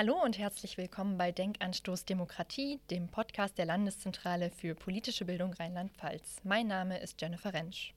Hallo 0.00 0.18
und 0.24 0.38
herzlich 0.38 0.78
willkommen 0.78 1.18
bei 1.18 1.30
Denkanstoß 1.30 2.06
Demokratie, 2.06 2.80
dem 2.90 3.08
Podcast 3.08 3.58
der 3.58 3.66
Landeszentrale 3.66 4.48
für 4.48 4.74
politische 4.74 5.26
Bildung 5.26 5.52
Rheinland-Pfalz. 5.52 6.36
Mein 6.42 6.68
Name 6.68 6.98
ist 7.00 7.20
Jennifer 7.20 7.52
Rentsch. 7.52 7.92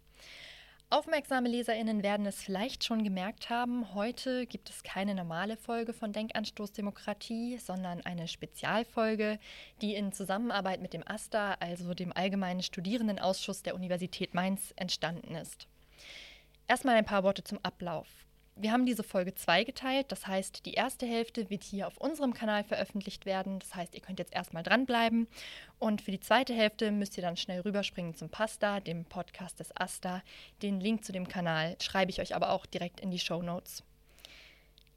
Aufmerksame 0.89 1.47
Leserinnen 1.47 2.03
werden 2.03 2.25
es 2.25 2.43
vielleicht 2.43 2.83
schon 2.83 3.05
gemerkt 3.05 3.49
haben, 3.49 3.93
heute 3.93 4.45
gibt 4.47 4.69
es 4.69 4.83
keine 4.83 5.15
normale 5.15 5.55
Folge 5.55 5.93
von 5.93 6.11
Denkanstoß 6.11 6.73
Demokratie, 6.73 7.57
sondern 7.57 8.01
eine 8.01 8.27
Spezialfolge, 8.27 9.39
die 9.81 9.95
in 9.95 10.11
Zusammenarbeit 10.11 10.81
mit 10.81 10.91
dem 10.91 11.07
AStA, 11.07 11.53
also 11.61 11.93
dem 11.93 12.11
Allgemeinen 12.11 12.63
Studierendenausschuss 12.63 13.63
der 13.63 13.75
Universität 13.75 14.33
Mainz, 14.33 14.73
entstanden 14.75 15.35
ist. 15.35 15.69
Erstmal 16.67 16.97
ein 16.97 17.05
paar 17.05 17.23
Worte 17.23 17.45
zum 17.45 17.59
Ablauf. 17.63 18.22
Wir 18.55 18.71
haben 18.71 18.85
diese 18.85 19.03
Folge 19.03 19.33
zweigeteilt, 19.33 20.11
das 20.11 20.27
heißt, 20.27 20.67
die 20.67 20.73
erste 20.73 21.07
Hälfte 21.07 21.49
wird 21.49 21.63
hier 21.63 21.87
auf 21.87 21.97
unserem 21.97 22.35
Kanal 22.35 22.63
veröffentlicht 22.63 23.25
werden. 23.25 23.57
Das 23.57 23.73
heißt, 23.73 23.95
ihr 23.95 24.01
könnt 24.01 24.19
jetzt 24.19 24.33
erstmal 24.33 24.61
dranbleiben. 24.61 25.27
Und 25.79 26.03
für 26.03 26.11
die 26.11 26.19
zweite 26.19 26.53
Hälfte 26.53 26.91
müsst 26.91 27.17
ihr 27.17 27.23
dann 27.23 27.35
schnell 27.35 27.61
rüberspringen 27.61 28.13
zum 28.13 28.29
Pasta, 28.29 28.79
dem 28.79 29.05
Podcast 29.05 29.59
des 29.59 29.75
Asta. 29.75 30.21
Den 30.61 30.79
Link 30.79 31.03
zu 31.03 31.11
dem 31.11 31.27
Kanal 31.27 31.75
schreibe 31.81 32.11
ich 32.11 32.21
euch 32.21 32.35
aber 32.35 32.51
auch 32.51 32.67
direkt 32.67 32.99
in 32.99 33.09
die 33.09 33.19
Show 33.19 33.41
Notes. 33.41 33.83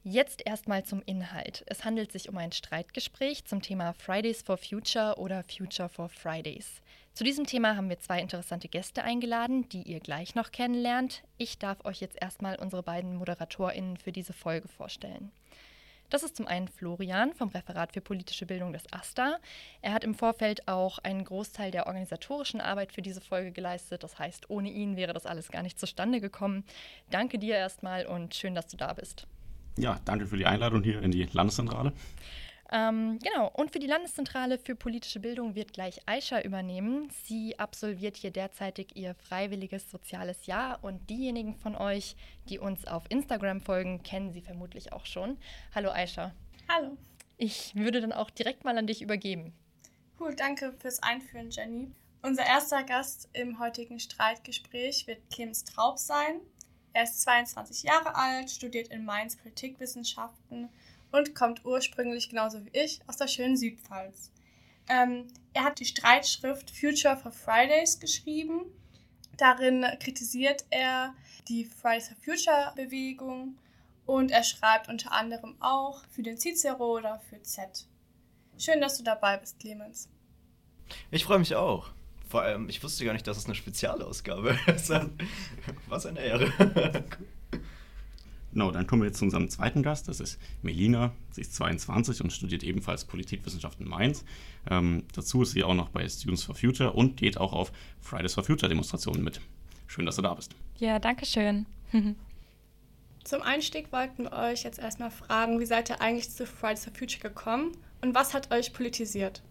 Jetzt 0.03 0.45
erstmal 0.45 0.83
zum 0.83 1.01
Inhalt. 1.05 1.63
Es 1.65 1.83
handelt 1.83 2.11
sich 2.11 2.29
um 2.29 2.37
ein 2.37 2.51
Streitgespräch 2.51 3.43
zum 3.45 3.61
Thema 3.61 3.93
Fridays 3.93 4.41
for 4.43 4.57
Future 4.57 5.15
oder 5.17 5.43
Future 5.43 5.89
for 5.89 6.09
Fridays. 6.09 6.81
Zu 7.17 7.23
diesem 7.23 7.47
Thema 7.47 7.75
haben 7.75 7.89
wir 7.89 7.97
zwei 7.97 8.21
interessante 8.21 8.67
Gäste 8.67 9.03
eingeladen, 9.03 9.67
die 9.69 9.81
ihr 9.81 9.99
gleich 9.99 10.35
noch 10.35 10.51
kennenlernt. 10.51 11.23
Ich 11.39 11.57
darf 11.57 11.83
euch 11.83 11.99
jetzt 11.99 12.21
erstmal 12.21 12.57
unsere 12.57 12.83
beiden 12.83 13.15
ModeratorInnen 13.15 13.97
für 13.97 14.11
diese 14.11 14.33
Folge 14.33 14.67
vorstellen. 14.67 15.31
Das 16.11 16.21
ist 16.21 16.35
zum 16.35 16.45
einen 16.45 16.67
Florian 16.67 17.33
vom 17.33 17.49
Referat 17.49 17.93
für 17.93 18.01
politische 18.01 18.45
Bildung 18.45 18.71
des 18.71 18.83
AStA. 18.93 19.39
Er 19.81 19.93
hat 19.93 20.03
im 20.03 20.13
Vorfeld 20.13 20.67
auch 20.67 20.99
einen 20.99 21.25
Großteil 21.25 21.71
der 21.71 21.87
organisatorischen 21.87 22.61
Arbeit 22.61 22.93
für 22.93 23.01
diese 23.01 23.19
Folge 23.19 23.51
geleistet. 23.51 24.03
Das 24.03 24.19
heißt, 24.19 24.51
ohne 24.51 24.69
ihn 24.69 24.95
wäre 24.95 25.13
das 25.13 25.25
alles 25.25 25.49
gar 25.49 25.63
nicht 25.63 25.79
zustande 25.79 26.21
gekommen. 26.21 26.65
Danke 27.09 27.39
dir 27.39 27.55
erstmal 27.55 28.05
und 28.05 28.35
schön, 28.35 28.53
dass 28.53 28.67
du 28.67 28.77
da 28.77 28.93
bist. 28.93 29.25
Ja, 29.75 29.99
danke 30.05 30.27
für 30.27 30.37
die 30.37 30.45
Einladung 30.45 30.83
hier 30.83 31.01
in 31.01 31.09
die 31.09 31.23
Landeszentrale. 31.23 31.93
Ähm, 32.69 33.19
genau, 33.19 33.49
und 33.53 33.71
für 33.71 33.79
die 33.79 33.87
Landeszentrale 33.87 34.57
für 34.57 34.75
politische 34.75 35.21
Bildung 35.21 35.55
wird 35.55 35.71
gleich 35.71 36.01
Aisha 36.05 36.41
übernehmen. 36.41 37.09
Sie 37.23 37.57
absolviert 37.57 38.17
hier 38.17 38.31
derzeitig 38.31 38.95
ihr 38.95 39.15
freiwilliges 39.15 39.89
soziales 39.89 40.47
Jahr 40.47 40.83
und 40.83 41.09
diejenigen 41.09 41.55
von 41.55 41.75
euch, 41.75 42.17
die 42.49 42.59
uns 42.59 42.85
auf 42.85 43.03
Instagram 43.09 43.61
folgen, 43.61 44.03
kennen 44.03 44.33
sie 44.33 44.41
vermutlich 44.41 44.91
auch 44.91 45.05
schon. 45.05 45.37
Hallo 45.73 45.91
Aisha. 45.91 46.33
Hallo. 46.67 46.97
Ich 47.37 47.73
würde 47.75 48.01
dann 48.01 48.11
auch 48.11 48.29
direkt 48.29 48.65
mal 48.65 48.77
an 48.77 48.87
dich 48.87 49.01
übergeben. 49.01 49.53
Cool, 50.19 50.35
danke 50.35 50.73
fürs 50.73 51.01
Einführen, 51.01 51.51
Jenny. 51.51 51.91
Unser 52.21 52.45
erster 52.45 52.83
Gast 52.83 53.29
im 53.31 53.59
heutigen 53.59 53.99
Streitgespräch 53.99 55.07
wird 55.07 55.29
Clemens 55.31 55.63
Traub 55.63 55.99
sein. 55.99 56.41
Er 56.91 57.03
ist 57.03 57.21
22 57.21 57.83
Jahre 57.83 58.15
alt, 58.15 58.49
studiert 58.49 58.87
in 58.89 59.05
Mainz 59.05 59.37
Politikwissenschaften 59.37 60.69
und 61.11 61.35
kommt 61.35 61.65
ursprünglich 61.65 62.29
genauso 62.29 62.65
wie 62.65 62.71
ich 62.73 62.99
aus 63.07 63.17
der 63.17 63.27
schönen 63.27 63.57
Südpfalz. 63.57 64.31
Ähm, 64.89 65.27
er 65.53 65.63
hat 65.63 65.79
die 65.79 65.85
Streitschrift 65.85 66.71
Future 66.71 67.17
for 67.17 67.31
Fridays 67.31 67.99
geschrieben. 67.99 68.61
Darin 69.37 69.85
kritisiert 69.99 70.65
er 70.69 71.13
die 71.47 71.65
Fridays 71.65 72.07
for 72.07 72.17
Future 72.23 72.73
Bewegung 72.75 73.57
und 74.05 74.31
er 74.31 74.43
schreibt 74.43 74.87
unter 74.87 75.11
anderem 75.11 75.55
auch 75.59 76.03
für 76.11 76.23
den 76.23 76.37
Cicero 76.37 76.97
oder 76.97 77.19
für 77.29 77.41
Z. 77.43 77.85
Schön, 78.57 78.81
dass 78.81 78.97
du 78.97 79.03
dabei 79.03 79.37
bist, 79.37 79.59
Clemens. 79.59 80.09
Ich 81.11 81.25
freue 81.25 81.39
mich 81.39 81.55
auch. 81.55 81.91
Vor 82.27 82.41
allem, 82.41 82.69
ich 82.69 82.83
wusste 82.83 83.05
gar 83.05 83.13
nicht, 83.13 83.27
dass 83.27 83.37
es 83.37 83.45
eine 83.45 83.55
Spezialausgabe 83.55 84.57
ist. 84.67 84.91
Was 85.87 86.05
eine 86.05 86.19
Ehre. 86.19 86.51
Genau, 88.57 88.71
dann 88.71 88.87
kommen 88.87 89.03
wir 89.03 89.07
jetzt 89.09 89.19
zu 89.19 89.25
unserem 89.25 89.49
zweiten 89.49 89.83
Gast. 89.83 90.07
Das 90.07 90.19
ist 90.19 90.39
Melina. 90.63 91.11
Sie 91.29 91.41
ist 91.41 91.53
22 91.53 92.23
und 92.23 92.33
studiert 92.33 92.63
ebenfalls 92.63 93.05
Politikwissenschaft 93.05 93.79
in 93.79 93.87
Mainz. 93.87 94.25
Ähm, 94.67 95.03
dazu 95.13 95.43
ist 95.43 95.51
sie 95.51 95.63
auch 95.63 95.75
noch 95.75 95.89
bei 95.89 96.09
Students 96.09 96.43
for 96.43 96.55
Future 96.55 96.93
und 96.93 97.17
geht 97.17 97.37
auch 97.37 97.53
auf 97.53 97.71
Fridays 98.01 98.33
for 98.33 98.43
Future 98.43 98.67
Demonstrationen 98.67 99.23
mit. 99.23 99.41
Schön, 99.85 100.07
dass 100.07 100.15
du 100.15 100.23
da 100.23 100.33
bist. 100.33 100.55
Ja, 100.79 100.97
danke 100.97 101.27
schön. 101.27 101.67
Zum 103.23 103.43
Einstieg 103.43 103.91
wollten 103.91 104.23
wir 104.23 104.33
euch 104.33 104.63
jetzt 104.63 104.79
erstmal 104.79 105.11
fragen, 105.11 105.59
wie 105.59 105.67
seid 105.67 105.91
ihr 105.91 106.01
eigentlich 106.01 106.31
zu 106.31 106.47
Fridays 106.47 106.83
for 106.83 106.93
Future 106.95 107.31
gekommen 107.31 107.73
und 108.01 108.15
was 108.15 108.33
hat 108.33 108.51
euch 108.51 108.73
politisiert? 108.73 109.43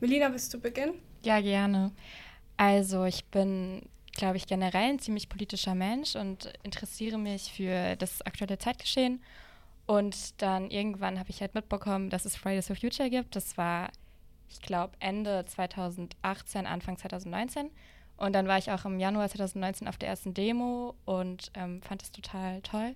Melina, 0.00 0.32
willst 0.32 0.52
du 0.52 0.58
beginnen? 0.58 0.94
Ja, 1.22 1.40
gerne. 1.40 1.92
Also 2.56 3.04
ich 3.04 3.24
bin 3.26 3.82
glaube 4.14 4.36
ich, 4.36 4.46
generell 4.46 4.90
ein 4.90 4.98
ziemlich 4.98 5.28
politischer 5.28 5.74
Mensch 5.74 6.16
und 6.16 6.52
interessiere 6.62 7.18
mich 7.18 7.52
für 7.52 7.96
das 7.96 8.22
aktuelle 8.22 8.58
Zeitgeschehen. 8.58 9.22
Und 9.86 10.40
dann 10.40 10.70
irgendwann 10.70 11.18
habe 11.18 11.30
ich 11.30 11.40
halt 11.40 11.54
mitbekommen, 11.54 12.10
dass 12.10 12.24
es 12.24 12.36
Fridays 12.36 12.66
for 12.66 12.76
Future 12.76 13.10
gibt. 13.10 13.34
Das 13.36 13.56
war, 13.56 13.90
ich 14.48 14.60
glaube, 14.60 14.94
Ende 15.00 15.44
2018, 15.46 16.66
Anfang 16.66 16.98
2019. 16.98 17.70
Und 18.16 18.34
dann 18.34 18.46
war 18.46 18.58
ich 18.58 18.70
auch 18.70 18.84
im 18.84 19.00
Januar 19.00 19.28
2019 19.28 19.88
auf 19.88 19.96
der 19.96 20.10
ersten 20.10 20.34
Demo 20.34 20.94
und 21.04 21.50
ähm, 21.54 21.82
fand 21.82 22.02
es 22.02 22.12
total 22.12 22.60
toll. 22.62 22.94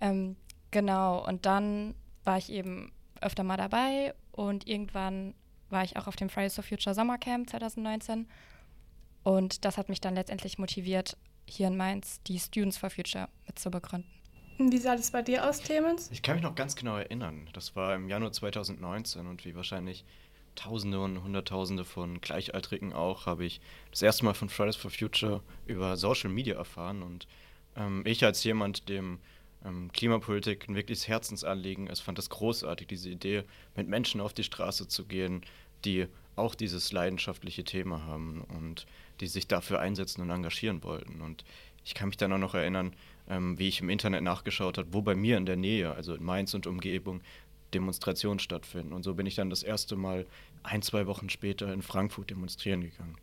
Ähm, 0.00 0.36
genau, 0.70 1.26
und 1.26 1.46
dann 1.46 1.94
war 2.24 2.38
ich 2.38 2.50
eben 2.50 2.92
öfter 3.20 3.42
mal 3.42 3.56
dabei 3.56 4.14
und 4.30 4.68
irgendwann 4.68 5.34
war 5.70 5.84
ich 5.84 5.96
auch 5.96 6.06
auf 6.06 6.16
dem 6.16 6.28
Fridays 6.28 6.54
for 6.54 6.64
Future 6.64 6.94
Sommercamp 6.94 7.50
2019 7.50 8.28
und 9.22 9.64
das 9.64 9.78
hat 9.78 9.88
mich 9.88 10.00
dann 10.00 10.14
letztendlich 10.14 10.58
motiviert, 10.58 11.16
hier 11.46 11.68
in 11.68 11.76
Mainz 11.76 12.20
die 12.26 12.38
Students 12.38 12.78
for 12.78 12.90
Future 12.90 13.28
mit 13.46 13.58
zu 13.58 13.70
begründen. 13.70 14.10
Wie 14.58 14.78
sah 14.78 14.94
das 14.94 15.10
bei 15.10 15.22
dir 15.22 15.48
aus, 15.48 15.62
Clemens? 15.62 16.10
Ich 16.12 16.22
kann 16.22 16.36
mich 16.36 16.44
noch 16.44 16.54
ganz 16.54 16.76
genau 16.76 16.96
erinnern. 16.96 17.48
Das 17.52 17.74
war 17.74 17.94
im 17.94 18.08
Januar 18.08 18.32
2019 18.32 19.26
und 19.26 19.44
wie 19.44 19.54
wahrscheinlich 19.54 20.04
Tausende 20.54 21.00
und 21.00 21.22
Hunderttausende 21.22 21.84
von 21.84 22.20
Gleichaltrigen 22.20 22.92
auch, 22.92 23.24
habe 23.24 23.44
ich 23.44 23.60
das 23.90 24.02
erste 24.02 24.24
Mal 24.24 24.34
von 24.34 24.50
Fridays 24.50 24.76
for 24.76 24.90
Future 24.90 25.42
über 25.66 25.96
Social 25.96 26.30
Media 26.30 26.56
erfahren. 26.56 27.02
Und 27.02 27.26
ähm, 27.74 28.02
ich 28.04 28.22
als 28.24 28.44
jemand, 28.44 28.88
dem 28.90 29.18
ähm, 29.64 29.90
Klimapolitik 29.92 30.68
ein 30.68 30.74
wirkliches 30.74 31.08
Herzensanliegen 31.08 31.86
ist, 31.86 32.00
fand 32.00 32.18
es 32.18 32.28
großartig, 32.28 32.86
diese 32.86 33.08
Idee, 33.08 33.44
mit 33.74 33.88
Menschen 33.88 34.20
auf 34.20 34.34
die 34.34 34.44
Straße 34.44 34.88
zu 34.88 35.06
gehen, 35.06 35.42
die 35.86 36.06
auch 36.36 36.54
dieses 36.54 36.92
leidenschaftliche 36.92 37.64
Thema 37.64 38.04
haben 38.04 38.42
und 38.42 38.86
die 39.22 39.28
sich 39.28 39.46
dafür 39.46 39.80
einsetzen 39.80 40.20
und 40.20 40.30
engagieren 40.30 40.82
wollten. 40.82 41.20
Und 41.20 41.44
ich 41.84 41.94
kann 41.94 42.08
mich 42.08 42.16
dann 42.16 42.32
auch 42.32 42.38
noch 42.38 42.54
erinnern, 42.54 42.92
ähm, 43.28 43.58
wie 43.58 43.68
ich 43.68 43.80
im 43.80 43.88
Internet 43.88 44.22
nachgeschaut 44.22 44.78
habe, 44.78 44.92
wo 44.92 45.02
bei 45.02 45.14
mir 45.14 45.36
in 45.36 45.46
der 45.46 45.56
Nähe, 45.56 45.94
also 45.94 46.14
in 46.14 46.22
Mainz 46.22 46.54
und 46.54 46.66
Umgebung, 46.66 47.22
Demonstrationen 47.72 48.38
stattfinden. 48.38 48.92
Und 48.92 49.02
so 49.02 49.14
bin 49.14 49.24
ich 49.26 49.36
dann 49.36 49.48
das 49.48 49.62
erste 49.62 49.96
Mal 49.96 50.26
ein, 50.62 50.82
zwei 50.82 51.06
Wochen 51.06 51.30
später 51.30 51.72
in 51.72 51.82
Frankfurt 51.82 52.30
demonstrieren 52.30 52.82
gegangen. 52.82 53.16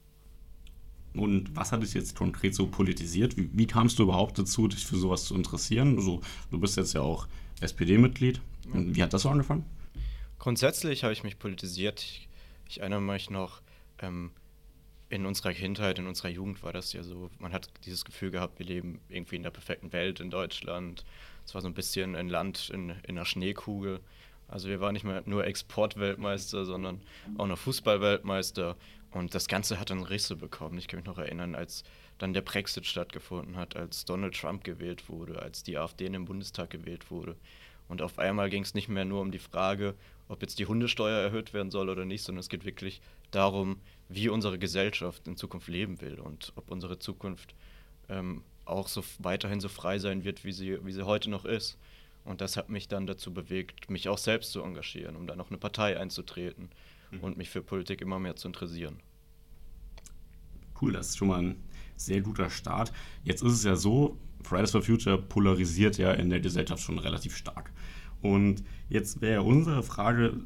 Und 1.13 1.55
was 1.55 1.71
hat 1.71 1.83
dich 1.83 1.93
jetzt 1.93 2.15
konkret 2.15 2.55
so 2.55 2.67
politisiert? 2.67 3.37
Wie, 3.37 3.49
wie, 3.53 3.67
kamst 3.67 3.99
du 3.99 4.03
überhaupt 4.03 4.39
dazu, 4.39 4.67
dich 4.67 4.85
für 4.85 4.97
sowas 4.97 5.25
zu 5.25 5.35
interessieren? 5.35 5.97
Also, 5.97 6.21
du 6.51 6.59
bist 6.59 6.77
jetzt 6.77 6.93
ja 6.93 7.01
auch 7.01 7.27
SPD-Mitglied. 7.61 8.41
Wie 8.71 9.01
hat 9.01 9.13
das 9.13 9.23
so 9.23 9.29
angefangen? 9.29 9.65
Grundsätzlich 10.37 11.03
habe 11.03 11.13
ich 11.13 11.23
mich 11.23 11.39
politisiert. 11.39 12.01
Ich 12.01 12.29
ich 12.69 12.81
erinnere 12.81 13.01
mich 13.01 13.29
noch, 13.31 13.61
ähm, 13.97 14.31
in 15.09 15.25
unserer 15.25 15.53
Kindheit, 15.53 15.97
in 15.97 16.07
unserer 16.07 16.29
Jugend 16.29 16.61
war 16.63 16.71
das 16.71 16.93
ja 16.93 17.03
so, 17.03 17.29
man 17.39 17.51
hat 17.51 17.67
dieses 17.85 18.05
Gefühl 18.05 18.31
gehabt, 18.31 18.59
wir 18.59 18.65
leben 18.65 19.01
irgendwie 19.09 19.37
in 19.37 19.43
der 19.43 19.49
perfekten 19.49 19.91
Welt 19.91 20.19
in 20.19 20.29
Deutschland. 20.29 21.03
Es 21.45 21.55
war 21.55 21.61
so 21.61 21.67
ein 21.67 21.73
bisschen 21.73 22.15
ein 22.15 22.29
Land 22.29 22.69
in, 22.69 22.89
in 22.89 23.17
einer 23.17 23.25
Schneekugel. 23.25 23.99
Also 24.47 24.67
wir 24.69 24.79
waren 24.79 24.93
nicht 24.93 25.03
mehr 25.03 25.23
nur 25.25 25.45
Exportweltmeister, 25.45 26.65
sondern 26.65 27.01
auch 27.37 27.47
noch 27.47 27.57
Fußballweltmeister. 27.57 28.75
Und 29.11 29.33
das 29.33 29.47
Ganze 29.47 29.79
hat 29.79 29.89
dann 29.89 30.03
Risse 30.03 30.35
bekommen. 30.35 30.77
Ich 30.77 30.87
kann 30.87 30.99
mich 30.99 31.07
noch 31.07 31.17
erinnern, 31.17 31.55
als 31.55 31.83
dann 32.19 32.33
der 32.33 32.41
Brexit 32.41 32.85
stattgefunden 32.85 33.55
hat, 33.55 33.75
als 33.75 34.05
Donald 34.05 34.35
Trump 34.35 34.63
gewählt 34.63 35.09
wurde, 35.09 35.41
als 35.41 35.63
die 35.63 35.77
AfD 35.77 36.05
in 36.05 36.13
den 36.13 36.25
Bundestag 36.25 36.69
gewählt 36.69 37.09
wurde. 37.09 37.35
Und 37.89 38.01
auf 38.01 38.19
einmal 38.19 38.49
ging 38.49 38.63
es 38.63 38.75
nicht 38.75 38.87
mehr 38.87 39.03
nur 39.03 39.19
um 39.19 39.31
die 39.31 39.39
Frage, 39.39 39.95
ob 40.29 40.41
jetzt 40.41 40.59
die 40.59 40.67
Hundesteuer 40.67 41.19
erhöht 41.19 41.53
werden 41.53 41.71
soll 41.71 41.89
oder 41.89 42.05
nicht, 42.05 42.23
sondern 42.23 42.39
es 42.39 42.49
geht 42.49 42.63
wirklich 42.63 43.01
darum, 43.31 43.81
wie 44.07 44.29
unsere 44.29 44.59
Gesellschaft 44.59 45.27
in 45.27 45.35
Zukunft 45.35 45.67
leben 45.67 45.99
will 45.99 46.19
und 46.19 46.53
ob 46.55 46.69
unsere 46.71 46.99
Zukunft 46.99 47.55
ähm, 48.07 48.43
auch 48.65 48.87
so 48.87 49.03
weiterhin 49.17 49.59
so 49.59 49.67
frei 49.67 49.97
sein 49.97 50.23
wird, 50.23 50.45
wie 50.45 50.51
sie, 50.51 50.77
wie 50.85 50.91
sie 50.91 51.05
heute 51.05 51.29
noch 51.31 51.45
ist. 51.45 51.77
Und 52.25 52.41
das 52.41 52.57
hat 52.57 52.69
mich 52.69 52.87
dann 52.87 53.07
dazu 53.07 53.33
bewegt, 53.33 53.89
mich 53.89 54.07
auch 54.07 54.19
selbst 54.19 54.51
zu 54.51 54.61
engagieren, 54.61 55.15
um 55.15 55.25
dann 55.25 55.41
auch 55.41 55.49
eine 55.49 55.57
Partei 55.57 55.99
einzutreten 55.99 56.69
mhm. 57.09 57.21
und 57.21 57.37
mich 57.37 57.49
für 57.49 57.63
Politik 57.63 58.01
immer 58.01 58.19
mehr 58.19 58.35
zu 58.35 58.47
interessieren. 58.47 58.99
Cool, 60.79 60.93
das 60.93 61.09
ist 61.09 61.17
schon 61.17 61.29
mal 61.29 61.39
ein 61.39 61.63
sehr 61.95 62.21
guter 62.21 62.51
Start. 62.51 62.93
Jetzt 63.23 63.41
ist 63.41 63.53
es 63.53 63.63
ja 63.63 63.75
so, 63.75 64.17
Fridays 64.43 64.71
for 64.71 64.81
Future 64.81 65.17
polarisiert 65.17 65.97
ja 65.97 66.11
in 66.11 66.29
der 66.29 66.39
Gesellschaft 66.39 66.81
schon 66.81 66.99
relativ 66.99 67.35
stark. 67.35 67.71
Und 68.21 68.63
jetzt 68.89 69.21
wäre 69.21 69.43
unsere 69.43 69.83
Frage 69.83 70.41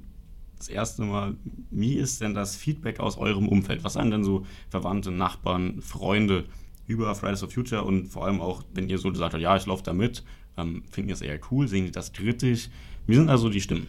das 0.58 0.70
erste 0.70 1.04
Mal, 1.04 1.36
wie 1.72 1.96
ist 1.96 2.22
denn 2.22 2.34
das 2.34 2.56
Feedback 2.56 3.00
aus 3.00 3.18
eurem 3.18 3.48
Umfeld? 3.48 3.84
Was 3.84 3.94
sagen 3.94 4.12
denn 4.12 4.24
so 4.24 4.46
Verwandte, 4.70 5.12
Nachbarn, 5.12 5.82
Freunde 5.82 6.46
über 6.88 7.14
Fridays 7.16 7.42
for 7.42 7.50
Future 7.50 7.84
und 7.84 8.08
vor 8.08 8.26
allem 8.26 8.42
auch, 8.42 8.64
wenn 8.74 8.90
ihr 8.90 8.98
so 8.98 9.14
sagt, 9.14 9.38
ja, 9.38 9.56
ich 9.56 9.66
laufe 9.66 9.84
da 9.84 9.94
mit, 9.94 10.24
ähm, 10.58 10.84
finden 10.90 11.08
die 11.08 11.14
das 11.14 11.22
eher 11.22 11.40
cool, 11.52 11.68
sehen 11.68 11.86
die 11.86 11.92
das 11.92 12.14
kritisch? 12.14 12.70
Wie 13.08 13.16
sind 13.16 13.30
also 13.30 13.50
die 13.50 13.62
Stimmen? 13.62 13.88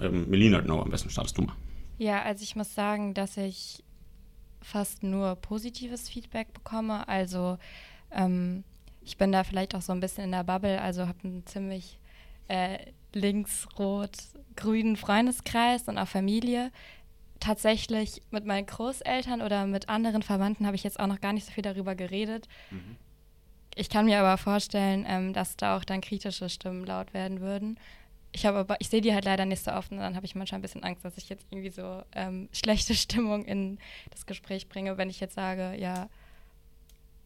Ähm, 0.00 0.28
Melina, 0.28 0.60
genau, 0.60 0.82
am 0.82 0.90
besten 0.90 1.10
startest 1.10 1.38
du 1.38 1.42
mal. 1.42 1.54
Ja, 1.98 2.22
also 2.22 2.42
ich 2.42 2.56
muss 2.56 2.74
sagen, 2.74 3.14
dass 3.14 3.36
ich 3.36 3.82
fast 4.60 5.02
nur 5.02 5.36
positives 5.36 6.08
Feedback 6.08 6.52
bekomme. 6.52 7.06
Also 7.08 7.58
ähm, 8.10 8.64
ich 9.04 9.16
bin 9.16 9.32
da 9.32 9.44
vielleicht 9.44 9.74
auch 9.74 9.82
so 9.82 9.92
ein 9.92 10.00
bisschen 10.00 10.24
in 10.24 10.32
der 10.32 10.44
Bubble, 10.44 10.80
also 10.80 11.06
habe 11.06 11.18
einen 11.24 11.46
ziemlich 11.46 11.98
äh, 12.48 12.78
links-rot-grünen 13.12 14.96
Freundeskreis 14.96 15.88
und 15.88 15.98
auch 15.98 16.08
Familie. 16.08 16.70
Tatsächlich 17.40 18.22
mit 18.30 18.46
meinen 18.46 18.66
Großeltern 18.66 19.42
oder 19.42 19.66
mit 19.66 19.88
anderen 19.88 20.22
Verwandten 20.22 20.66
habe 20.66 20.76
ich 20.76 20.84
jetzt 20.84 20.98
auch 20.98 21.06
noch 21.06 21.20
gar 21.20 21.32
nicht 21.32 21.46
so 21.46 21.52
viel 21.52 21.62
darüber 21.62 21.94
geredet. 21.94 22.48
Mhm. 22.70 22.96
Ich 23.76 23.90
kann 23.90 24.06
mir 24.06 24.20
aber 24.20 24.38
vorstellen, 24.38 25.04
ähm, 25.06 25.32
dass 25.32 25.56
da 25.56 25.76
auch 25.76 25.84
dann 25.84 26.00
kritische 26.00 26.48
Stimmen 26.48 26.86
laut 26.86 27.12
werden 27.12 27.40
würden. 27.40 27.78
Ich 28.32 28.46
habe 28.46 28.58
aber, 28.58 28.76
ich 28.80 28.88
sehe 28.88 29.00
die 29.00 29.12
halt 29.12 29.24
leider 29.24 29.46
nicht 29.46 29.62
so 29.62 29.72
oft 29.72 29.92
und 29.92 29.98
dann 29.98 30.16
habe 30.16 30.26
ich 30.26 30.34
manchmal 30.34 30.58
ein 30.58 30.62
bisschen 30.62 30.82
Angst, 30.82 31.04
dass 31.04 31.16
ich 31.18 31.28
jetzt 31.28 31.46
irgendwie 31.50 31.70
so 31.70 32.02
ähm, 32.12 32.48
schlechte 32.52 32.94
Stimmung 32.94 33.44
in 33.44 33.78
das 34.10 34.26
Gespräch 34.26 34.68
bringe, 34.68 34.96
wenn 34.96 35.10
ich 35.10 35.20
jetzt 35.20 35.34
sage, 35.34 35.74
ja, 35.78 36.08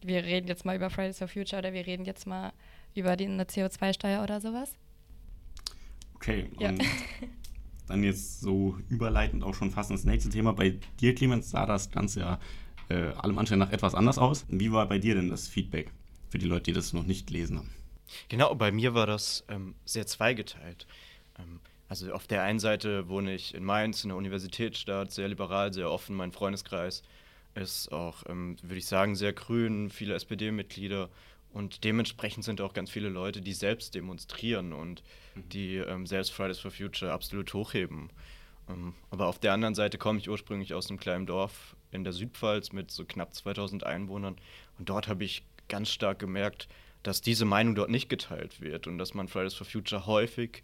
wir 0.01 0.23
reden 0.23 0.47
jetzt 0.47 0.65
mal 0.65 0.75
über 0.75 0.89
Fridays 0.89 1.17
for 1.17 1.27
Future 1.27 1.59
oder 1.59 1.73
wir 1.73 1.85
reden 1.85 2.05
jetzt 2.05 2.25
mal 2.27 2.53
über 2.95 3.15
die, 3.15 3.25
eine 3.25 3.43
CO2-Steuer 3.43 4.23
oder 4.23 4.41
sowas. 4.41 4.73
Okay, 6.15 6.49
ja. 6.59 6.69
und 6.69 6.83
dann 7.87 8.03
jetzt 8.03 8.41
so 8.41 8.77
überleitend 8.89 9.43
auch 9.43 9.53
schon 9.53 9.71
fast 9.71 9.91
ins 9.91 10.03
nächste 10.03 10.29
Thema. 10.29 10.53
Bei 10.53 10.75
dir, 10.99 11.15
Clemens, 11.15 11.49
sah 11.49 11.65
das 11.65 11.91
Ganze 11.91 12.19
ja 12.21 12.39
äh, 12.89 13.13
allem 13.13 13.37
Anschein 13.37 13.59
nach 13.59 13.71
etwas 13.71 13.95
anders 13.95 14.17
aus. 14.17 14.45
Wie 14.49 14.71
war 14.71 14.87
bei 14.87 14.99
dir 14.99 15.15
denn 15.15 15.29
das 15.29 15.47
Feedback 15.47 15.91
für 16.29 16.37
die 16.37 16.45
Leute, 16.45 16.63
die 16.63 16.73
das 16.73 16.93
noch 16.93 17.05
nicht 17.05 17.27
gelesen 17.27 17.57
haben? 17.57 17.69
Genau, 18.27 18.53
bei 18.55 18.71
mir 18.71 18.93
war 18.93 19.05
das 19.05 19.43
ähm, 19.49 19.75
sehr 19.85 20.07
zweigeteilt. 20.07 20.87
Ähm, 21.37 21.59
also 21.87 22.13
auf 22.13 22.27
der 22.27 22.43
einen 22.43 22.59
Seite 22.59 23.07
wohne 23.07 23.33
ich 23.33 23.55
in 23.55 23.63
Mainz, 23.63 24.03
in 24.03 24.09
der 24.09 24.17
Universitätsstadt, 24.17 25.11
sehr 25.11 25.27
liberal, 25.27 25.73
sehr 25.73 25.89
offen, 25.89 26.15
mein 26.15 26.31
Freundeskreis 26.31 27.03
ist 27.55 27.91
auch, 27.91 28.23
ähm, 28.27 28.57
würde 28.61 28.77
ich 28.77 28.85
sagen, 28.85 29.15
sehr 29.15 29.33
grün, 29.33 29.89
viele 29.89 30.15
SPD-Mitglieder 30.15 31.09
und 31.51 31.83
dementsprechend 31.83 32.43
sind 32.43 32.61
auch 32.61 32.73
ganz 32.73 32.89
viele 32.91 33.09
Leute, 33.09 33.41
die 33.41 33.53
selbst 33.53 33.95
demonstrieren 33.95 34.73
und 34.73 35.03
mhm. 35.35 35.49
die 35.49 35.77
ähm, 35.77 36.05
selbst 36.05 36.31
Fridays 36.31 36.59
for 36.59 36.71
Future 36.71 37.11
absolut 37.11 37.53
hochheben. 37.53 38.09
Ähm, 38.69 38.93
aber 39.09 39.27
auf 39.27 39.39
der 39.39 39.53
anderen 39.53 39.75
Seite 39.75 39.97
komme 39.97 40.19
ich 40.19 40.29
ursprünglich 40.29 40.73
aus 40.73 40.89
einem 40.89 40.99
kleinen 40.99 41.25
Dorf 41.25 41.75
in 41.91 42.03
der 42.03 42.13
Südpfalz 42.13 42.71
mit 42.71 42.91
so 42.91 43.03
knapp 43.05 43.33
2000 43.33 43.83
Einwohnern 43.83 44.35
und 44.77 44.89
dort 44.89 45.07
habe 45.07 45.23
ich 45.23 45.43
ganz 45.67 45.89
stark 45.89 46.19
gemerkt, 46.19 46.67
dass 47.03 47.21
diese 47.21 47.45
Meinung 47.45 47.75
dort 47.75 47.89
nicht 47.89 48.09
geteilt 48.09 48.61
wird 48.61 48.85
und 48.87 48.97
dass 48.97 49.13
man 49.13 49.27
Fridays 49.27 49.53
for 49.53 49.65
Future 49.65 50.05
häufig 50.05 50.63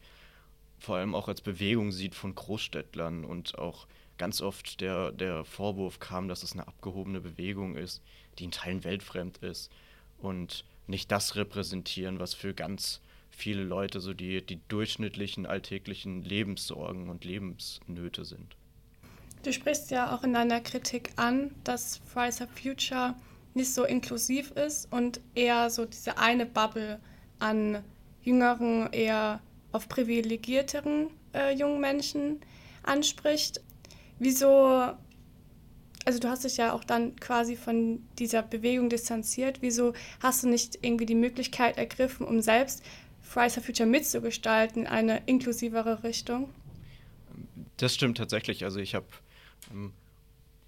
vor 0.78 0.98
allem 0.98 1.16
auch 1.16 1.28
als 1.28 1.42
Bewegung 1.42 1.92
sieht 1.92 2.16
von 2.16 2.36
Großstädtlern 2.36 3.24
und 3.24 3.58
auch 3.58 3.88
ganz 4.18 4.42
oft 4.42 4.82
der, 4.82 5.12
der 5.12 5.46
Vorwurf 5.46 6.00
kam, 6.00 6.28
dass 6.28 6.44
es 6.44 6.54
eine 6.54 6.68
abgehobene 6.68 7.22
Bewegung 7.22 7.76
ist, 7.76 8.02
die 8.40 8.46
in 8.46 8.52
Teilen 8.52 8.84
weltfremd 8.84 9.38
ist 9.38 9.72
und 10.18 10.66
nicht 10.88 11.12
das 11.12 11.36
repräsentieren, 11.36 12.20
was 12.20 12.34
für 12.34 12.54
ganz 12.54 13.02
viele 13.30 13.64
Leute 13.64 14.00
so 14.00 14.14
die, 14.14 14.46
die 14.46 14.60
durchschnittlichen 14.68 15.46
alltäglichen 15.46 16.24
Lebenssorgen 16.24 17.10
und 17.10 17.26
Lebensnöte 17.26 18.26
sind. 18.26 18.56
Du 19.44 19.54
sprichst 19.54 19.92
ja 19.92 20.16
auch 20.16 20.24
in 20.24 20.34
deiner 20.34 20.62
Kritik 20.62 21.12
an, 21.18 21.52
dass 21.64 22.02
Fridays 22.06 22.40
for 22.40 22.48
Future 22.48 23.16
nicht 23.54 23.74
so 23.74 23.84
inklusiv 23.86 24.52
ist 24.52 24.92
und 24.92 25.22
eher 25.34 25.70
so 25.70 25.86
diese 25.86 26.18
eine 26.18 26.46
Bubble 26.46 27.00
an 27.40 27.84
jüngeren, 28.24 28.92
eher 28.92 29.40
auf 29.72 29.88
privilegierteren 29.88 31.10
äh, 31.34 31.54
jungen 31.54 31.80
Menschen 31.80 32.42
anspricht. 32.84 33.62
Wieso, 34.20 34.94
also 36.06 36.20
du 36.20 36.30
hast 36.30 36.44
dich 36.46 36.58
ja 36.58 36.74
auch 36.74 36.84
dann 36.84 37.16
quasi 37.18 37.56
von 37.56 38.00
dieser 38.18 38.42
Bewegung 38.44 38.90
distanziert, 38.90 39.62
wieso 39.62 39.94
hast 40.22 40.44
du 40.44 40.48
nicht 40.48 40.80
irgendwie 40.82 41.06
die 41.06 41.16
Möglichkeit 41.16 41.78
ergriffen, 41.78 42.26
um 42.26 42.42
selbst 42.42 42.84
Fridays 43.22 43.56
for 43.56 43.64
Future 43.64 43.90
mitzugestalten 43.90 44.84
in 44.84 44.88
eine 44.88 45.22
inklusivere 45.26 46.04
Richtung? 46.04 46.50
Das 47.78 47.94
stimmt 47.94 48.18
tatsächlich. 48.18 48.64
Also 48.64 48.80
ich 48.80 48.96
habe, 48.96 49.08
ähm, 49.72 49.92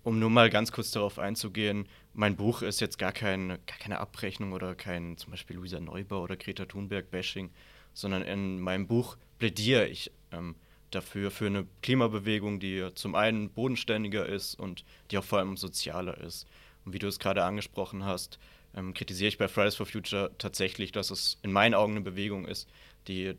um 0.03 0.19
nur 0.19 0.29
mal 0.29 0.49
ganz 0.49 0.71
kurz 0.71 0.91
darauf 0.91 1.19
einzugehen, 1.19 1.88
mein 2.13 2.35
Buch 2.35 2.61
ist 2.63 2.81
jetzt 2.81 2.97
gar, 2.97 3.11
kein, 3.11 3.49
gar 3.49 3.77
keine 3.79 3.99
Abrechnung 3.99 4.51
oder 4.51 4.75
kein 4.75 5.17
zum 5.17 5.31
Beispiel 5.31 5.55
Luisa 5.55 5.79
Neubau 5.79 6.23
oder 6.23 6.35
Greta 6.35 6.65
Thunberg-Bashing, 6.65 7.51
sondern 7.94 8.23
in 8.23 8.59
meinem 8.59 8.88
Buch 8.88 9.17
plädiere 9.38 9.88
ich 9.88 10.11
ähm, 10.31 10.55
dafür, 10.92 11.31
für 11.31 11.48
eine 11.48 11.66
Klimabewegung, 11.81 12.60
die 12.60 12.89
zum 12.95 13.16
einen 13.16 13.50
bodenständiger 13.50 14.25
ist 14.25 14.56
und 14.56 14.86
die 15.12 15.18
auch 15.18 15.24
vor 15.24 15.39
allem 15.39 15.57
sozialer 15.57 16.18
ist. 16.19 16.48
Und 16.86 16.94
wie 16.94 17.00
du 17.00 17.07
es 17.07 17.19
gerade 17.19 17.44
angesprochen 17.44 18.06
hast, 18.06 18.39
ähm, 18.75 18.94
kritisiere 18.94 19.30
ich 19.30 19.38
bei 19.38 19.48
Fridays 19.48 19.75
for 19.75 19.86
Future 19.86 20.31
tatsächlich, 20.38 20.92
dass 20.92 21.12
es 21.12 21.38
in 21.44 21.51
meinen 21.51 21.74
Augen 21.74 21.94
eine 21.94 22.01
Bewegung 22.01 22.45
ist, 22.45 22.69
die 23.07 23.36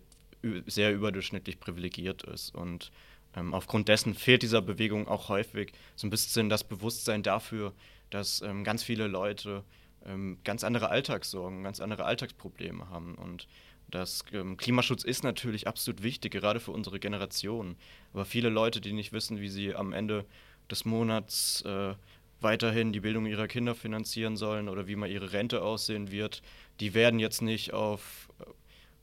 sehr 0.66 0.92
überdurchschnittlich 0.92 1.58
privilegiert 1.58 2.22
ist. 2.24 2.54
Und 2.54 2.92
ähm, 3.34 3.54
aufgrund 3.54 3.88
dessen 3.88 4.14
fehlt 4.14 4.42
dieser 4.42 4.62
Bewegung 4.62 5.08
auch 5.08 5.28
häufig 5.28 5.72
so 5.96 6.06
ein 6.06 6.10
bisschen 6.10 6.48
das 6.48 6.64
Bewusstsein 6.64 7.22
dafür, 7.22 7.72
dass 8.10 8.42
ähm, 8.42 8.64
ganz 8.64 8.82
viele 8.82 9.06
Leute 9.06 9.64
ähm, 10.04 10.38
ganz 10.44 10.64
andere 10.64 10.90
Alltagssorgen, 10.90 11.62
ganz 11.62 11.80
andere 11.80 12.04
Alltagsprobleme 12.04 12.88
haben. 12.88 13.14
Und 13.14 13.48
das 13.90 14.24
ähm, 14.32 14.56
Klimaschutz 14.56 15.02
ist 15.04 15.24
natürlich 15.24 15.66
absolut 15.66 16.02
wichtig, 16.02 16.32
gerade 16.32 16.60
für 16.60 16.72
unsere 16.72 17.00
Generation. 17.00 17.76
Aber 18.12 18.24
viele 18.24 18.50
Leute, 18.50 18.80
die 18.80 18.92
nicht 18.92 19.12
wissen, 19.12 19.40
wie 19.40 19.48
sie 19.48 19.74
am 19.74 19.92
Ende 19.92 20.26
des 20.70 20.84
Monats 20.84 21.62
äh, 21.62 21.94
weiterhin 22.40 22.92
die 22.92 23.00
Bildung 23.00 23.26
ihrer 23.26 23.48
Kinder 23.48 23.74
finanzieren 23.74 24.36
sollen 24.36 24.68
oder 24.68 24.86
wie 24.86 24.96
mal 24.96 25.10
ihre 25.10 25.32
Rente 25.32 25.62
aussehen 25.62 26.10
wird, 26.10 26.42
die 26.80 26.94
werden 26.94 27.18
jetzt 27.18 27.42
nicht 27.42 27.72
auf 27.72 28.28
äh, 28.40 28.44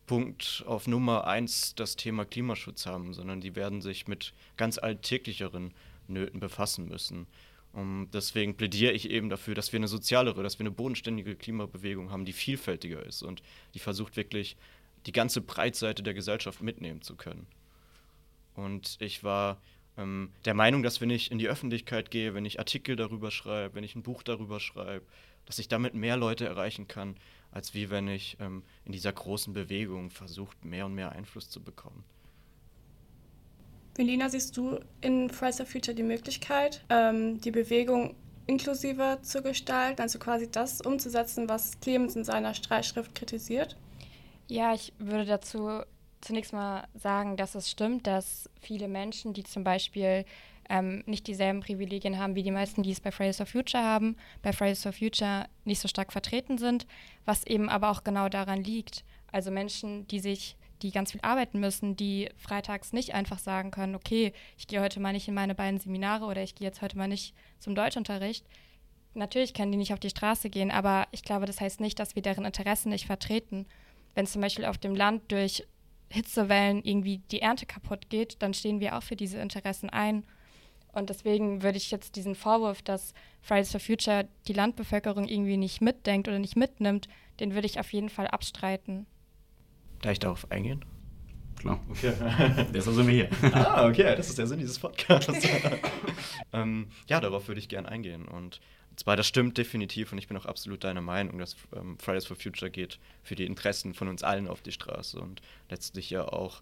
Punkt, 0.05 0.63
auf 0.67 0.87
Nummer 0.87 1.25
eins 1.25 1.73
das 1.73 1.95
Thema 1.95 2.25
Klimaschutz 2.25 2.85
haben, 2.85 3.13
sondern 3.13 3.41
die 3.41 3.55
werden 3.55 3.81
sich 3.81 4.07
mit 4.07 4.33
ganz 4.55 4.77
alltäglicheren 4.77 5.73
Nöten 6.07 6.39
befassen 6.39 6.87
müssen. 6.87 7.25
Und 7.75 8.11
deswegen 8.13 8.55
plädiere 8.55 8.93
ich 8.93 9.09
eben 9.09 9.29
dafür, 9.29 9.53
dass 9.53 9.73
wir 9.73 9.79
eine 9.79 9.89
sozialere, 9.89 10.43
dass 10.43 10.59
wir 10.59 10.63
eine 10.63 10.71
bodenständige 10.71 11.35
Klimabewegung 11.35 12.09
haben, 12.09 12.23
die 12.23 12.31
vielfältiger 12.31 13.05
ist 13.05 13.21
und 13.21 13.41
die 13.73 13.79
versucht 13.79 14.15
wirklich 14.15 14.55
die 15.05 15.11
ganze 15.11 15.41
Breitseite 15.41 16.03
der 16.03 16.13
Gesellschaft 16.13 16.61
mitnehmen 16.61 17.01
zu 17.01 17.15
können. 17.15 17.47
Und 18.55 18.97
ich 18.99 19.23
war 19.23 19.61
ähm, 19.97 20.31
der 20.45 20.53
Meinung, 20.53 20.83
dass 20.83 21.01
wenn 21.01 21.09
ich 21.09 21.31
in 21.31 21.37
die 21.37 21.47
Öffentlichkeit 21.47 22.11
gehe, 22.11 22.33
wenn 22.33 22.45
ich 22.45 22.59
Artikel 22.59 22.95
darüber 22.95 23.31
schreibe, 23.31 23.75
wenn 23.75 23.83
ich 23.83 23.95
ein 23.95 24.03
Buch 24.03 24.23
darüber 24.23 24.59
schreibe, 24.59 25.05
dass 25.45 25.59
ich 25.59 25.67
damit 25.67 25.93
mehr 25.93 26.17
Leute 26.17 26.45
erreichen 26.45 26.87
kann, 26.87 27.15
als 27.51 27.73
wie 27.73 27.89
wenn 27.89 28.07
ich 28.07 28.37
ähm, 28.39 28.63
in 28.83 28.91
dieser 28.91 29.13
großen 29.13 29.53
Bewegung 29.53 30.09
versucht, 30.09 30.65
mehr 30.65 30.85
und 30.85 30.95
mehr 30.95 31.11
Einfluss 31.11 31.49
zu 31.49 31.61
bekommen. 31.61 32.03
Melina, 33.97 34.27
siehst 34.29 34.57
du 34.57 34.79
in 34.99 35.29
Fridays 35.29 35.57
for 35.57 35.65
Future 35.65 35.95
die 35.95 36.03
Möglichkeit, 36.03 36.83
ähm, 36.89 37.39
die 37.39 37.51
Bewegung 37.51 38.15
inklusiver 38.45 39.21
zu 39.21 39.41
gestalten, 39.41 40.01
also 40.01 40.19
quasi 40.19 40.51
das 40.51 40.81
umzusetzen, 40.81 41.47
was 41.47 41.79
Clemens 41.79 42.15
in 42.15 42.23
seiner 42.23 42.53
Streitschrift 42.53 43.15
kritisiert? 43.15 43.77
Ja, 44.47 44.73
ich 44.73 44.93
würde 44.99 45.25
dazu 45.25 45.81
zunächst 46.21 46.53
mal 46.53 46.87
sagen, 46.93 47.37
dass 47.37 47.55
es 47.55 47.69
stimmt, 47.69 48.07
dass 48.07 48.49
viele 48.61 48.87
Menschen, 48.87 49.33
die 49.33 49.43
zum 49.43 49.63
Beispiel 49.63 50.25
ähm, 50.69 51.03
nicht 51.05 51.27
dieselben 51.27 51.59
Privilegien 51.61 52.17
haben 52.17 52.35
wie 52.35 52.43
die 52.43 52.51
meisten, 52.51 52.83
die 52.83 52.91
es 52.91 52.99
bei 52.99 53.11
Fridays 53.11 53.37
for 53.37 53.45
Future 53.45 53.83
haben, 53.83 54.17
bei 54.41 54.53
Fridays 54.53 54.81
for 54.81 54.93
Future 54.93 55.45
nicht 55.63 55.79
so 55.79 55.87
stark 55.87 56.11
vertreten 56.11 56.57
sind, 56.57 56.87
was 57.25 57.45
eben 57.45 57.69
aber 57.69 57.91
auch 57.91 58.03
genau 58.03 58.29
daran 58.29 58.63
liegt. 58.63 59.03
Also 59.31 59.51
Menschen, 59.51 60.07
die 60.07 60.19
sich, 60.19 60.57
die 60.81 60.91
ganz 60.91 61.11
viel 61.11 61.21
arbeiten 61.21 61.59
müssen, 61.59 61.95
die 61.95 62.29
freitags 62.37 62.93
nicht 62.93 63.13
einfach 63.13 63.39
sagen 63.39 63.71
können, 63.71 63.95
okay, 63.95 64.33
ich 64.57 64.67
gehe 64.67 64.81
heute 64.81 64.99
mal 64.99 65.13
nicht 65.13 65.27
in 65.27 65.33
meine 65.33 65.55
beiden 65.55 65.79
Seminare 65.79 66.25
oder 66.25 66.41
ich 66.41 66.55
gehe 66.55 66.67
jetzt 66.67 66.81
heute 66.81 66.97
mal 66.97 67.07
nicht 67.07 67.35
zum 67.59 67.75
Deutschunterricht. 67.75 68.45
Natürlich 69.13 69.53
können 69.53 69.71
die 69.71 69.77
nicht 69.77 69.93
auf 69.93 69.99
die 69.99 70.09
Straße 70.09 70.49
gehen, 70.49 70.71
aber 70.71 71.07
ich 71.11 71.23
glaube, 71.23 71.45
das 71.45 71.61
heißt 71.61 71.79
nicht, 71.79 71.99
dass 71.99 72.15
wir 72.15 72.21
deren 72.21 72.45
Interessen 72.45 72.89
nicht 72.89 73.05
vertreten 73.05 73.65
wenn 74.15 74.25
zum 74.25 74.41
Beispiel 74.41 74.65
auf 74.65 74.77
dem 74.77 74.95
Land 74.95 75.31
durch 75.31 75.65
Hitzewellen 76.09 76.83
irgendwie 76.83 77.19
die 77.31 77.41
Ernte 77.41 77.65
kaputt 77.65 78.09
geht, 78.09 78.41
dann 78.41 78.53
stehen 78.53 78.79
wir 78.79 78.97
auch 78.97 79.03
für 79.03 79.15
diese 79.15 79.39
Interessen 79.39 79.89
ein. 79.89 80.25
Und 80.91 81.09
deswegen 81.09 81.61
würde 81.61 81.77
ich 81.77 81.91
jetzt 81.91 82.15
diesen 82.15 82.35
Vorwurf, 82.35 82.81
dass 82.81 83.13
Fridays 83.41 83.71
for 83.71 83.81
Future 83.81 84.27
die 84.47 84.53
Landbevölkerung 84.53 85.27
irgendwie 85.27 85.57
nicht 85.57 85.81
mitdenkt 85.81 86.27
oder 86.27 86.39
nicht 86.39 86.55
mitnimmt, 86.55 87.07
den 87.39 87.53
würde 87.53 87.67
ich 87.67 87.79
auf 87.79 87.91
jeden 87.91 88.09
Fall 88.09 88.27
abstreiten. 88.27 89.05
Darf 90.01 90.13
ich 90.13 90.19
darauf 90.19 90.49
eingehen? 90.51 90.85
klar. 91.65 91.79
Okay. 91.89 92.13
Deshalb 92.73 92.95
sind 92.95 93.07
wir 93.07 93.13
hier. 93.13 93.29
ah, 93.53 93.87
okay, 93.87 94.15
das 94.15 94.29
ist 94.29 94.37
der 94.37 94.47
Sinn 94.47 94.59
dieses 94.59 94.79
Podcasts. 94.79 95.33
ähm, 96.53 96.87
ja, 97.07 97.19
darauf 97.19 97.47
würde 97.47 97.59
ich 97.59 97.67
gerne 97.67 97.89
eingehen. 97.89 98.27
Und 98.27 98.61
zwar, 98.95 99.15
das 99.15 99.27
stimmt 99.27 99.57
definitiv 99.57 100.11
und 100.11 100.17
ich 100.17 100.27
bin 100.27 100.37
auch 100.37 100.45
absolut 100.45 100.83
deiner 100.83 101.01
Meinung, 101.01 101.39
dass 101.39 101.55
ähm, 101.75 101.97
Fridays 101.99 102.25
for 102.25 102.35
Future 102.35 102.71
geht 102.71 102.99
für 103.23 103.35
die 103.35 103.45
Interessen 103.45 103.93
von 103.93 104.07
uns 104.07 104.23
allen 104.23 104.47
auf 104.47 104.61
die 104.61 104.71
Straße 104.71 105.19
und 105.19 105.41
letztlich 105.69 106.09
ja 106.09 106.27
auch 106.27 106.61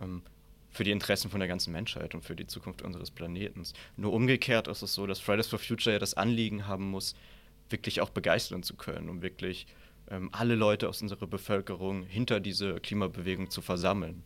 ähm, 0.00 0.22
für 0.70 0.84
die 0.84 0.90
Interessen 0.92 1.30
von 1.30 1.40
der 1.40 1.48
ganzen 1.48 1.72
Menschheit 1.72 2.14
und 2.14 2.24
für 2.24 2.36
die 2.36 2.46
Zukunft 2.46 2.82
unseres 2.82 3.10
Planeten. 3.10 3.64
Nur 3.96 4.12
umgekehrt 4.12 4.68
ist 4.68 4.82
es 4.82 4.94
so, 4.94 5.06
dass 5.06 5.18
Fridays 5.18 5.48
for 5.48 5.58
Future 5.58 5.94
ja 5.94 5.98
das 5.98 6.14
Anliegen 6.14 6.66
haben 6.66 6.90
muss, 6.90 7.14
wirklich 7.68 8.00
auch 8.00 8.10
begeistern 8.10 8.62
zu 8.62 8.74
können, 8.76 9.08
um 9.08 9.22
wirklich 9.22 9.66
ähm, 10.08 10.28
alle 10.32 10.54
Leute 10.54 10.88
aus 10.88 11.02
unserer 11.02 11.26
Bevölkerung 11.26 12.04
hinter 12.04 12.40
diese 12.40 12.80
Klimabewegung 12.80 13.50
zu 13.50 13.62
versammeln. 13.62 14.22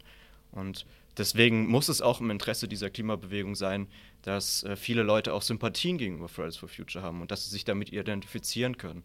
Und 0.52 0.86
deswegen 1.16 1.66
muss 1.66 1.88
es 1.88 2.00
auch 2.00 2.20
im 2.20 2.30
Interesse 2.30 2.68
dieser 2.68 2.90
Klimabewegung 2.90 3.54
sein, 3.54 3.88
dass 4.22 4.62
äh, 4.64 4.76
viele 4.76 5.02
Leute 5.02 5.32
auch 5.32 5.42
Sympathien 5.42 5.98
gegenüber 5.98 6.28
Fridays 6.28 6.56
for 6.56 6.68
Future 6.68 7.04
haben 7.04 7.20
und 7.20 7.30
dass 7.30 7.44
sie 7.44 7.50
sich 7.50 7.64
damit 7.64 7.92
identifizieren 7.92 8.78
können. 8.78 9.04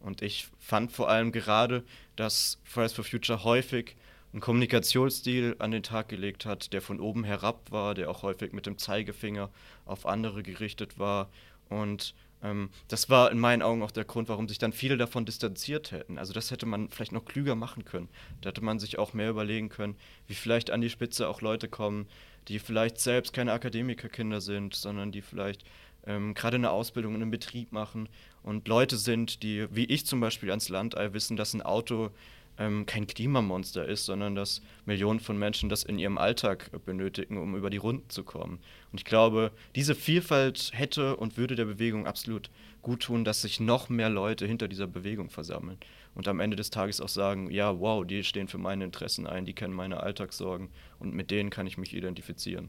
Und 0.00 0.22
ich 0.22 0.48
fand 0.58 0.92
vor 0.92 1.08
allem 1.08 1.32
gerade, 1.32 1.84
dass 2.16 2.58
Fridays 2.64 2.92
for 2.92 3.04
Future 3.04 3.44
häufig 3.44 3.96
einen 4.32 4.40
Kommunikationsstil 4.40 5.56
an 5.58 5.72
den 5.72 5.82
Tag 5.82 6.08
gelegt 6.08 6.46
hat, 6.46 6.72
der 6.72 6.80
von 6.80 7.00
oben 7.00 7.24
herab 7.24 7.70
war, 7.70 7.94
der 7.94 8.10
auch 8.10 8.22
häufig 8.22 8.52
mit 8.52 8.66
dem 8.66 8.78
Zeigefinger 8.78 9.50
auf 9.84 10.06
andere 10.06 10.42
gerichtet 10.42 10.98
war. 10.98 11.28
Und 11.68 12.14
ähm, 12.42 12.70
das 12.88 13.10
war 13.10 13.30
in 13.30 13.38
meinen 13.38 13.62
Augen 13.62 13.82
auch 13.82 13.90
der 13.90 14.04
Grund, 14.04 14.28
warum 14.28 14.48
sich 14.48 14.58
dann 14.58 14.72
viele 14.72 14.96
davon 14.96 15.24
distanziert 15.24 15.92
hätten. 15.92 16.18
Also 16.18 16.32
das 16.32 16.50
hätte 16.50 16.66
man 16.66 16.88
vielleicht 16.88 17.12
noch 17.12 17.24
klüger 17.24 17.54
machen 17.54 17.84
können. 17.84 18.08
Da 18.40 18.50
hätte 18.50 18.64
man 18.64 18.78
sich 18.78 18.98
auch 18.98 19.12
mehr 19.12 19.30
überlegen 19.30 19.68
können, 19.68 19.96
wie 20.26 20.34
vielleicht 20.34 20.70
an 20.70 20.80
die 20.80 20.90
Spitze 20.90 21.28
auch 21.28 21.40
Leute 21.40 21.68
kommen, 21.68 22.06
die 22.48 22.58
vielleicht 22.58 22.98
selbst 22.98 23.32
keine 23.32 23.52
Akademikerkinder 23.52 24.40
sind, 24.40 24.74
sondern 24.74 25.12
die 25.12 25.22
vielleicht 25.22 25.64
ähm, 26.06 26.34
gerade 26.34 26.56
eine 26.56 26.70
Ausbildung 26.70 27.14
in 27.14 27.22
einem 27.22 27.30
Betrieb 27.30 27.72
machen 27.72 28.08
und 28.42 28.66
Leute 28.68 28.96
sind, 28.96 29.42
die, 29.42 29.66
wie 29.70 29.84
ich 29.84 30.06
zum 30.06 30.20
Beispiel 30.20 30.50
ans 30.50 30.70
Landei 30.70 31.12
wissen, 31.12 31.36
dass 31.36 31.52
ein 31.52 31.62
Auto 31.62 32.10
ähm, 32.60 32.84
kein 32.84 33.06
Klimamonster 33.06 33.86
ist, 33.86 34.04
sondern 34.04 34.34
dass 34.34 34.60
Millionen 34.84 35.18
von 35.18 35.38
Menschen 35.38 35.70
das 35.70 35.82
in 35.82 35.98
ihrem 35.98 36.18
Alltag 36.18 36.70
benötigen, 36.84 37.38
um 37.38 37.56
über 37.56 37.70
die 37.70 37.78
Runden 37.78 38.08
zu 38.10 38.22
kommen. 38.22 38.60
Und 38.92 39.00
ich 39.00 39.06
glaube, 39.06 39.50
diese 39.74 39.94
Vielfalt 39.94 40.70
hätte 40.74 41.16
und 41.16 41.38
würde 41.38 41.56
der 41.56 41.64
Bewegung 41.64 42.06
absolut 42.06 42.50
gut 42.82 43.00
tun, 43.00 43.24
dass 43.24 43.42
sich 43.42 43.60
noch 43.60 43.88
mehr 43.88 44.10
Leute 44.10 44.46
hinter 44.46 44.68
dieser 44.68 44.86
Bewegung 44.86 45.30
versammeln 45.30 45.78
und 46.14 46.28
am 46.28 46.40
Ende 46.40 46.56
des 46.56 46.70
Tages 46.70 47.00
auch 47.00 47.08
sagen, 47.08 47.50
ja, 47.50 47.80
wow, 47.80 48.06
die 48.06 48.22
stehen 48.24 48.48
für 48.48 48.58
meine 48.58 48.84
Interessen 48.84 49.26
ein, 49.26 49.46
die 49.46 49.54
kennen 49.54 49.74
meine 49.74 50.00
Alltagssorgen 50.02 50.68
und 50.98 51.14
mit 51.14 51.30
denen 51.30 51.50
kann 51.50 51.66
ich 51.66 51.78
mich 51.78 51.94
identifizieren. 51.94 52.68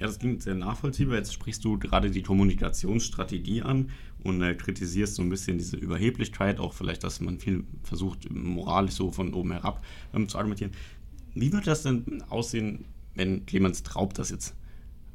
Ja, 0.00 0.06
das 0.06 0.18
klingt 0.18 0.42
sehr 0.42 0.54
nachvollziehbar. 0.54 1.16
Jetzt 1.16 1.34
sprichst 1.34 1.62
du 1.62 1.78
gerade 1.78 2.10
die 2.10 2.22
Kommunikationsstrategie 2.22 3.60
an 3.60 3.90
und 4.24 4.40
äh, 4.40 4.54
kritisierst 4.54 5.14
so 5.14 5.22
ein 5.22 5.28
bisschen 5.28 5.58
diese 5.58 5.76
Überheblichkeit, 5.76 6.58
auch 6.58 6.72
vielleicht, 6.72 7.04
dass 7.04 7.20
man 7.20 7.38
viel 7.38 7.64
versucht, 7.82 8.30
moralisch 8.30 8.94
so 8.94 9.12
von 9.12 9.34
oben 9.34 9.52
herab 9.52 9.84
ähm, 10.14 10.26
zu 10.26 10.38
argumentieren. 10.38 10.72
Wie 11.34 11.52
würde 11.52 11.66
das 11.66 11.82
denn 11.82 12.24
aussehen, 12.30 12.86
wenn 13.14 13.44
Clemens 13.44 13.82
Traub 13.82 14.14
das 14.14 14.30
jetzt 14.30 14.54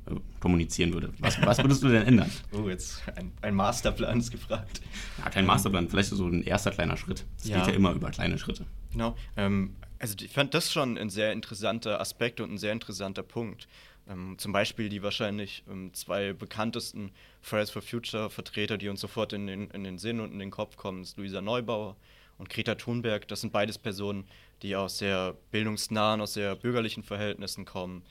äh, 0.05 0.15
kommunizieren 0.39 0.93
würde? 0.93 1.11
Was, 1.17 1.41
was, 1.41 1.57
würdest 1.57 1.81
du 1.81 1.87
denn 1.87 2.03
ändern? 2.03 2.29
Oh, 2.51 2.69
jetzt 2.69 3.01
ein, 3.15 3.31
ein, 3.41 3.55
Masterplan 3.55 4.19
ist 4.19 4.29
gefragt. 4.29 4.81
Ja, 5.17 5.31
kein 5.31 5.47
Masterplan, 5.47 5.89
vielleicht 5.89 6.09
so 6.09 6.27
ein 6.27 6.43
erster 6.43 6.69
kleiner 6.69 6.95
Schritt. 6.95 7.25
Es 7.39 7.47
ja. 7.47 7.57
geht 7.57 7.69
ja 7.69 7.73
immer 7.73 7.91
über 7.91 8.11
kleine 8.11 8.37
Schritte. 8.37 8.67
Genau. 8.91 9.15
Ähm, 9.35 9.75
also 9.97 10.13
ich 10.21 10.31
fand 10.31 10.53
das 10.53 10.71
schon 10.71 10.99
ein 10.99 11.09
sehr 11.09 11.33
interessanter 11.33 11.99
Aspekt 11.99 12.39
und 12.39 12.51
ein 12.51 12.57
sehr 12.59 12.71
interessanter 12.71 13.23
Punkt. 13.23 13.67
Ähm, 14.07 14.37
zum 14.37 14.51
Beispiel 14.51 14.89
die 14.89 15.01
wahrscheinlich 15.01 15.63
ähm, 15.69 15.93
zwei 15.93 16.33
bekanntesten 16.33 17.11
Fridays 17.41 17.71
for 17.71 17.81
Future 17.81 18.29
Vertreter, 18.29 18.77
die 18.77 18.89
uns 18.89 19.01
sofort 19.01 19.33
in 19.33 19.47
den, 19.47 19.71
in 19.71 19.83
den 19.83 19.97
Sinn 19.97 20.19
und 20.19 20.31
in 20.31 20.39
den 20.39 20.51
Kopf 20.51 20.77
kommen, 20.77 21.01
ist 21.01 21.17
Luisa 21.17 21.41
Neubauer 21.41 21.95
und 22.37 22.49
Greta 22.49 22.75
Thunberg. 22.75 23.27
Das 23.27 23.41
sind 23.41 23.51
beides 23.51 23.77
Personen, 23.77 24.25
die 24.61 24.75
aus 24.75 24.99
sehr 24.99 25.35
bildungsnahen, 25.51 26.21
aus 26.21 26.33
sehr 26.33 26.55
bürgerlichen 26.55 27.03
Verhältnissen 27.03 27.65
kommen. 27.65 28.03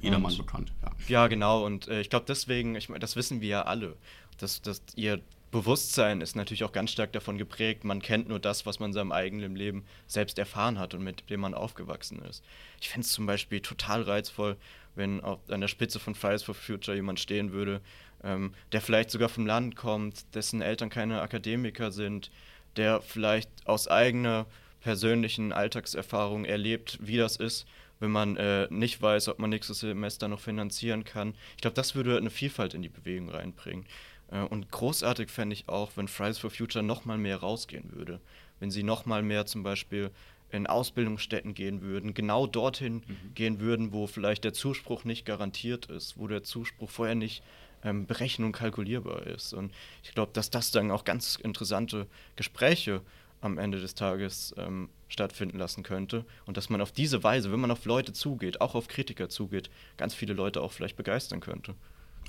Jedermann 0.00 0.36
bekannt, 0.36 0.72
ja. 0.82 0.92
Ja, 1.08 1.26
genau. 1.26 1.64
Und 1.64 1.88
äh, 1.88 2.00
ich 2.00 2.10
glaube 2.10 2.26
deswegen, 2.28 2.76
ich, 2.76 2.86
das 3.00 3.16
wissen 3.16 3.40
wir 3.40 3.48
ja 3.48 3.62
alle, 3.62 3.96
dass, 4.38 4.62
dass 4.62 4.82
ihr 4.94 5.20
Bewusstsein 5.50 6.20
ist 6.20 6.36
natürlich 6.36 6.62
auch 6.62 6.70
ganz 6.70 6.92
stark 6.92 7.12
davon 7.12 7.36
geprägt, 7.36 7.82
man 7.82 8.00
kennt 8.00 8.28
nur 8.28 8.38
das, 8.38 8.66
was 8.66 8.78
man 8.78 8.90
in 8.90 8.94
seinem 8.94 9.10
eigenen 9.10 9.56
Leben 9.56 9.84
selbst 10.06 10.38
erfahren 10.38 10.78
hat 10.78 10.94
und 10.94 11.02
mit 11.02 11.28
dem 11.28 11.40
man 11.40 11.54
aufgewachsen 11.54 12.20
ist. 12.22 12.44
Ich 12.80 12.88
fände 12.88 13.04
es 13.04 13.10
zum 13.10 13.26
Beispiel 13.26 13.60
total 13.60 14.02
reizvoll, 14.02 14.56
wenn 14.94 15.20
an 15.20 15.60
der 15.60 15.68
Spitze 15.68 15.98
von 15.98 16.14
Fridays 16.14 16.42
for 16.42 16.54
Future 16.54 16.96
jemand 16.96 17.20
stehen 17.20 17.52
würde, 17.52 17.80
ähm, 18.22 18.54
der 18.72 18.80
vielleicht 18.80 19.10
sogar 19.10 19.28
vom 19.28 19.46
Land 19.46 19.76
kommt, 19.76 20.34
dessen 20.34 20.62
Eltern 20.62 20.90
keine 20.90 21.22
Akademiker 21.22 21.90
sind, 21.90 22.30
der 22.76 23.00
vielleicht 23.00 23.50
aus 23.64 23.88
eigener 23.88 24.46
persönlichen 24.80 25.52
Alltagserfahrung 25.52 26.44
erlebt, 26.44 26.98
wie 27.00 27.16
das 27.16 27.36
ist, 27.36 27.66
wenn 27.98 28.10
man 28.10 28.36
äh, 28.36 28.66
nicht 28.70 29.00
weiß, 29.00 29.28
ob 29.28 29.38
man 29.38 29.50
nächstes 29.50 29.80
Semester 29.80 30.28
noch 30.28 30.40
finanzieren 30.40 31.04
kann. 31.04 31.34
Ich 31.56 31.62
glaube, 31.62 31.74
das 31.74 31.94
würde 31.94 32.16
eine 32.16 32.30
Vielfalt 32.30 32.74
in 32.74 32.82
die 32.82 32.88
Bewegung 32.88 33.28
reinbringen. 33.28 33.84
Äh, 34.30 34.40
und 34.40 34.70
großartig 34.70 35.30
fände 35.30 35.54
ich 35.54 35.68
auch, 35.68 35.90
wenn 35.96 36.08
Fridays 36.08 36.38
for 36.38 36.50
Future 36.50 36.82
noch 36.82 37.04
mal 37.04 37.18
mehr 37.18 37.36
rausgehen 37.36 37.92
würde. 37.92 38.20
Wenn 38.58 38.70
sie 38.70 38.82
noch 38.82 39.06
mal 39.06 39.22
mehr 39.22 39.46
zum 39.46 39.62
Beispiel 39.62 40.10
in 40.52 40.66
Ausbildungsstätten 40.66 41.54
gehen 41.54 41.82
würden, 41.82 42.14
genau 42.14 42.46
dorthin 42.46 42.96
mhm. 43.06 43.34
gehen 43.34 43.60
würden, 43.60 43.92
wo 43.92 44.06
vielleicht 44.06 44.44
der 44.44 44.52
Zuspruch 44.52 45.04
nicht 45.04 45.24
garantiert 45.24 45.86
ist, 45.86 46.18
wo 46.18 46.26
der 46.26 46.42
Zuspruch 46.42 46.90
vorher 46.90 47.14
nicht 47.14 47.42
ähm, 47.84 48.06
berechnen 48.06 48.46
und 48.46 48.52
kalkulierbar 48.52 49.26
ist. 49.26 49.52
Und 49.52 49.72
ich 50.02 50.14
glaube, 50.14 50.32
dass 50.32 50.50
das 50.50 50.70
dann 50.70 50.90
auch 50.90 51.04
ganz 51.04 51.36
interessante 51.36 52.06
Gespräche 52.36 53.02
am 53.40 53.58
Ende 53.58 53.80
des 53.80 53.94
Tages 53.94 54.54
ähm, 54.58 54.90
stattfinden 55.08 55.58
lassen 55.58 55.82
könnte 55.82 56.26
und 56.44 56.56
dass 56.56 56.68
man 56.68 56.80
auf 56.80 56.92
diese 56.92 57.22
Weise, 57.22 57.50
wenn 57.52 57.60
man 57.60 57.70
auf 57.70 57.86
Leute 57.86 58.12
zugeht, 58.12 58.60
auch 58.60 58.74
auf 58.74 58.86
Kritiker 58.86 59.28
zugeht, 59.28 59.70
ganz 59.96 60.14
viele 60.14 60.34
Leute 60.34 60.60
auch 60.60 60.72
vielleicht 60.72 60.96
begeistern 60.96 61.40
könnte. 61.40 61.74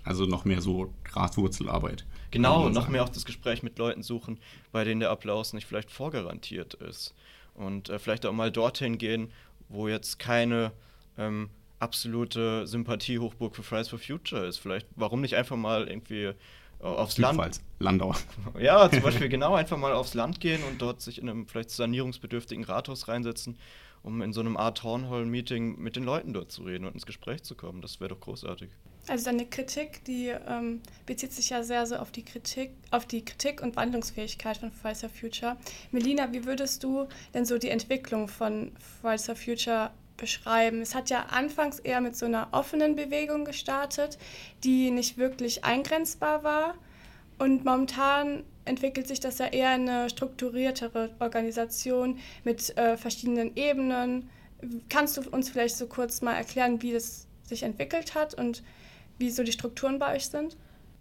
Also 0.04 0.25
noch 0.25 0.46
mehr 0.46 0.62
so 0.62 0.94
Graswurzelarbeit. 1.04 2.06
Genau, 2.32 2.70
noch 2.70 2.88
mehr 2.88 3.04
auch 3.04 3.10
das 3.10 3.25
Gespräch 3.25 3.62
mit 3.62 3.78
Leuten 3.78 4.01
suchen, 4.01 4.40
bei 4.72 4.84
denen 4.84 5.01
der 5.01 5.12
Applaus 5.12 5.54
nicht 5.54 5.68
vielleicht 5.68 5.92
vorgarantiert 5.92 6.75
ist 6.75 7.13
und 7.53 7.89
äh, 7.89 8.00
vielleicht 8.00 8.25
auch 8.25 8.34
mal 8.34 8.51
dorthin 8.51 8.98
gehen, 8.98 9.31
wo 9.70 9.88
jetzt 9.88 10.20
keine 10.20 10.72
ähm, 11.17 11.50
absolute 11.79 12.67
Sympathie-Hochburg 12.67 13.55
für 13.55 13.63
Fridays 13.63 13.89
for 13.89 14.00
Future 14.00 14.46
ist. 14.46 14.58
Vielleicht, 14.58 14.88
warum 14.96 15.22
nicht 15.22 15.36
einfach 15.36 15.58
mal 15.58 15.88
irgendwie 15.88 16.25
äh, 16.25 16.34
aufs 16.79 17.17
Land. 17.17 17.62
Landau. 17.79 18.15
Ja, 18.60 18.89
zum 18.89 19.01
Beispiel 19.01 19.29
genau 19.29 19.55
einfach 19.55 19.77
mal 19.77 19.93
aufs 19.93 20.13
Land 20.13 20.39
gehen 20.39 20.63
und 20.63 20.81
dort 20.81 21.01
sich 21.01 21.20
in 21.22 21.29
einem 21.29 21.48
vielleicht 21.48 21.72
sanierungsbedürftigen 21.72 22.63
Rathaus 22.63 23.08
reinsetzen, 23.08 23.58
um 24.03 24.22
in 24.22 24.34
so 24.34 24.41
einem 24.41 24.58
Art 24.58 24.79
Townhall-Meeting 24.79 25.79
mit 25.79 25.96
den 25.96 26.03
Leuten 26.03 26.34
dort 26.34 26.51
zu 26.51 26.63
reden 26.63 26.86
und 26.86 26.93
ins 26.93 27.05
Gespräch 27.05 27.43
zu 27.43 27.55
kommen. 27.55 27.81
Das 27.81 28.00
wäre 28.00 28.10
doch 28.10 28.20
großartig. 28.20 28.70
Also 29.08 29.25
deine 29.25 29.46
Kritik, 29.46 30.03
die 30.05 30.27
ähm, 30.27 30.81
bezieht 31.05 31.34
sich 31.34 31.50
ja 31.50 31.63
sehr 31.63 31.86
so 31.86 31.96
auf 31.96 32.12
die 32.12 32.24
Kritik, 32.24 32.72
auf 32.91 33.05
die 33.05 33.25
Kritik 33.25 33.62
und 33.62 33.75
Wandlungsfähigkeit 33.75 34.58
von 34.58 34.72
Fridays 34.72 35.01
for 35.01 35.10
Future. 35.10 35.58
Melina, 35.91 36.31
wie 36.31 36.46
würdest 36.46 36.84
du 36.84 37.08
denn 37.34 37.46
so 37.46 37.58
die 37.58 37.70
Entwicklung 37.70 38.27
von 38.27 38.72
Fridays 39.01 39.25
for 39.25 39.36
Future 39.36 39.91
beschreiben? 40.17 40.81
Es 40.81 40.93
hat 40.93 41.10
ja 41.10 41.24
anfangs 41.31 41.79
eher 41.79 42.00
mit 42.00 42.15
so 42.15 42.27
einer 42.27 42.50
offenen 42.51 42.96
Bewegung 42.96 43.43
gestartet, 43.43 44.20
die 44.63 44.91
nicht 44.91 45.17
wirklich 45.17 45.65
eingrenzbar 45.65 46.43
war. 46.43 46.75
Und 47.39 47.65
momentan 47.65 48.43
entwickelt 48.65 49.08
sich 49.08 49.20
das 49.20 49.39
ja 49.39 49.48
eher 49.48 49.70
eine 49.70 50.12
strukturiertere 50.12 51.10
Organisation 51.20 52.20
mit 52.43 52.77
äh, 52.77 52.98
verschiedenen 52.98 53.55
Ebenen. 53.55 54.29
Kannst 54.89 55.17
du 55.17 55.27
uns 55.27 55.50
vielleicht 55.50 55.75
so 55.75 55.88
kurz 55.88 56.22
mal 56.22 56.36
erklären, 56.36 56.84
wie 56.84 56.93
das 56.93 57.25
sich 57.43 57.63
entwickelt 57.63 58.13
hat 58.13 58.36
und 58.36 58.62
wie 59.22 59.30
so 59.30 59.44
die 59.44 59.54
Strukturen 59.54 60.00
bei 60.00 60.16
euch 60.16 60.25
sind? 60.25 60.58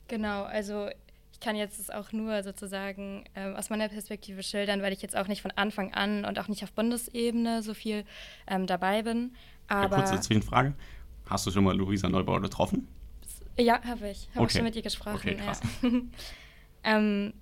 Genau, 0.06 0.44
also 0.44 0.88
ich 1.32 1.40
kann 1.40 1.56
jetzt 1.56 1.92
auch 1.92 2.12
nur 2.12 2.42
sozusagen 2.42 3.24
ähm, 3.34 3.56
aus 3.56 3.70
meiner 3.70 3.88
Perspektive 3.88 4.42
schildern, 4.42 4.82
weil 4.82 4.92
ich 4.92 5.02
jetzt 5.02 5.16
auch 5.16 5.26
nicht 5.26 5.42
von 5.42 5.50
Anfang 5.52 5.92
an 5.92 6.24
und 6.24 6.38
auch 6.38 6.46
nicht 6.46 6.62
auf 6.62 6.72
Bundesebene 6.72 7.62
so 7.62 7.74
viel 7.74 8.04
ähm, 8.46 8.66
dabei 8.66 9.02
bin. 9.02 9.34
Aber 9.66 9.96
ja, 9.96 10.02
kurze 10.02 10.20
Zwischenfrage. 10.20 10.74
Hast 11.26 11.46
du 11.46 11.50
schon 11.50 11.64
mal 11.64 11.76
Luisa 11.76 12.08
Neubauer 12.08 12.40
getroffen? 12.40 12.86
Ja, 13.58 13.82
habe 13.84 14.10
ich. 14.10 14.28
Habe 14.34 14.44
okay. 14.44 14.58
schon 14.58 14.64
mit 14.64 14.76
ihr 14.76 14.82
gesprochen. 14.82 15.16
Okay, 15.16 15.36
krass. 15.36 15.60
Ja. 15.82 15.90
ähm, 16.84 17.32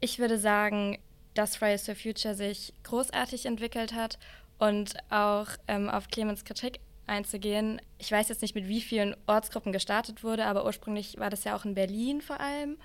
ich 0.00 0.18
würde 0.18 0.38
sagen, 0.38 0.98
dass 1.34 1.56
Fridays 1.56 1.86
for 1.86 1.94
Future 1.94 2.34
sich 2.34 2.74
großartig 2.82 3.46
entwickelt 3.46 3.94
hat 3.94 4.18
und 4.58 4.94
auch 5.10 5.46
ähm, 5.68 5.88
auf 5.88 6.08
Clemens 6.08 6.44
Kritik 6.44 6.80
einzugehen. 7.06 7.80
Ich 7.98 8.10
weiß 8.10 8.28
jetzt 8.28 8.42
nicht, 8.42 8.54
mit 8.54 8.68
wie 8.68 8.80
vielen 8.80 9.16
Ortsgruppen 9.26 9.72
gestartet 9.72 10.22
wurde, 10.24 10.46
aber 10.46 10.64
ursprünglich 10.64 11.18
war 11.18 11.30
das 11.30 11.44
ja 11.44 11.56
auch 11.56 11.64
in 11.64 11.74
Berlin 11.74 12.20
vor 12.20 12.40
allem. 12.40 12.78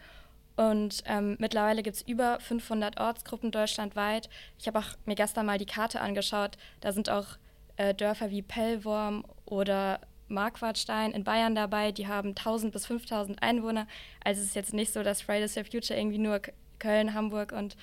Und 0.56 1.04
ähm, 1.06 1.38
mittlerweile 1.40 1.84
gibt 1.84 1.98
es 1.98 2.02
über 2.02 2.40
500 2.40 3.00
Ortsgruppen 3.00 3.52
deutschlandweit. 3.52 4.28
Ich 4.58 4.68
habe 4.68 4.80
auch 4.80 4.98
mir 5.06 5.16
gestern 5.16 5.46
mal 5.46 5.60
die 5.60 5.68
Karte 5.68 6.02
angeschaut. 6.02 6.58
Da 6.82 6.92
sind 6.92 7.10
auch 7.10 7.38
äh, 7.76 7.94
Dörfer 7.94 8.32
wie 8.32 8.42
Pellworm 8.42 9.24
oder 9.46 10.00
Marquardstein 10.30 11.12
in 11.12 11.24
Bayern 11.24 11.56
dabei, 11.56 11.92
die 11.92 12.08
haben 12.08 12.30
1000 12.30 12.74
bis 12.74 12.86
5000 12.86 13.42
Einwohner. 13.42 13.88
Also 14.24 14.42
es 14.42 14.48
ist 14.48 14.56
jetzt 14.56 14.74
nicht 14.74 14.92
so, 14.92 15.04
dass 15.04 15.22
Fridays 15.22 15.54
for 15.54 15.64
Future 15.64 15.98
irgendwie 15.98 16.18
nur 16.18 16.42
Köln, 16.80 17.14
Hamburg 17.14 17.52
und 17.52 17.78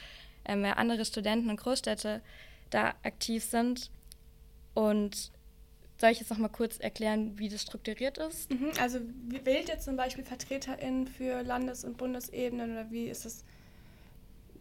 ähm, 0.44 0.64
andere 0.64 1.04
Studenten 1.04 1.50
und 1.50 1.60
Großstädte 1.60 2.20
da 2.70 2.94
aktiv 3.02 3.44
sind. 3.44 3.90
Und 4.74 5.30
soll 5.98 6.10
ich 6.10 6.20
jetzt 6.20 6.30
noch 6.30 6.38
mal 6.38 6.48
kurz 6.48 6.78
erklären, 6.78 7.38
wie 7.38 7.48
das 7.48 7.62
strukturiert 7.62 8.18
ist? 8.18 8.50
Mhm, 8.50 8.72
also 8.80 8.98
wählt 9.44 9.68
ihr 9.68 9.78
zum 9.78 9.96
Beispiel 9.96 10.24
VertreterInnen 10.24 11.06
für 11.06 11.42
Landes- 11.42 11.84
und 11.84 11.96
Bundesebenen 11.96 12.72
oder 12.72 12.90
wie 12.90 13.06
ist 13.06 13.24
es? 13.24 13.44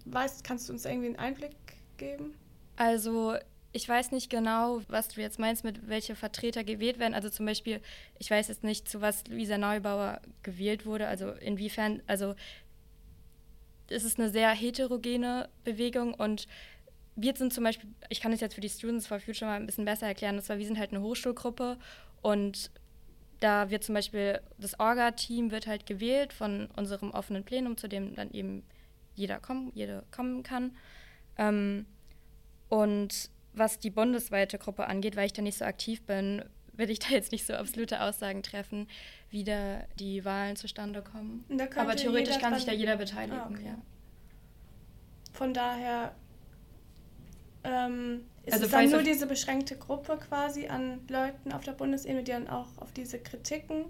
Weißt, 0.05 0.43
kannst 0.43 0.69
du 0.69 0.73
uns 0.73 0.85
irgendwie 0.85 1.07
einen 1.07 1.17
Einblick 1.17 1.55
geben? 1.97 2.35
Also 2.75 3.35
ich 3.71 3.89
weiß 3.89 4.11
nicht 4.11 4.29
genau, 4.29 4.81
was 4.87 5.07
du 5.09 5.21
jetzt 5.21 5.39
meinst, 5.39 5.63
mit 5.63 5.87
welche 5.87 6.15
Vertreter 6.15 6.63
gewählt 6.63 6.99
werden. 6.99 7.15
Also 7.15 7.29
zum 7.29 7.47
Beispiel, 7.47 7.81
ich 8.19 8.29
weiß 8.29 8.47
jetzt 8.47 8.63
nicht, 8.63 8.87
zu 8.87 9.01
was 9.01 9.25
Luisa 9.27 9.57
Neubauer 9.57 10.21
gewählt 10.43 10.85
wurde. 10.85 11.07
Also 11.07 11.31
inwiefern, 11.31 12.03
also 12.05 12.35
es 13.89 14.03
ist 14.03 14.19
eine 14.19 14.29
sehr 14.29 14.51
heterogene 14.51 15.49
Bewegung 15.63 16.13
und 16.13 16.47
wir 17.15 17.35
sind 17.35 17.53
zum 17.53 17.63
Beispiel, 17.63 17.89
ich 18.09 18.21
kann 18.21 18.33
es 18.33 18.39
jetzt 18.39 18.55
für 18.55 18.61
die 18.61 18.69
Students 18.69 19.07
for 19.07 19.19
Future 19.19 19.49
mal 19.49 19.55
ein 19.55 19.65
bisschen 19.65 19.85
besser 19.85 20.07
erklären, 20.07 20.35
und 20.35 20.41
zwar 20.41 20.57
wir 20.57 20.65
sind 20.65 20.79
halt 20.79 20.91
eine 20.91 21.01
Hochschulgruppe 21.01 21.77
und 22.21 22.71
da 23.39 23.69
wird 23.69 23.83
zum 23.83 23.95
Beispiel 23.95 24.39
das 24.57 24.79
Orga-Team 24.79 25.51
wird 25.51 25.67
halt 25.67 25.85
gewählt 25.85 26.31
von 26.33 26.67
unserem 26.77 27.11
offenen 27.11 27.43
Plenum, 27.43 27.77
zu 27.77 27.87
dem 27.87 28.15
dann 28.15 28.31
eben 28.31 28.63
jeder 29.15 29.39
kommen, 29.39 29.71
jede 29.75 30.03
kommen 30.11 30.43
kann. 30.43 30.75
Ähm, 31.37 31.85
und 32.69 33.29
was 33.53 33.79
die 33.79 33.89
bundesweite 33.89 34.57
Gruppe 34.57 34.87
angeht, 34.87 35.15
weil 35.15 35.25
ich 35.25 35.33
da 35.33 35.41
nicht 35.41 35.57
so 35.57 35.65
aktiv 35.65 36.01
bin, 36.03 36.43
will 36.71 36.89
ich 36.89 36.99
da 36.99 37.09
jetzt 37.09 37.31
nicht 37.31 37.45
so 37.45 37.53
absolute 37.53 38.01
Aussagen 38.01 38.43
treffen, 38.43 38.87
wie 39.29 39.43
da 39.43 39.83
die 39.99 40.25
Wahlen 40.25 40.55
zustande 40.55 41.01
kommen. 41.01 41.45
Aber 41.75 41.95
theoretisch 41.95 42.39
kann 42.39 42.55
sich 42.55 42.65
da 42.65 42.71
jeder 42.71 42.97
beteiligen, 42.97 43.39
ah, 43.39 43.49
okay. 43.51 43.65
ja. 43.65 43.77
Von 45.33 45.53
daher 45.53 46.15
ähm, 47.63 48.25
ist 48.45 48.53
also 48.53 48.65
es 48.65 48.71
dann 48.71 48.89
nur 48.89 49.03
diese 49.03 49.25
beschränkte 49.25 49.77
Gruppe 49.77 50.17
quasi 50.17 50.67
an 50.67 50.99
Leuten 51.07 51.53
auf 51.53 51.63
der 51.63 51.71
Bundesebene, 51.73 52.23
die 52.23 52.31
dann 52.31 52.49
auch 52.49 52.67
auf 52.77 52.91
diese 52.91 53.19
Kritiken 53.19 53.85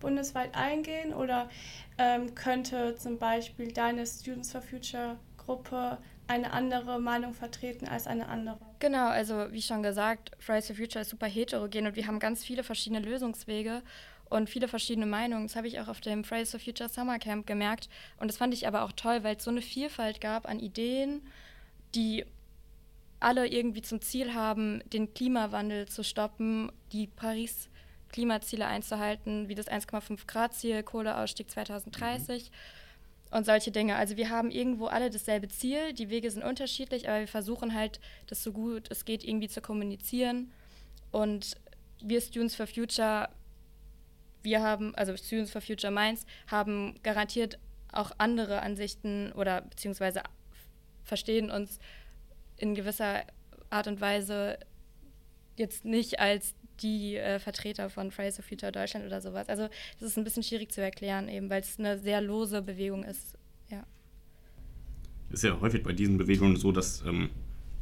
bundesweit 0.00 0.54
eingehen? 0.54 1.12
Oder 1.12 1.50
ähm, 1.98 2.34
könnte 2.34 2.94
zum 2.96 3.18
Beispiel 3.18 3.72
deine 3.72 4.06
Students 4.06 4.52
for 4.52 4.62
Future 4.62 5.18
Gruppe 5.36 5.98
eine 6.26 6.52
andere 6.52 7.00
Meinung 7.00 7.34
vertreten 7.34 7.86
als 7.86 8.06
eine 8.06 8.28
andere. 8.28 8.58
Genau, 8.78 9.08
also 9.08 9.52
wie 9.52 9.62
schon 9.62 9.82
gesagt, 9.82 10.30
Fridays 10.38 10.68
for 10.68 10.76
Future 10.76 11.02
ist 11.02 11.10
super 11.10 11.26
heterogen 11.26 11.86
und 11.86 11.96
wir 11.96 12.06
haben 12.06 12.18
ganz 12.18 12.44
viele 12.44 12.62
verschiedene 12.62 13.00
Lösungswege 13.00 13.82
und 14.30 14.48
viele 14.48 14.68
verschiedene 14.68 15.06
Meinungen. 15.06 15.46
Das 15.46 15.56
habe 15.56 15.68
ich 15.68 15.78
auch 15.80 15.88
auf 15.88 16.00
dem 16.00 16.24
Fridays 16.24 16.50
for 16.50 16.60
Future 16.60 16.88
Summer 16.88 17.18
Camp 17.18 17.46
gemerkt. 17.46 17.88
Und 18.18 18.28
das 18.28 18.38
fand 18.38 18.54
ich 18.54 18.66
aber 18.66 18.82
auch 18.82 18.92
toll, 18.92 19.22
weil 19.24 19.36
es 19.36 19.44
so 19.44 19.50
eine 19.50 19.60
Vielfalt 19.60 20.20
gab 20.20 20.48
an 20.48 20.58
Ideen, 20.58 21.20
die 21.94 22.24
alle 23.24 23.46
irgendwie 23.46 23.82
zum 23.82 24.00
Ziel 24.00 24.34
haben, 24.34 24.82
den 24.92 25.14
Klimawandel 25.14 25.88
zu 25.88 26.04
stoppen, 26.04 26.70
die 26.92 27.06
Paris 27.06 27.68
Klimaziele 28.10 28.66
einzuhalten, 28.66 29.48
wie 29.48 29.54
das 29.54 29.68
1,5 29.68 30.26
Grad 30.26 30.52
Ziel, 30.54 30.82
Kohleausstieg 30.82 31.50
2030. 31.50 32.50
Mhm 32.50 32.54
und 33.32 33.46
solche 33.46 33.70
Dinge. 33.70 33.96
Also 33.96 34.16
wir 34.16 34.28
haben 34.28 34.50
irgendwo 34.50 34.86
alle 34.86 35.10
dasselbe 35.10 35.48
Ziel, 35.48 35.94
die 35.94 36.10
Wege 36.10 36.30
sind 36.30 36.44
unterschiedlich, 36.44 37.08
aber 37.08 37.20
wir 37.20 37.28
versuchen 37.28 37.74
halt, 37.74 37.98
das 38.26 38.42
so 38.42 38.52
gut 38.52 38.90
es 38.90 39.04
geht 39.04 39.24
irgendwie 39.24 39.48
zu 39.48 39.60
kommunizieren. 39.60 40.52
Und 41.10 41.56
wir 42.00 42.20
Students 42.20 42.54
for 42.54 42.66
Future, 42.66 43.30
wir 44.42 44.62
haben, 44.62 44.94
also 44.94 45.16
Students 45.16 45.50
for 45.50 45.62
Future 45.62 45.90
Mainz, 45.92 46.26
haben 46.46 46.94
garantiert 47.02 47.58
auch 47.90 48.12
andere 48.18 48.60
Ansichten 48.60 49.32
oder 49.32 49.62
beziehungsweise 49.62 50.22
verstehen 51.04 51.50
uns 51.50 51.78
in 52.62 52.74
gewisser 52.76 53.24
Art 53.70 53.88
und 53.88 54.00
Weise 54.00 54.56
jetzt 55.56 55.84
nicht 55.84 56.20
als 56.20 56.54
die 56.80 57.16
äh, 57.16 57.38
Vertreter 57.40 57.90
von 57.90 58.12
Fridays 58.12 58.36
for 58.36 58.44
Future 58.44 58.70
Deutschland 58.70 59.04
oder 59.04 59.20
sowas. 59.20 59.48
Also 59.48 59.68
das 59.98 60.10
ist 60.10 60.16
ein 60.16 60.24
bisschen 60.24 60.44
schwierig 60.44 60.70
zu 60.70 60.80
erklären, 60.80 61.28
eben 61.28 61.50
weil 61.50 61.60
es 61.60 61.78
eine 61.78 61.98
sehr 61.98 62.20
lose 62.20 62.62
Bewegung 62.62 63.02
ist. 63.02 63.36
Ja. 63.68 63.84
Ist 65.30 65.42
ja 65.42 65.60
häufig 65.60 65.82
bei 65.82 65.92
diesen 65.92 66.18
Bewegungen 66.18 66.56
so, 66.56 66.70
dass 66.70 67.02
ähm, 67.04 67.30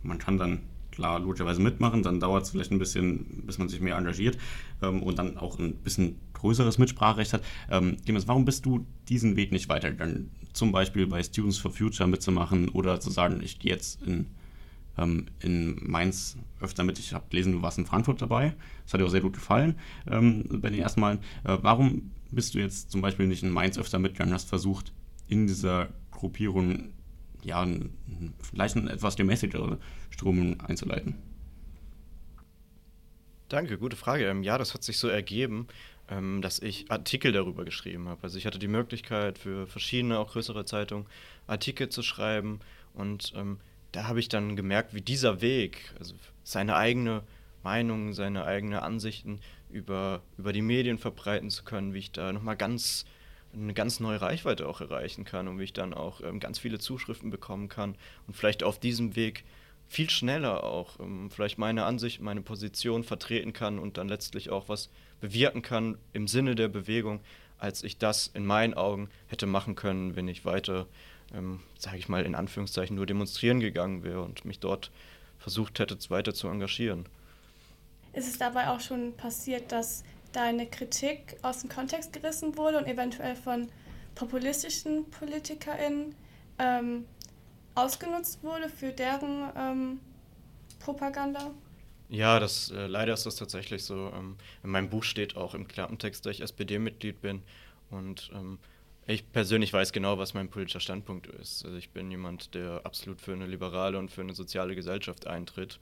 man 0.03 0.19
kann 0.19 0.39
dann 0.39 0.63
klar 0.91 1.21
logischerweise 1.21 1.61
mitmachen, 1.61 2.03
dann 2.03 2.19
dauert 2.19 2.45
es 2.45 2.51
vielleicht 2.51 2.73
ein 2.73 2.79
bisschen, 2.79 3.45
bis 3.47 3.59
man 3.59 3.69
sich 3.69 3.81
mehr 3.81 3.97
engagiert 3.97 4.39
ähm, 4.83 5.03
und 5.03 5.19
dann 5.19 5.37
auch 5.37 5.59
ein 5.59 5.75
bisschen 5.75 6.19
größeres 6.33 6.79
Mitspracherecht 6.79 7.35
hat. 7.35 7.43
Ähm, 7.71 7.99
Clemens, 8.05 8.27
warum 8.27 8.47
bist 8.47 8.65
du 8.65 8.87
diesen 9.09 9.37
Weg 9.37 9.53
nicht 9.53 9.69
weitergegangen? 9.69 10.31
Zum 10.55 10.73
Beispiel 10.73 11.07
bei 11.07 11.23
Students 11.23 11.59
for 11.59 11.71
Future 11.71 12.09
mitzumachen 12.09 12.71
oder 12.71 12.99
zu 12.99 13.11
sagen, 13.11 13.41
ich 13.43 13.59
gehe 13.59 13.73
jetzt 13.73 14.03
in 14.03 14.27
ähm, 14.99 15.27
in 15.41 15.79
Mainz 15.83 16.37
öfter 16.61 16.85
mit. 16.85 16.99
Ich 16.99 17.13
habe 17.15 17.27
gelesen, 17.31 17.53
du 17.53 17.63
warst 17.63 17.79
in 17.79 17.87
Frankfurt 17.87 18.21
dabei. 18.23 18.55
Das 18.85 18.95
hat 18.95 19.01
dir 19.01 19.07
auch 19.07 19.11
sehr 19.11 19.21
gut 19.21 19.35
gefallen 19.35 19.79
ähm, 20.09 20.45
bei 20.61 20.71
den 20.71 20.81
ersten 20.81 21.01
Malen. 21.01 21.19
Äh, 21.45 21.59
warum 21.63 22.11
bist 22.31 22.55
du 22.55 22.59
jetzt 22.59 22.91
zum 22.91 23.01
Beispiel 23.01 23.27
nicht 23.27 23.43
in 23.43 23.51
Mainz 23.51 23.79
öfter 23.79 23.99
mitgegangen, 23.99 24.35
hast 24.35 24.49
versucht, 24.49 24.93
in 25.27 25.47
dieser 25.47 25.89
Gruppierung 26.11 26.93
ja, 27.43 27.67
vielleicht 28.43 28.77
einen 28.77 28.89
etwas 28.89 29.17
gemäßigtere 29.17 29.79
Strömung 30.11 30.61
einzuleiten? 30.61 31.17
Danke, 33.49 33.79
gute 33.79 33.97
Frage. 33.97 34.29
Ähm, 34.29 34.43
ja, 34.43 34.59
das 34.59 34.75
hat 34.75 34.85
sich 34.85 34.99
so 34.99 35.09
ergeben, 35.09 35.67
ähm, 36.09 36.41
dass 36.43 36.61
ich 36.61 36.91
Artikel 36.91 37.33
darüber 37.33 37.65
geschrieben 37.65 38.09
habe. 38.09 38.23
Also 38.23 38.39
ich 38.39 38.47
hatte 38.47 38.59
die 38.59 38.69
Möglichkeit 38.69 39.39
für 39.39 39.67
verschiedene, 39.67 40.19
auch 40.19 40.33
größere 40.33 40.65
Zeitungen 40.65 41.07
Artikel 41.47 41.89
zu 41.89 42.03
schreiben 42.03 42.61
und 42.95 43.33
ähm, 43.37 43.59
da 43.93 44.07
habe 44.07 44.21
ich 44.21 44.29
dann 44.29 44.57
gemerkt, 44.57 44.95
wie 44.95 45.01
dieser 45.01 45.41
Weg, 45.41 45.93
also 45.99 46.15
seine 46.45 46.77
eigene 46.77 47.23
Meinung, 47.63 48.13
seine 48.13 48.45
eigenen 48.45 48.79
Ansichten 48.79 49.41
über, 49.71 50.23
über 50.39 50.53
die 50.53 50.63
Medien 50.63 50.99
verbreiten 50.99 51.51
zu 51.51 51.65
können, 51.65 51.95
wie 51.95 51.99
ich 51.99 52.13
da 52.13 52.33
nochmal 52.33 52.57
ganz 52.57 53.05
eine 53.53 53.75
ganz 53.75 53.99
neue 54.01 54.21
Reichweite 54.21 54.69
auch 54.69 54.81
erreichen 54.81 55.25
kann 55.25 55.49
und 55.49 55.59
wie 55.59 55.65
ich 55.65 55.73
dann 55.73 55.93
auch 55.93 56.21
ähm, 56.21 56.39
ganz 56.39 56.59
viele 56.59 56.79
Zuschriften 56.79 57.31
bekommen 57.31 57.69
kann 57.69 57.97
und 58.27 58.35
vielleicht 58.35 58.63
auf 58.63 58.79
diesem 58.79 59.17
Weg 59.17 59.45
viel 59.89 60.09
schneller 60.09 60.63
auch 60.63 61.01
ähm, 61.01 61.31
vielleicht 61.31 61.59
meine 61.59 61.85
Ansicht, 61.85 62.21
meine 62.21 62.43
Position 62.43 63.03
vertreten 63.03 63.53
kann 63.53 63.81
und 63.81 63.97
dann 63.99 64.09
letztlich 64.09 64.51
auch 64.51 64.69
was 64.69 64.89
bewirken 65.21 65.63
kann 65.63 65.99
im 66.13 66.29
Sinne 66.29 66.55
der 66.55 66.69
Bewegung, 66.69 67.21
als 67.59 67.83
ich 67.83 67.99
das 67.99 68.29
in 68.29 68.47
meinen 68.47 68.75
Augen 68.75 69.11
hätte 69.27 69.47
machen 69.47 69.75
können, 69.75 70.15
wenn 70.15 70.29
ich 70.29 70.45
weiter 70.45 70.87
ähm, 71.35 71.61
sage 71.79 71.99
ich 71.99 72.09
mal 72.09 72.25
in 72.25 72.35
Anführungszeichen, 72.35 72.97
nur 72.97 73.07
demonstrieren 73.07 73.61
gegangen 73.61 74.03
wäre 74.03 74.23
und 74.23 74.45
mich 74.45 74.61
dort 74.61 74.91
versucht 75.39 75.79
hätte, 75.79 75.99
weiter 76.11 76.35
zu 76.35 76.49
engagieren. 76.49 77.07
Ist 78.13 78.29
es 78.29 78.39
dabei 78.39 78.69
auch 78.69 78.81
schon 78.81 79.17
passiert, 79.17 79.73
dass 79.73 80.05
deine 80.33 80.67
Kritik 80.67 81.37
aus 81.43 81.61
dem 81.61 81.71
Kontext 81.71 82.13
gerissen 82.13 82.57
wurde 82.57 82.79
und 82.79 82.87
eventuell 82.87 83.37
von 83.37 83.69
populistischen 84.15 85.09
PolitikerInnen 85.11 86.15
ähm, 86.59 87.07
ausgenutzt 87.75 88.43
wurde 88.43 88.69
für 88.69 88.93
deren 88.93 89.51
ähm, 89.57 90.01
Propaganda? 90.81 91.53
Ja, 92.09 92.41
das, 92.41 92.71
äh, 92.71 92.87
leider 92.87 93.15
ist 93.15 93.25
das 93.25 93.37
tatsächlich 93.37 93.85
so. 93.85 94.11
Ähm, 94.15 94.37
in 94.65 94.71
meinem 94.71 94.91
Buch 94.91 95.05
steht 95.05 95.37
auch 95.37 95.55
im 95.55 95.69
Klappentext, 95.69 96.27
dass 96.27 96.37
ich 96.37 96.43
SPD-Mitglied 96.43 97.21
bin. 97.21 97.43
Und 97.91 98.31
ähm, 98.35 98.59
ich 99.11 99.31
persönlich 99.33 99.73
weiß 99.73 99.93
genau, 99.93 100.19
was 100.19 100.35
mein 100.35 100.49
politischer 100.49 100.81
Standpunkt 100.81 101.27
ist. 101.27 101.65
Also 101.65 101.77
ich 101.77 101.91
bin 101.91 102.11
jemand, 102.11 102.55
der 102.55 102.83
absolut 102.85 103.21
für 103.21 103.33
eine 103.33 103.47
liberale 103.47 103.99
und 103.99 104.11
für 104.11 104.21
eine 104.21 104.35
soziale 104.35 104.75
Gesellschaft 104.75 105.27
eintritt. 105.27 105.81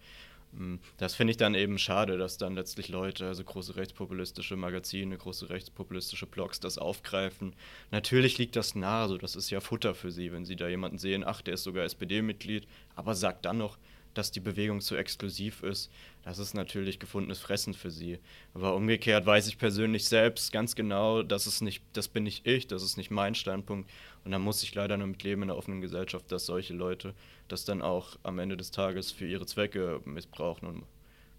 Mm, 0.52 0.76
das 0.96 1.14
finde 1.14 1.32
ich 1.32 1.36
dann 1.36 1.54
eben 1.54 1.78
schade, 1.78 2.16
dass 2.16 2.38
dann 2.38 2.54
letztlich 2.54 2.88
Leute, 2.88 3.26
also 3.26 3.44
große 3.44 3.76
rechtspopulistische 3.76 4.56
Magazine, 4.56 5.16
große 5.16 5.50
rechtspopulistische 5.50 6.26
Blogs 6.26 6.60
das 6.60 6.78
aufgreifen. 6.78 7.54
Natürlich 7.90 8.38
liegt 8.38 8.56
das 8.56 8.74
nahe, 8.74 9.08
so 9.08 9.18
das 9.18 9.36
ist 9.36 9.50
ja 9.50 9.60
Futter 9.60 9.94
für 9.94 10.10
sie, 10.10 10.32
wenn 10.32 10.44
sie 10.44 10.56
da 10.56 10.68
jemanden 10.68 10.98
sehen, 10.98 11.24
ach, 11.24 11.42
der 11.42 11.54
ist 11.54 11.64
sogar 11.64 11.84
SPD-Mitglied, 11.84 12.66
aber 12.96 13.14
sagt 13.14 13.44
dann 13.44 13.58
noch, 13.58 13.78
dass 14.18 14.33
die 14.33 14.40
Bewegung 14.40 14.81
zu 14.81 14.96
exklusiv 14.96 15.62
ist, 15.62 15.92
das 16.24 16.40
ist 16.40 16.52
natürlich 16.52 16.98
gefundenes 16.98 17.38
Fressen 17.38 17.72
für 17.72 17.92
sie. 17.92 18.18
Aber 18.52 18.74
umgekehrt 18.74 19.24
weiß 19.24 19.46
ich 19.46 19.59
persönlich 19.59 20.09
selbst 20.09 20.50
ganz 20.50 20.74
genau, 20.74 21.22
dass 21.22 21.46
es 21.46 21.61
nicht, 21.61 21.85
das 21.92 22.09
bin 22.09 22.24
nicht 22.24 22.44
ich, 22.44 22.66
das 22.66 22.83
ist 22.83 22.96
nicht 22.96 23.12
mein 23.12 23.37
Standpunkt. 23.37 23.88
Und 24.24 24.33
da 24.33 24.40
muss 24.40 24.64
ich 24.64 24.74
leider 24.74 24.96
nur 24.96 25.07
mit 25.07 25.22
leben 25.22 25.44
in 25.44 25.50
einer 25.50 25.59
offenen 25.59 25.81
Gesellschaft, 25.81 26.33
dass 26.33 26.46
solche 26.46 26.74
Leute 26.74 27.14
das 27.46 27.64
dann 27.64 27.81
auch 27.81 28.18
am 28.24 28.40
Ende 28.40 28.57
des 28.57 28.72
Tages 28.72 29.12
für 29.12 29.26
ihre 29.26 29.46
Zwecke 29.46 30.00
missbrauchen 30.04 30.66
und 30.66 30.83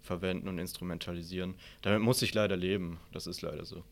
verwenden 0.00 0.48
und 0.48 0.58
instrumentalisieren. 0.58 1.56
Damit 1.82 2.00
muss 2.00 2.22
ich 2.22 2.32
leider 2.32 2.56
leben. 2.56 2.98
Das 3.12 3.26
ist 3.26 3.42
leider 3.42 3.66
so. 3.66 3.84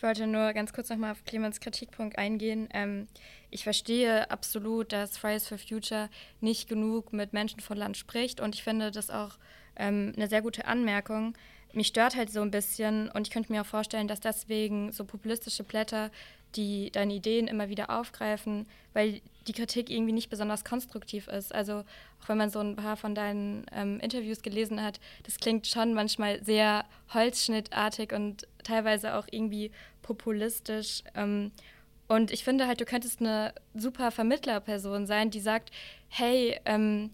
Ich 0.00 0.02
wollte 0.02 0.26
nur 0.26 0.54
ganz 0.54 0.72
kurz 0.72 0.88
nochmal 0.88 1.12
auf 1.12 1.26
Clemens 1.26 1.60
Kritikpunkt 1.60 2.16
eingehen. 2.16 2.70
Ähm, 2.72 3.06
ich 3.50 3.64
verstehe 3.64 4.30
absolut, 4.30 4.92
dass 4.92 5.18
Fridays 5.18 5.46
for 5.46 5.58
Future 5.58 6.08
nicht 6.40 6.70
genug 6.70 7.12
mit 7.12 7.34
Menschen 7.34 7.60
von 7.60 7.76
Land 7.76 7.98
spricht 7.98 8.40
und 8.40 8.54
ich 8.54 8.62
finde 8.62 8.92
das 8.92 9.10
auch 9.10 9.36
ähm, 9.76 10.14
eine 10.16 10.26
sehr 10.26 10.40
gute 10.40 10.64
Anmerkung. 10.64 11.34
Mich 11.74 11.88
stört 11.88 12.16
halt 12.16 12.32
so 12.32 12.40
ein 12.40 12.50
bisschen 12.50 13.10
und 13.10 13.26
ich 13.26 13.30
könnte 13.30 13.52
mir 13.52 13.60
auch 13.60 13.66
vorstellen, 13.66 14.08
dass 14.08 14.20
deswegen 14.20 14.90
so 14.90 15.04
populistische 15.04 15.64
Blätter, 15.64 16.10
die 16.56 16.90
deine 16.90 17.14
Ideen 17.14 17.48
immer 17.48 17.68
wieder 17.68 17.90
aufgreifen, 17.90 18.66
weil 18.92 19.20
die 19.46 19.52
Kritik 19.52 19.90
irgendwie 19.90 20.12
nicht 20.12 20.30
besonders 20.30 20.64
konstruktiv 20.64 21.28
ist. 21.28 21.54
Also 21.54 21.84
auch 22.22 22.28
wenn 22.28 22.38
man 22.38 22.50
so 22.50 22.60
ein 22.60 22.76
paar 22.76 22.96
von 22.96 23.14
deinen 23.14 23.66
ähm, 23.72 24.00
Interviews 24.00 24.42
gelesen 24.42 24.82
hat, 24.82 25.00
das 25.24 25.38
klingt 25.38 25.66
schon 25.66 25.94
manchmal 25.94 26.42
sehr 26.44 26.84
holzschnittartig 27.12 28.12
und 28.12 28.46
teilweise 28.64 29.14
auch 29.14 29.26
irgendwie 29.30 29.70
populistisch. 30.02 31.02
Ähm, 31.14 31.52
und 32.08 32.32
ich 32.32 32.42
finde 32.42 32.66
halt, 32.66 32.80
du 32.80 32.84
könntest 32.84 33.20
eine 33.20 33.54
super 33.74 34.10
Vermittlerperson 34.10 35.06
sein, 35.06 35.30
die 35.30 35.40
sagt, 35.40 35.70
hey, 36.08 36.58
ähm, 36.64 37.10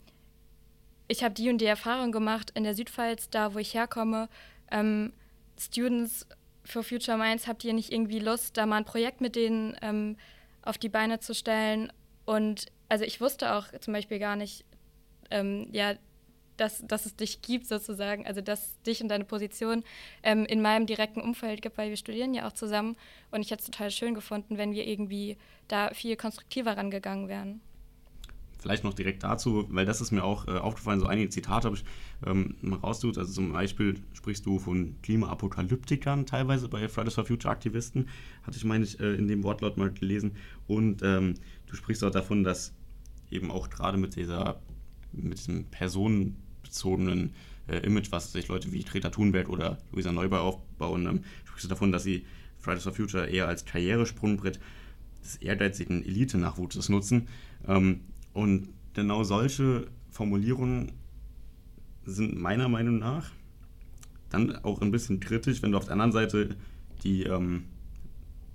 ich 1.08 1.22
habe 1.22 1.34
die 1.34 1.50
und 1.50 1.58
die 1.58 1.66
Erfahrung 1.66 2.12
gemacht 2.12 2.50
in 2.54 2.64
der 2.64 2.74
Südpfalz, 2.74 3.28
da 3.30 3.54
wo 3.54 3.58
ich 3.58 3.74
herkomme. 3.74 4.28
Ähm, 4.70 5.12
Students 5.58 6.26
for 6.66 6.82
Future 6.82 7.16
Minds, 7.16 7.46
habt 7.46 7.64
ihr 7.64 7.72
nicht 7.72 7.92
irgendwie 7.92 8.18
Lust, 8.18 8.56
da 8.56 8.66
mal 8.66 8.76
ein 8.76 8.84
Projekt 8.84 9.20
mit 9.20 9.36
denen 9.36 9.76
ähm, 9.82 10.16
auf 10.62 10.78
die 10.78 10.88
Beine 10.88 11.20
zu 11.20 11.34
stellen? 11.34 11.92
Und 12.24 12.66
also 12.88 13.04
ich 13.04 13.20
wusste 13.20 13.54
auch 13.54 13.66
zum 13.80 13.92
Beispiel 13.94 14.18
gar 14.18 14.36
nicht, 14.36 14.64
ähm, 15.30 15.68
ja, 15.72 15.94
dass, 16.56 16.86
dass 16.86 17.06
es 17.06 17.16
dich 17.16 17.42
gibt 17.42 17.66
sozusagen, 17.66 18.26
also 18.26 18.40
dass 18.40 18.80
dich 18.82 19.02
und 19.02 19.08
deine 19.08 19.24
Position 19.24 19.84
ähm, 20.22 20.44
in 20.46 20.62
meinem 20.62 20.86
direkten 20.86 21.20
Umfeld 21.20 21.62
gibt, 21.62 21.76
weil 21.78 21.90
wir 21.90 21.96
studieren 21.96 22.34
ja 22.34 22.46
auch 22.46 22.52
zusammen 22.52 22.96
und 23.30 23.42
ich 23.42 23.50
hätte 23.50 23.60
es 23.60 23.70
total 23.70 23.90
schön 23.90 24.14
gefunden, 24.14 24.56
wenn 24.56 24.72
wir 24.72 24.86
irgendwie 24.86 25.36
da 25.68 25.90
viel 25.92 26.16
konstruktiver 26.16 26.76
rangegangen 26.76 27.28
wären. 27.28 27.60
Vielleicht 28.66 28.82
noch 28.82 28.94
direkt 28.94 29.22
dazu, 29.22 29.64
weil 29.68 29.86
das 29.86 30.00
ist 30.00 30.10
mir 30.10 30.24
auch 30.24 30.48
äh, 30.48 30.58
aufgefallen, 30.58 30.98
so 30.98 31.06
einige 31.06 31.28
Zitate 31.28 31.66
habe 31.66 31.76
ich 31.76 31.84
ähm, 32.26 32.56
mal 32.62 32.80
rausgesucht. 32.80 33.16
Also 33.16 33.32
zum 33.32 33.52
Beispiel 33.52 33.94
sprichst 34.12 34.44
du 34.44 34.58
von 34.58 34.96
Klimaapokalyptikern 35.02 36.26
teilweise 36.26 36.68
bei 36.68 36.88
Fridays 36.88 37.14
for 37.14 37.24
Future 37.24 37.52
Aktivisten, 37.52 38.08
hatte 38.42 38.56
ich, 38.56 38.64
meine 38.64 38.82
ich, 38.82 38.98
äh, 38.98 39.14
in 39.14 39.28
dem 39.28 39.44
Wortlaut 39.44 39.76
mal 39.76 39.92
gelesen. 39.92 40.32
Und 40.66 41.00
ähm, 41.04 41.34
du 41.66 41.76
sprichst 41.76 42.02
auch 42.02 42.10
davon, 42.10 42.42
dass 42.42 42.74
eben 43.30 43.52
auch 43.52 43.70
gerade 43.70 43.98
mit 43.98 44.16
dieser 44.16 44.60
mit 45.12 45.38
diesem 45.38 45.66
Personen 45.66 46.34
bezogenen 46.64 47.34
äh, 47.68 47.78
Image, 47.86 48.10
was 48.10 48.32
sich 48.32 48.48
Leute 48.48 48.72
wie 48.72 48.82
Greta 48.82 49.10
Thunberg 49.10 49.48
oder 49.48 49.78
Luisa 49.92 50.10
Neubauer 50.10 50.40
aufbauen, 50.40 51.06
ähm, 51.06 51.20
sprichst 51.44 51.66
du 51.66 51.68
davon, 51.68 51.92
dass 51.92 52.02
sie 52.02 52.26
Fridays 52.58 52.82
for 52.82 52.92
Future 52.92 53.28
eher 53.28 53.46
als 53.46 53.64
Karrieresprungbrett 53.64 54.58
des 55.22 55.36
ehrgeizigen 55.36 56.04
Elite-Nachwuchses 56.04 56.88
nutzen. 56.88 57.28
Ähm, 57.68 58.00
und 58.36 58.68
genau 58.92 59.24
solche 59.24 59.86
Formulierungen 60.10 60.92
sind 62.04 62.38
meiner 62.38 62.68
Meinung 62.68 62.98
nach 62.98 63.30
dann 64.28 64.56
auch 64.56 64.82
ein 64.82 64.90
bisschen 64.90 65.20
kritisch, 65.20 65.62
wenn 65.62 65.72
du 65.72 65.78
auf 65.78 65.86
der 65.86 65.94
anderen 65.94 66.12
Seite 66.12 66.50
die, 67.02 67.22
ähm, 67.22 67.64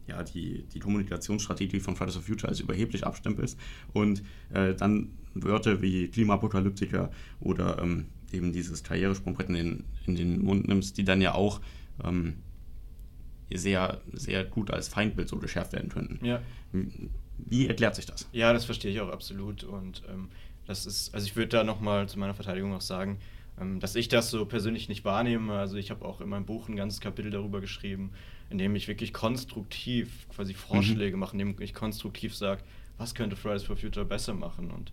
ja, 0.06 0.22
die, 0.22 0.65
die 0.72 0.80
Kommunikationsstrategie 0.80 1.80
von 1.80 1.96
Fridays 1.96 2.13
for 2.13 2.22
Future 2.24 2.50
als 2.50 2.60
überheblich 2.60 3.08
abstempelst 3.08 3.58
und 3.94 4.22
äh, 4.54 4.76
dann 4.76 5.13
Wörter 5.34 5.82
wie 5.82 6.10
Klimaapokalyptiker 6.10 7.10
oder 7.39 7.82
ähm, 7.82 8.06
eben 8.32 8.54
dieses 8.54 8.84
Karrieresprungbrett 8.84 9.50
in 9.50 9.56
den, 9.56 9.84
in 10.06 10.15
den 10.15 10.44
Mund 10.44 10.67
nimmst, 10.67 10.98
die 11.00 11.06
dann 11.06 11.22
ja 11.22 11.34
auch 11.34 11.60
ähm, 12.04 12.36
sehr, 13.52 14.00
sehr 14.13 14.46
gut 14.46 14.70
als 14.70 14.89
Feindbild 14.89 15.28
so 15.28 15.38
geschärft 15.38 15.74
werden 15.74 15.89
könnten. 15.89 16.24
Ja. 16.24 16.39
Wie 17.47 17.67
erklärt 17.67 17.95
sich 17.95 18.06
das? 18.06 18.27
Ja, 18.32 18.54
das 18.54 18.65
verstehe 18.65 18.91
ich 18.91 19.01
auch 19.01 19.10
absolut. 19.10 19.63
Und 19.63 20.04
ähm, 20.10 20.30
das 20.65 20.86
ist, 20.86 21.13
also 21.13 21.25
ich 21.25 21.36
würde 21.36 21.49
da 21.49 21.63
nochmal 21.63 22.08
zu 22.08 22.19
meiner 22.19 22.34
Verteidigung 22.34 22.73
auch 22.73 22.82
sagen, 22.82 23.19
ähm, 23.60 23.80
dass 23.80 23.95
ich 23.95 24.08
das 24.08 24.30
so 24.30 24.45
persönlich 24.45 24.89
nicht 24.89 25.06
wahrnehme. 25.06 25.54
Also 25.54 25.77
ich 25.77 25.91
habe 25.91 26.06
auch 26.06 26.21
in 26.21 26.30
meinem 26.30 26.45
Buch 26.45 26.69
ein 26.69 26.75
ganzes 26.75 27.01
Kapitel 27.01 27.32
darüber 27.32 27.62
geschrieben, 27.62 28.12
in 28.49 28.58
dem 28.58 28.75
ich 28.75 28.88
wirklich 28.88 29.13
konstruktiv 29.13 30.27
quasi 30.30 30.54
Vorschläge 30.54 31.15
mhm. 31.15 31.19
mache, 31.19 31.34
in 31.34 31.39
dem 31.39 31.56
ich 31.62 31.73
konstruktiv 31.73 32.36
sage, 32.36 32.63
was 32.97 33.15
könnte 33.15 33.36
Fridays 33.36 33.63
for 33.63 33.77
Future 33.77 34.06
besser 34.06 34.34
machen. 34.34 34.71
Und 34.71 34.91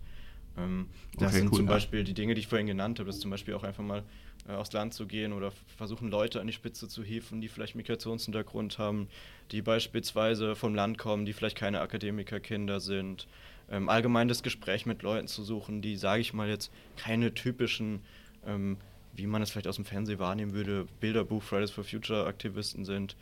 ähm, 0.57 0.87
das 1.17 1.31
okay, 1.31 1.39
sind 1.39 1.53
cool, 1.53 1.59
zum 1.59 1.67
ja. 1.67 1.73
Beispiel 1.73 2.05
die 2.05 2.15
Dinge, 2.15 2.35
die 2.35 2.41
ich 2.41 2.49
vorhin 2.49 2.67
genannt 2.67 2.99
habe, 2.99 3.09
das 3.09 3.21
zum 3.21 3.31
Beispiel 3.31 3.55
auch 3.55 3.65
einfach 3.65 3.85
mal 3.85 4.03
äh, 4.49 4.53
aufs 4.53 4.73
Land 4.73 4.95
zu 4.95 5.07
gehen 5.07 5.33
oder 5.33 5.53
versuchen, 5.77 6.11
Leute 6.11 6.41
an 6.41 6.47
die 6.47 6.53
Spitze 6.53 6.89
zu 6.89 7.05
hieven, 7.05 7.41
die 7.41 7.49
vielleicht 7.49 7.75
Migrationshintergrund 7.75 8.79
haben, 8.79 9.09
die 9.51 9.63
beispielsweise 9.63 10.57
vom 10.57 10.75
Land 10.75 10.99
kommen, 10.99 11.27
die 11.27 11.33
vielleicht 11.33 11.57
keine 11.57 11.81
Akademikerkinder 11.81 12.81
sind. 12.81 13.29
Ähm, 13.71 13.89
allgemein 13.89 14.29
das 14.29 14.43
Gespräch 14.43 14.87
mit 14.87 15.03
Leuten 15.03 15.29
zu 15.29 15.43
suchen, 15.43 15.83
die, 15.83 15.97
sage 15.97 16.23
ich 16.23 16.33
mal 16.33 16.49
jetzt, 16.49 16.73
keine 16.97 17.35
typischen, 17.35 18.01
ähm, 18.47 18.79
wie 19.15 19.27
man 19.27 19.43
es 19.43 19.51
vielleicht 19.51 19.69
aus 19.69 19.77
dem 19.77 19.85
Fernsehen 19.85 20.19
wahrnehmen 20.19 20.55
würde, 20.55 20.87
Bilderbuch 21.01 21.43
Fridays 21.43 21.71
for 21.71 21.85
Future 21.85 22.27
Aktivisten 22.27 22.87
sind. 22.87 23.17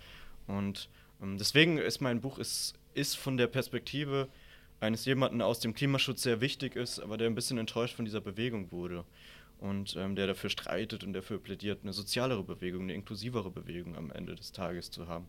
Und 0.46 0.88
ähm, 1.20 1.38
deswegen 1.38 1.78
ist 1.78 2.00
mein 2.00 2.20
Buch 2.20 2.38
ist, 2.38 2.74
ist 2.94 3.16
von 3.16 3.36
der 3.36 3.48
Perspektive 3.48 4.28
eines 4.78 5.04
jemanden 5.06 5.42
aus 5.42 5.58
dem 5.58 5.74
Klimaschutz 5.74 6.22
sehr 6.22 6.40
wichtig 6.40 6.76
ist, 6.76 7.00
aber 7.00 7.16
der 7.16 7.26
ein 7.26 7.34
bisschen 7.34 7.58
enttäuscht 7.58 7.96
von 7.96 8.04
dieser 8.04 8.20
Bewegung 8.20 8.70
wurde 8.70 9.04
und 9.60 9.96
ähm, 9.96 10.16
der 10.16 10.26
dafür 10.26 10.50
streitet 10.50 11.04
und 11.04 11.12
dafür 11.12 11.38
plädiert, 11.38 11.80
eine 11.82 11.92
sozialere 11.92 12.42
Bewegung, 12.42 12.82
eine 12.82 12.94
inklusivere 12.94 13.50
Bewegung 13.50 13.96
am 13.96 14.10
Ende 14.10 14.34
des 14.34 14.52
Tages 14.52 14.90
zu 14.90 15.08
haben. 15.08 15.26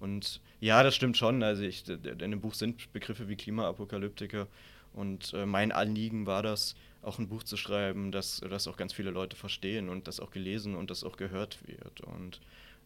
Und 0.00 0.40
ja, 0.60 0.82
das 0.82 0.94
stimmt 0.94 1.16
schon. 1.16 1.42
Also 1.42 1.62
ich, 1.62 1.88
in 1.88 2.18
dem 2.18 2.40
Buch 2.40 2.54
sind 2.54 2.92
Begriffe 2.92 3.28
wie 3.28 3.36
Klimaapokalyptiker 3.36 4.46
und 4.92 5.32
äh, 5.34 5.46
mein 5.46 5.72
Anliegen 5.72 6.26
war 6.26 6.42
das, 6.42 6.74
auch 7.02 7.18
ein 7.18 7.28
Buch 7.28 7.44
zu 7.44 7.56
schreiben, 7.56 8.10
dass 8.10 8.40
das 8.40 8.66
auch 8.66 8.76
ganz 8.76 8.92
viele 8.92 9.10
Leute 9.10 9.36
verstehen 9.36 9.88
und 9.88 10.08
das 10.08 10.18
auch 10.18 10.30
gelesen 10.30 10.74
und 10.74 10.90
das 10.90 11.04
auch 11.04 11.16
gehört 11.16 11.58
wird. 11.66 12.00
Und 12.00 12.40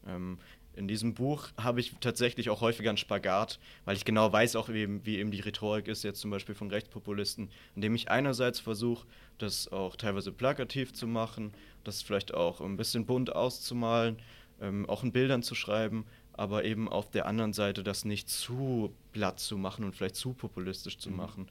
ähm, 0.07 0.39
in 0.81 0.89
diesem 0.89 1.13
Buch 1.13 1.49
habe 1.59 1.79
ich 1.79 1.95
tatsächlich 2.01 2.49
auch 2.49 2.63
häufiger 2.63 2.89
einen 2.89 2.97
Spagat, 2.97 3.59
weil 3.85 3.97
ich 3.97 4.07
genau 4.07 4.33
weiß 4.33 4.57
auch, 4.57 4.71
wie, 4.71 5.05
wie 5.05 5.19
eben 5.19 5.31
die 5.31 5.41
Rhetorik 5.41 5.89
ist, 5.89 6.03
jetzt 6.03 6.21
zum 6.21 6.31
Beispiel 6.31 6.55
von 6.55 6.71
Rechtspopulisten, 6.71 7.51
indem 7.77 7.95
ich 7.95 8.11
einerseits 8.11 8.61
versuche, 8.61 9.07
das 9.37 9.71
auch 9.71 9.95
teilweise 9.97 10.33
plakativ 10.33 10.95
zu 10.95 11.07
machen, 11.07 11.53
das 11.85 12.01
vielleicht 12.01 12.33
auch 12.33 12.63
ein 12.63 12.79
bisschen 12.79 13.05
bunt 13.05 13.31
auszumalen, 13.31 14.17
ähm, 14.61 14.89
auch 14.89 15.05
in 15.05 15.13
Bildern 15.13 15.43
zu 15.43 15.55
schreiben, 15.55 16.07
aber 16.33 16.65
eben 16.65 16.89
auf 16.89 17.11
der 17.11 17.27
anderen 17.27 17.53
Seite 17.53 17.85
das 17.85 18.07
nicht 18.07 18.31
zu 18.31 18.95
platt 19.13 19.39
zu 19.39 19.59
machen 19.59 19.85
und 19.85 19.95
vielleicht 19.95 20.17
zu 20.17 20.33
populistisch 20.33 20.97
zu 20.97 21.11
mhm. 21.11 21.17
machen. 21.17 21.49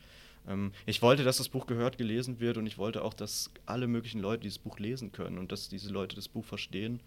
Ähm, 0.48 0.72
ich 0.88 1.04
wollte, 1.04 1.24
dass 1.24 1.38
das 1.38 1.50
Buch 1.50 1.68
gehört, 1.68 2.00
gelesen 2.00 2.40
wird 2.40 2.58
und 2.58 2.66
ich 2.66 2.80
wollte 2.80 3.04
auch, 3.04 3.14
dass 3.14 3.52
alle 3.68 3.86
möglichen 3.86 4.22
Leute 4.22 4.42
dieses 4.42 4.58
Buch 4.58 4.80
lesen 4.80 5.12
können 5.12 5.38
und 5.38 5.52
dass 5.52 5.70
diese 5.70 5.92
Leute 5.92 6.16
das 6.16 6.28
Buch 6.28 6.46
verstehen 6.46 7.00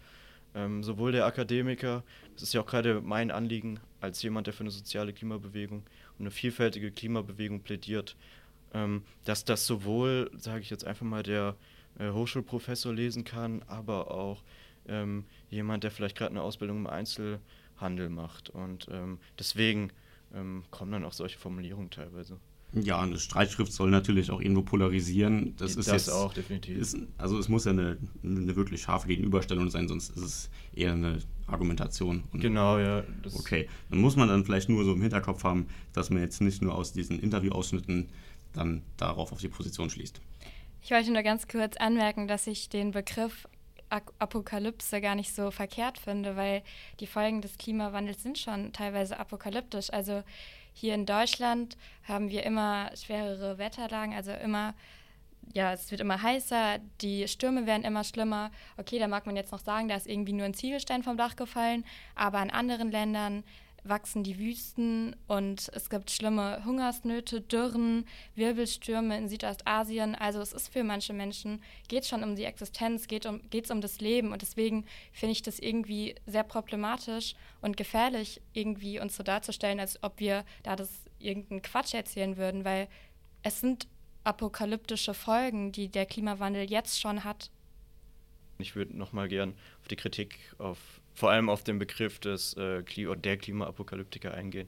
ähm, 0.55 0.83
sowohl 0.83 1.11
der 1.11 1.25
Akademiker, 1.25 2.03
das 2.33 2.43
ist 2.43 2.53
ja 2.53 2.61
auch 2.61 2.65
gerade 2.65 3.01
mein 3.01 3.31
Anliegen 3.31 3.79
als 4.01 4.21
jemand, 4.21 4.47
der 4.47 4.53
für 4.53 4.61
eine 4.61 4.71
soziale 4.71 5.13
Klimabewegung 5.13 5.79
und 5.79 6.19
eine 6.19 6.31
vielfältige 6.31 6.91
Klimabewegung 6.91 7.61
plädiert, 7.61 8.15
ähm, 8.73 9.03
dass 9.25 9.45
das 9.45 9.65
sowohl, 9.65 10.29
sage 10.35 10.61
ich 10.61 10.69
jetzt 10.69 10.85
einfach 10.85 11.05
mal, 11.05 11.23
der 11.23 11.55
äh, 11.99 12.09
Hochschulprofessor 12.11 12.93
lesen 12.93 13.23
kann, 13.23 13.63
aber 13.63 14.11
auch 14.11 14.43
ähm, 14.87 15.25
jemand, 15.49 15.83
der 15.83 15.91
vielleicht 15.91 16.17
gerade 16.17 16.31
eine 16.31 16.41
Ausbildung 16.41 16.77
im 16.77 16.87
Einzelhandel 16.87 18.09
macht. 18.09 18.49
Und 18.49 18.87
ähm, 18.91 19.19
deswegen 19.39 19.91
ähm, 20.33 20.63
kommen 20.71 20.91
dann 20.91 21.05
auch 21.05 21.13
solche 21.13 21.39
Formulierungen 21.39 21.89
teilweise. 21.89 22.39
Ja, 22.73 23.01
eine 23.01 23.19
Streitschrift 23.19 23.71
soll 23.71 23.91
natürlich 23.91 24.31
auch 24.31 24.41
irgendwo 24.41 24.63
polarisieren. 24.63 25.55
Das, 25.57 25.75
ist 25.75 25.87
das 25.87 26.07
jetzt, 26.07 26.09
auch, 26.09 26.33
definitiv. 26.33 26.77
Ist, 26.77 26.97
also 27.17 27.37
es 27.37 27.47
muss 27.47 27.65
ja 27.65 27.71
eine, 27.71 27.97
eine 28.23 28.55
wirklich 28.55 28.81
scharfe 28.81 29.07
Gegenüberstellung 29.07 29.69
sein, 29.69 29.87
sonst 29.87 30.09
ist 30.17 30.23
es 30.23 30.49
eher 30.73 30.93
eine 30.93 31.19
Argumentation. 31.45 32.23
Und 32.31 32.39
genau, 32.39 32.79
ja. 32.79 33.03
okay, 33.35 33.69
dann 33.91 33.99
muss 33.99 34.15
man 34.15 34.27
dann 34.27 34.43
vielleicht 34.43 34.69
nur 34.69 34.83
so 34.85 34.93
im 34.93 35.01
Hinterkopf 35.01 35.43
haben, 35.43 35.67
dass 35.93 36.09
man 36.09 36.21
jetzt 36.21 36.41
nicht 36.41 36.61
nur 36.61 36.73
aus 36.73 36.93
diesen 36.93 37.19
Interviewausschnitten 37.19 38.09
dann 38.53 38.81
darauf 38.97 39.31
auf 39.31 39.39
die 39.39 39.49
Position 39.49 39.89
schließt. 39.89 40.19
Ich 40.81 40.91
wollte 40.91 41.11
nur 41.11 41.23
ganz 41.23 41.47
kurz 41.47 41.77
anmerken, 41.77 42.27
dass 42.27 42.47
ich 42.47 42.69
den 42.69 42.91
Begriff 42.91 43.47
Apokalypse 43.89 45.01
gar 45.01 45.15
nicht 45.15 45.33
so 45.35 45.51
verkehrt 45.51 45.99
finde, 45.99 46.35
weil 46.35 46.63
die 46.99 47.07
Folgen 47.07 47.41
des 47.41 47.57
Klimawandels 47.57 48.23
sind 48.23 48.39
schon 48.39 48.73
teilweise 48.73 49.19
apokalyptisch. 49.19 49.91
Also 49.91 50.23
hier 50.73 50.95
in 50.95 51.05
Deutschland 51.05 51.77
haben 52.07 52.29
wir 52.29 52.43
immer 52.43 52.89
schwerere 52.95 53.57
Wetterlagen, 53.57 54.13
also 54.13 54.31
immer, 54.31 54.73
ja, 55.53 55.73
es 55.73 55.91
wird 55.91 56.01
immer 56.01 56.21
heißer, 56.21 56.79
die 57.01 57.27
Stürme 57.27 57.65
werden 57.65 57.83
immer 57.83 58.03
schlimmer. 58.03 58.51
Okay, 58.77 58.99
da 58.99 59.07
mag 59.07 59.25
man 59.25 59.35
jetzt 59.35 59.51
noch 59.51 59.59
sagen, 59.59 59.87
da 59.87 59.95
ist 59.95 60.07
irgendwie 60.07 60.33
nur 60.33 60.45
ein 60.45 60.53
Ziegelstein 60.53 61.03
vom 61.03 61.17
Dach 61.17 61.35
gefallen, 61.35 61.85
aber 62.15 62.41
in 62.41 62.49
anderen 62.49 62.91
Ländern 62.91 63.43
wachsen 63.83 64.23
die 64.23 64.39
Wüsten 64.39 65.15
und 65.27 65.69
es 65.73 65.89
gibt 65.89 66.11
schlimme 66.11 66.63
Hungersnöte, 66.65 67.41
Dürren, 67.41 68.05
Wirbelstürme 68.35 69.17
in 69.17 69.27
Südostasien. 69.27 70.15
Also 70.15 70.39
es 70.39 70.53
ist 70.53 70.71
für 70.71 70.83
manche 70.83 71.13
Menschen, 71.13 71.61
geht 71.87 72.05
schon 72.05 72.23
um 72.23 72.35
die 72.35 72.45
Existenz, 72.45 73.07
geht 73.07 73.25
um, 73.25 73.41
es 73.51 73.71
um 73.71 73.81
das 73.81 73.99
Leben 73.99 74.31
und 74.31 74.41
deswegen 74.41 74.85
finde 75.11 75.33
ich 75.33 75.41
das 75.41 75.59
irgendwie 75.59 76.15
sehr 76.25 76.43
problematisch 76.43 77.35
und 77.61 77.77
gefährlich, 77.77 78.41
irgendwie 78.53 78.99
uns 78.99 79.15
so 79.15 79.23
darzustellen, 79.23 79.79
als 79.79 80.01
ob 80.03 80.19
wir 80.19 80.45
da 80.63 80.75
das 80.75 80.89
irgendeinen 81.19 81.61
Quatsch 81.61 81.93
erzählen 81.93 82.37
würden, 82.37 82.65
weil 82.65 82.87
es 83.43 83.59
sind 83.59 83.87
apokalyptische 84.23 85.13
Folgen, 85.13 85.71
die 85.71 85.89
der 85.89 86.05
Klimawandel 86.05 86.69
jetzt 86.69 86.99
schon 86.99 87.23
hat. 87.23 87.49
Ich 88.57 88.75
würde 88.75 88.97
nochmal 88.97 89.27
gern 89.27 89.55
auf 89.81 89.87
die 89.87 89.95
Kritik, 89.95 90.39
auf, 90.57 91.01
vor 91.13 91.31
allem 91.31 91.49
auf 91.49 91.63
den 91.63 91.79
Begriff 91.79 92.19
des 92.19 92.53
äh, 92.53 92.83
der 92.83 93.37
Klimaapokalyptiker 93.37 94.33
eingehen. 94.33 94.67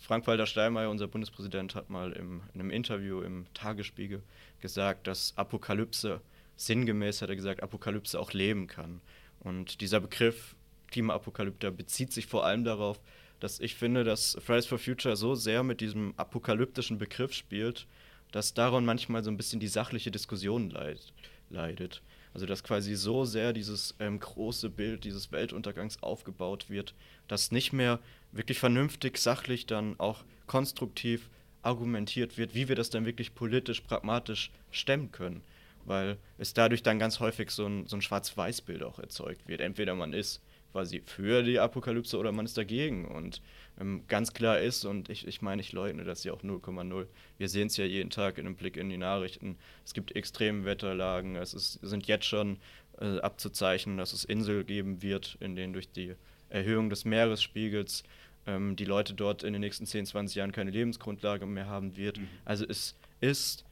Frank-Walter 0.00 0.46
Steinmeier, 0.46 0.90
unser 0.90 1.08
Bundespräsident, 1.08 1.74
hat 1.74 1.90
mal 1.90 2.12
im, 2.12 2.42
in 2.54 2.60
einem 2.60 2.70
Interview 2.70 3.22
im 3.22 3.46
Tagesspiegel 3.54 4.22
gesagt, 4.60 5.06
dass 5.06 5.36
Apokalypse, 5.36 6.20
sinngemäß 6.56 7.22
hat 7.22 7.28
er 7.28 7.36
gesagt, 7.36 7.62
Apokalypse 7.62 8.18
auch 8.18 8.32
leben 8.32 8.66
kann. 8.66 9.00
Und 9.40 9.80
dieser 9.80 10.00
Begriff 10.00 10.54
Klimaapokalypter 10.88 11.70
bezieht 11.70 12.12
sich 12.12 12.26
vor 12.26 12.46
allem 12.46 12.64
darauf, 12.64 13.00
dass 13.40 13.60
ich 13.60 13.74
finde, 13.74 14.04
dass 14.04 14.38
Fridays 14.40 14.66
for 14.66 14.78
Future 14.78 15.16
so 15.16 15.34
sehr 15.34 15.62
mit 15.62 15.80
diesem 15.80 16.14
apokalyptischen 16.16 16.98
Begriff 16.98 17.32
spielt, 17.32 17.86
dass 18.32 18.54
daran 18.54 18.84
manchmal 18.84 19.22
so 19.22 19.30
ein 19.30 19.36
bisschen 19.36 19.60
die 19.60 19.68
sachliche 19.68 20.10
Diskussion 20.10 20.70
leid, 20.70 21.12
leidet. 21.50 22.02
Also 22.36 22.44
dass 22.44 22.62
quasi 22.62 22.96
so 22.96 23.24
sehr 23.24 23.54
dieses 23.54 23.94
ähm, 23.98 24.20
große 24.20 24.68
Bild 24.68 25.04
dieses 25.04 25.32
Weltuntergangs 25.32 26.02
aufgebaut 26.02 26.68
wird, 26.68 26.92
dass 27.28 27.50
nicht 27.50 27.72
mehr 27.72 27.98
wirklich 28.30 28.58
vernünftig, 28.58 29.16
sachlich 29.16 29.64
dann 29.64 29.98
auch 29.98 30.22
konstruktiv 30.46 31.30
argumentiert 31.62 32.36
wird, 32.36 32.54
wie 32.54 32.68
wir 32.68 32.76
das 32.76 32.90
dann 32.90 33.06
wirklich 33.06 33.34
politisch, 33.34 33.80
pragmatisch 33.80 34.50
stemmen 34.70 35.12
können. 35.12 35.40
Weil 35.86 36.18
es 36.36 36.52
dadurch 36.52 36.82
dann 36.82 36.98
ganz 36.98 37.20
häufig 37.20 37.50
so 37.50 37.64
ein, 37.64 37.86
so 37.86 37.96
ein 37.96 38.02
Schwarz-Weiß-Bild 38.02 38.82
auch 38.82 38.98
erzeugt 38.98 39.48
wird. 39.48 39.62
Entweder 39.62 39.94
man 39.94 40.12
ist 40.12 40.42
quasi 40.72 41.02
für 41.04 41.42
die 41.42 41.58
Apokalypse 41.58 42.18
oder 42.18 42.32
man 42.32 42.46
ist 42.46 42.56
dagegen. 42.56 43.06
Und 43.06 43.40
ähm, 43.80 44.02
ganz 44.08 44.32
klar 44.32 44.60
ist, 44.60 44.84
und 44.84 45.08
ich, 45.08 45.26
ich 45.26 45.42
meine, 45.42 45.60
ich 45.60 45.72
leugne 45.72 46.04
das 46.04 46.24
ja 46.24 46.32
auch 46.32 46.42
0,0, 46.42 47.06
wir 47.38 47.48
sehen 47.48 47.66
es 47.66 47.76
ja 47.76 47.84
jeden 47.84 48.10
Tag 48.10 48.38
in 48.38 48.46
einem 48.46 48.56
Blick 48.56 48.76
in 48.76 48.88
die 48.88 48.98
Nachrichten, 48.98 49.56
es 49.84 49.94
gibt 49.94 50.14
extreme 50.14 50.64
Wetterlagen, 50.64 51.36
es 51.36 51.54
ist, 51.54 51.80
sind 51.82 52.06
jetzt 52.06 52.26
schon 52.26 52.58
äh, 53.00 53.18
abzuzeichnen, 53.18 53.96
dass 53.96 54.12
es 54.12 54.24
Inseln 54.24 54.66
geben 54.66 55.02
wird, 55.02 55.36
in 55.40 55.56
denen 55.56 55.72
durch 55.72 55.90
die 55.90 56.14
Erhöhung 56.48 56.90
des 56.90 57.04
Meeresspiegels 57.04 58.04
ähm, 58.46 58.76
die 58.76 58.84
Leute 58.84 59.14
dort 59.14 59.42
in 59.42 59.52
den 59.52 59.60
nächsten 59.60 59.86
10, 59.86 60.06
20 60.06 60.36
Jahren 60.36 60.52
keine 60.52 60.70
Lebensgrundlage 60.70 61.46
mehr 61.46 61.66
haben 61.66 61.96
wird. 61.96 62.18
Mhm. 62.18 62.28
Also 62.44 62.64
es 62.68 62.96
ist 63.20 63.64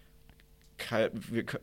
kein, 0.76 1.11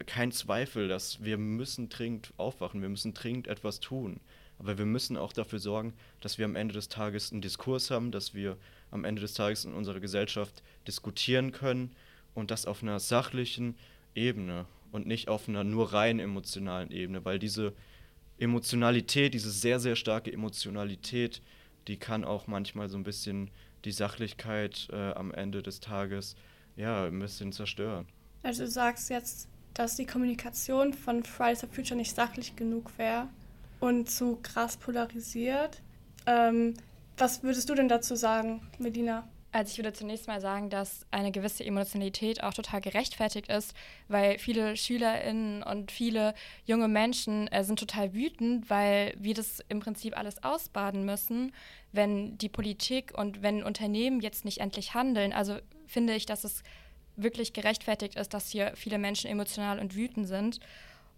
kein 0.05 0.31
Zweifel, 0.31 0.87
dass 0.87 1.23
wir 1.23 1.37
müssen 1.37 1.89
dringend 1.89 2.33
aufwachen, 2.37 2.81
wir 2.81 2.89
müssen 2.89 3.13
dringend 3.13 3.47
etwas 3.47 3.79
tun. 3.79 4.19
Aber 4.61 4.77
wir 4.77 4.85
müssen 4.85 5.17
auch 5.17 5.33
dafür 5.33 5.57
sorgen, 5.57 5.91
dass 6.19 6.37
wir 6.37 6.45
am 6.45 6.55
Ende 6.55 6.75
des 6.75 6.87
Tages 6.87 7.31
einen 7.31 7.41
Diskurs 7.41 7.89
haben, 7.89 8.11
dass 8.11 8.35
wir 8.35 8.57
am 8.91 9.05
Ende 9.05 9.19
des 9.19 9.33
Tages 9.33 9.65
in 9.65 9.73
unserer 9.73 9.99
Gesellschaft 9.99 10.61
diskutieren 10.87 11.51
können 11.51 11.95
und 12.35 12.51
das 12.51 12.67
auf 12.67 12.83
einer 12.83 12.99
sachlichen 12.99 13.73
Ebene 14.13 14.67
und 14.91 15.07
nicht 15.07 15.29
auf 15.29 15.49
einer 15.49 15.63
nur 15.63 15.93
rein 15.93 16.19
emotionalen 16.19 16.91
Ebene, 16.91 17.25
weil 17.25 17.39
diese 17.39 17.73
Emotionalität, 18.37 19.33
diese 19.33 19.49
sehr, 19.49 19.79
sehr 19.79 19.95
starke 19.95 20.31
Emotionalität, 20.31 21.41
die 21.87 21.97
kann 21.97 22.23
auch 22.23 22.45
manchmal 22.45 22.87
so 22.87 22.99
ein 22.99 23.03
bisschen 23.03 23.49
die 23.83 23.91
Sachlichkeit 23.91 24.89
äh, 24.91 25.13
am 25.13 25.33
Ende 25.33 25.63
des 25.63 25.79
Tages 25.79 26.35
ja, 26.75 27.05
ein 27.05 27.17
bisschen 27.17 27.51
zerstören. 27.51 28.05
Also 28.43 28.65
du 28.65 28.69
sagst 28.69 29.09
jetzt, 29.09 29.47
dass 29.73 29.95
die 29.95 30.05
Kommunikation 30.05 30.93
von 30.93 31.23
Fridays 31.23 31.61
for 31.61 31.69
Future 31.69 31.95
nicht 31.95 32.13
sachlich 32.13 32.55
genug 32.55 32.95
wäre 32.99 33.27
und 33.81 34.09
zu 34.09 34.37
krass 34.41 34.77
polarisiert. 34.77 35.81
Ähm, 36.25 36.75
was 37.17 37.43
würdest 37.43 37.69
du 37.69 37.75
denn 37.75 37.89
dazu 37.89 38.15
sagen, 38.15 38.61
Medina? 38.79 39.27
Also 39.53 39.71
ich 39.71 39.77
würde 39.79 39.91
zunächst 39.91 40.27
mal 40.27 40.39
sagen, 40.39 40.69
dass 40.69 41.05
eine 41.11 41.31
gewisse 41.31 41.65
Emotionalität 41.65 42.41
auch 42.41 42.53
total 42.53 42.79
gerechtfertigt 42.79 43.49
ist, 43.49 43.73
weil 44.07 44.39
viele 44.39 44.77
SchülerInnen 44.77 45.61
und 45.61 45.91
viele 45.91 46.33
junge 46.65 46.87
Menschen 46.87 47.49
äh, 47.49 47.65
sind 47.65 47.77
total 47.77 48.13
wütend, 48.13 48.69
weil 48.69 49.13
wir 49.19 49.33
das 49.33 49.59
im 49.67 49.81
Prinzip 49.81 50.17
alles 50.17 50.41
ausbaden 50.41 51.03
müssen, 51.03 51.51
wenn 51.91 52.37
die 52.37 52.47
Politik 52.47 53.11
und 53.17 53.41
wenn 53.41 53.61
Unternehmen 53.61 54.21
jetzt 54.21 54.45
nicht 54.45 54.59
endlich 54.59 54.93
handeln. 54.93 55.33
Also 55.33 55.57
finde 55.85 56.15
ich, 56.15 56.25
dass 56.25 56.45
es 56.45 56.63
wirklich 57.17 57.51
gerechtfertigt 57.51 58.15
ist, 58.15 58.33
dass 58.33 58.49
hier 58.49 58.71
viele 58.75 58.97
Menschen 58.97 59.29
emotional 59.29 59.79
und 59.79 59.95
wütend 59.95 60.29
sind. 60.29 60.61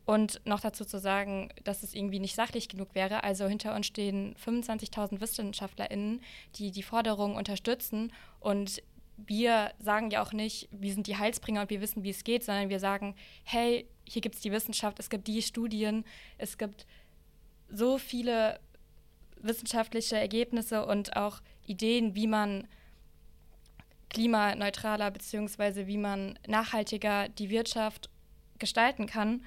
Und 0.05 0.41
noch 0.45 0.59
dazu 0.59 0.83
zu 0.83 0.99
sagen, 0.99 1.49
dass 1.63 1.81
es 1.81 1.93
irgendwie 1.93 2.19
nicht 2.19 2.35
sachlich 2.35 2.67
genug 2.67 2.93
wäre. 2.93 3.23
Also 3.23 3.47
hinter 3.47 3.73
uns 3.73 3.87
stehen 3.87 4.35
25.000 4.35 5.21
WissenschaftlerInnen, 5.21 6.21
die 6.55 6.71
die 6.71 6.83
Forderungen 6.83 7.37
unterstützen. 7.37 8.11
Und 8.41 8.83
wir 9.15 9.71
sagen 9.79 10.11
ja 10.11 10.21
auch 10.21 10.33
nicht, 10.33 10.67
wir 10.71 10.93
sind 10.93 11.07
die 11.07 11.17
Heilsbringer 11.17 11.61
und 11.61 11.69
wir 11.69 11.81
wissen, 11.81 12.03
wie 12.03 12.09
es 12.09 12.23
geht, 12.23 12.43
sondern 12.43 12.69
wir 12.69 12.79
sagen, 12.79 13.15
hey, 13.43 13.87
hier 14.05 14.21
gibt 14.21 14.35
es 14.35 14.41
die 14.41 14.51
Wissenschaft, 14.51 14.99
es 14.99 15.09
gibt 15.09 15.27
die 15.27 15.41
Studien, 15.41 16.03
es 16.37 16.57
gibt 16.57 16.85
so 17.69 17.97
viele 17.97 18.59
wissenschaftliche 19.37 20.17
Ergebnisse 20.17 20.85
und 20.85 21.15
auch 21.15 21.41
Ideen, 21.65 22.15
wie 22.15 22.27
man 22.27 22.67
klimaneutraler 24.09 25.11
bzw. 25.11 25.87
wie 25.87 25.97
man 25.97 26.37
nachhaltiger 26.47 27.29
die 27.29 27.49
Wirtschaft 27.49 28.09
gestalten 28.59 29.07
kann. 29.07 29.43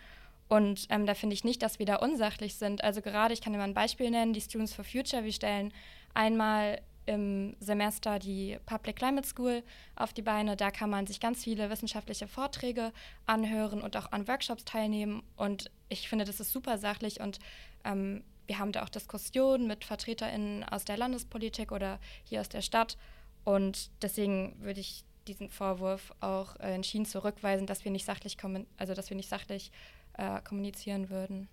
Und 0.49 0.87
ähm, 0.91 1.07
da 1.07 1.15
finde 1.15 1.35
ich 1.35 1.45
nicht, 1.45 1.63
dass 1.63 1.79
wir 1.79 1.87
da 1.87 1.97
unsachlich 1.97 2.55
sind. 2.55 2.85
Also 2.85 3.03
gerade, 3.03 3.35
ich 3.35 3.41
kann 3.41 3.53
dir 3.53 3.59
mal 3.59 3.65
ein 3.65 3.75
Beispiel 3.75 4.11
nennen, 4.11 4.33
die 4.33 4.41
Students 4.41 4.75
for 4.75 4.85
Future, 4.85 5.25
wir 5.25 5.33
stellen 5.33 5.73
einmal 6.15 6.81
im 7.07 7.57
Semester 7.61 8.19
die 8.19 8.59
Public 8.67 8.97
Climate 8.97 9.27
School 9.27 9.63
auf 9.95 10.13
die 10.13 10.23
Beine. 10.23 10.57
Da 10.57 10.71
kann 10.71 10.91
man 10.91 11.07
sich 11.07 11.21
ganz 11.21 11.45
viele 11.45 11.71
wissenschaftliche 11.71 12.27
Vorträge 12.27 12.93
anhören 13.27 13.81
und 13.81 13.97
auch 13.97 14.13
an 14.13 14.29
Workshops 14.29 14.65
teilnehmen. 14.65 15.23
Und 15.37 15.71
ich 15.89 16.09
finde, 16.09 16.25
das 16.25 16.41
ist 16.41 16.53
super 16.53 16.79
sachlich 16.79 17.21
und 17.21 17.39
ähm, 17.85 18.25
wir 18.47 18.59
haben 18.59 18.73
da 18.73 18.85
auch 18.85 18.89
Diskussionen 18.89 19.67
mit 19.67 19.85
VertreterInnen 19.85 20.65
aus 20.65 20.85
der 20.85 20.97
Landespolitik 20.97 21.73
oder 21.73 21.99
hier 22.25 22.41
aus 22.41 22.49
der 22.49 22.63
Stadt. 22.63 22.97
Und 23.45 23.91
deswegen 24.03 24.57
würde 24.61 24.81
ich 24.81 25.05
diesen 25.27 25.49
Vorwurf 25.49 26.13
auch 26.21 26.57
entschieden 26.57 27.07
zurückweisen, 27.07 27.67
dass 27.67 27.85
wir 27.85 27.91
nicht 27.91 28.05
sachlich 28.05 28.39
kommen, 28.39 28.67
also 28.77 28.95
dass 28.95 29.11
wir 29.11 29.17
nicht 29.17 29.29
sachlich 29.29 29.73
äh, 30.19 30.41
kommunizieren 30.43 31.11
würden. 31.11 31.49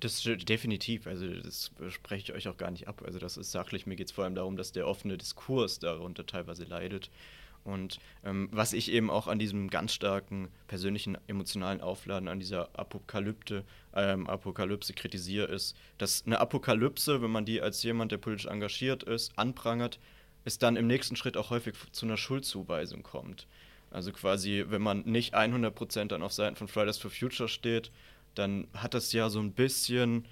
Das 0.00 0.22
definitiv, 0.22 1.06
also 1.06 1.28
das 1.28 1.70
spreche 1.90 2.32
ich 2.32 2.32
euch 2.32 2.48
auch 2.48 2.56
gar 2.56 2.70
nicht 2.70 2.88
ab. 2.88 3.02
Also 3.04 3.18
das 3.18 3.36
ist 3.36 3.52
sachlich. 3.52 3.86
Mir 3.86 3.96
geht 3.96 4.08
es 4.08 4.12
vor 4.12 4.24
allem 4.24 4.34
darum, 4.34 4.56
dass 4.56 4.72
der 4.72 4.88
offene 4.88 5.18
Diskurs 5.18 5.78
darunter 5.78 6.24
teilweise 6.24 6.64
leidet. 6.64 7.10
Und 7.64 8.00
ähm, 8.24 8.48
was 8.52 8.72
ich 8.72 8.90
eben 8.90 9.10
auch 9.10 9.26
an 9.26 9.38
diesem 9.38 9.68
ganz 9.68 9.92
starken 9.92 10.48
persönlichen 10.66 11.18
emotionalen 11.26 11.82
Aufladen, 11.82 12.28
an 12.28 12.40
dieser 12.40 12.70
Apokalypte, 12.78 13.64
ähm, 13.94 14.26
Apokalypse 14.28 14.94
kritisiere, 14.94 15.46
ist, 15.46 15.76
dass 15.98 16.24
eine 16.24 16.40
Apokalypse, 16.40 17.20
wenn 17.20 17.30
man 17.30 17.44
die 17.44 17.60
als 17.60 17.82
jemand, 17.82 18.12
der 18.12 18.18
politisch 18.18 18.46
engagiert 18.46 19.02
ist, 19.02 19.38
anprangert, 19.38 19.98
es 20.44 20.58
dann 20.58 20.76
im 20.76 20.86
nächsten 20.86 21.16
Schritt 21.16 21.36
auch 21.36 21.50
häufig 21.50 21.74
zu 21.92 22.06
einer 22.06 22.16
Schuldzuweisung 22.16 23.02
kommt. 23.02 23.46
Also 23.90 24.12
quasi, 24.12 24.64
wenn 24.68 24.82
man 24.82 25.02
nicht 25.02 25.34
100% 25.34 26.06
dann 26.06 26.22
auf 26.22 26.32
Seiten 26.32 26.56
von 26.56 26.68
Fridays 26.68 26.98
for 26.98 27.10
Future 27.10 27.48
steht, 27.48 27.90
dann 28.34 28.68
hat 28.74 28.94
das 28.94 29.12
ja 29.12 29.28
so 29.28 29.40
ein 29.40 29.52
bisschen 29.52 30.26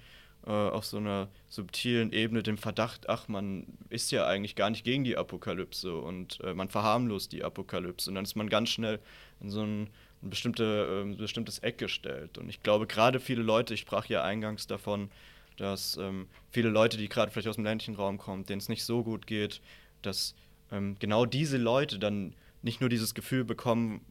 äh, 0.45 0.51
auf 0.51 0.85
so 0.85 0.97
einer 0.97 1.27
subtilen 1.49 2.13
Ebene 2.13 2.43
den 2.43 2.57
Verdacht, 2.57 3.09
ach, 3.09 3.27
man 3.27 3.65
ist 3.89 4.11
ja 4.11 4.25
eigentlich 4.25 4.55
gar 4.55 4.69
nicht 4.69 4.85
gegen 4.85 5.03
die 5.03 5.17
Apokalypse 5.17 5.93
und 5.93 6.39
äh, 6.41 6.53
man 6.53 6.69
verharmlost 6.69 7.31
die 7.33 7.43
Apokalypse. 7.43 8.09
Und 8.09 8.15
dann 8.15 8.23
ist 8.23 8.35
man 8.35 8.49
ganz 8.49 8.69
schnell 8.69 8.99
in 9.41 9.49
so 9.49 9.61
ein, 9.61 9.89
ein 10.23 10.29
bestimmte, 10.29 11.05
äh, 11.05 11.15
bestimmtes 11.15 11.59
Eck 11.59 11.77
gestellt. 11.77 12.37
Und 12.37 12.47
ich 12.47 12.63
glaube, 12.63 12.87
gerade 12.87 13.19
viele 13.19 13.41
Leute, 13.43 13.73
ich 13.73 13.81
sprach 13.81 14.05
ja 14.05 14.23
eingangs 14.23 14.67
davon, 14.67 15.11
dass 15.57 15.97
ähm, 15.97 16.27
viele 16.51 16.69
Leute, 16.69 16.95
die 16.95 17.09
gerade 17.09 17.31
vielleicht 17.31 17.49
aus 17.49 17.55
dem 17.55 17.65
ländlichen 17.65 17.95
Raum 17.95 18.17
kommen, 18.17 18.45
denen 18.45 18.59
es 18.59 18.69
nicht 18.69 18.85
so 18.85 19.03
gut 19.03 19.27
geht, 19.27 19.59
dass 20.01 20.35
ähm, 20.71 20.95
genau 20.99 21.25
diese 21.25 21.57
Leute 21.57 21.99
dann 21.99 22.33
nicht 22.61 22.81
nur 22.81 22.89
dieses 22.89 23.13
Gefühl 23.13 23.43
bekommen, 23.43 24.01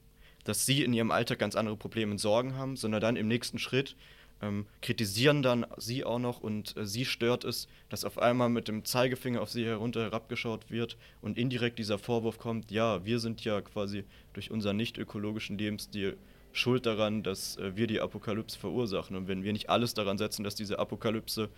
dass 0.45 0.67
sie 0.67 0.83
in 0.83 0.93
ihrem 0.93 1.11
Alltag 1.11 1.39
ganz 1.39 1.57
andere 1.57 1.77
Probleme 1.77 2.13
und 2.13 2.19
Sorgen 2.19 2.55
haben, 2.57 2.77
sondern 2.77 3.01
dann 3.01 3.17
im 3.17 3.29
nächsten 3.29 3.59
Schritt 3.59 3.97
ähm, 4.41 4.67
kritisieren 4.83 5.43
dann 5.43 5.67
sie 5.77 6.05
auch 6.05 6.19
noch 6.19 6.41
und 6.41 6.77
äh, 6.77 6.87
sie 6.87 7.05
stört 7.05 7.45
es, 7.45 7.69
dass 7.89 8.05
auf 8.05 8.19
einmal 8.19 8.49
mit 8.49 8.69
dem 8.69 8.85
Zeigefinger 8.85 9.43
auf 9.43 9.51
sie 9.51 9.65
herunter 9.65 10.03
herabgeschaut 10.03 10.71
wird 10.71 10.97
und 11.21 11.39
indirekt 11.39 11.79
dieser 11.79 11.99
Vorwurf 11.99 12.39
kommt, 12.39 12.71
ja, 12.71 13.05
wir 13.05 13.19
sind 13.19 13.45
ja 13.45 13.61
quasi 13.61 14.05
durch 14.33 14.51
unseren 14.51 14.77
nicht 14.77 14.97
ökologischen 14.97 15.59
Lebensstil 15.59 16.17
schuld 16.53 16.87
daran, 16.87 17.23
dass 17.23 17.57
äh, 17.57 17.77
wir 17.77 17.87
die 17.87 18.01
Apokalypse 18.01 18.59
verursachen. 18.59 19.17
Und 19.17 19.29
wenn 19.29 19.43
wir 19.43 19.53
nicht 19.53 19.71
alles 19.71 19.95
daran 19.95 20.19
setzen, 20.19 20.45
dass 20.45 20.55
diese 20.55 20.79
Apokalypse 20.79 21.49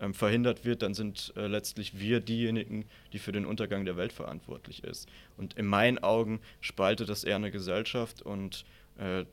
ähm, 0.00 0.14
verhindert 0.14 0.64
wird, 0.64 0.82
dann 0.82 0.94
sind 0.94 1.32
äh, 1.36 1.46
letztlich 1.46 1.98
wir 1.98 2.20
diejenigen, 2.20 2.86
die 3.12 3.18
für 3.18 3.32
den 3.32 3.44
Untergang 3.44 3.84
der 3.84 3.96
Welt 3.96 4.12
verantwortlich 4.12 4.82
ist. 4.82 5.08
Und 5.36 5.54
in 5.54 5.66
meinen 5.66 5.98
Augen 5.98 6.40
spaltet 6.60 7.08
das 7.08 7.24
eher 7.24 7.36
eine 7.36 7.50
Gesellschaft 7.50 8.22
und 8.22 8.64
äh, 8.98 9.24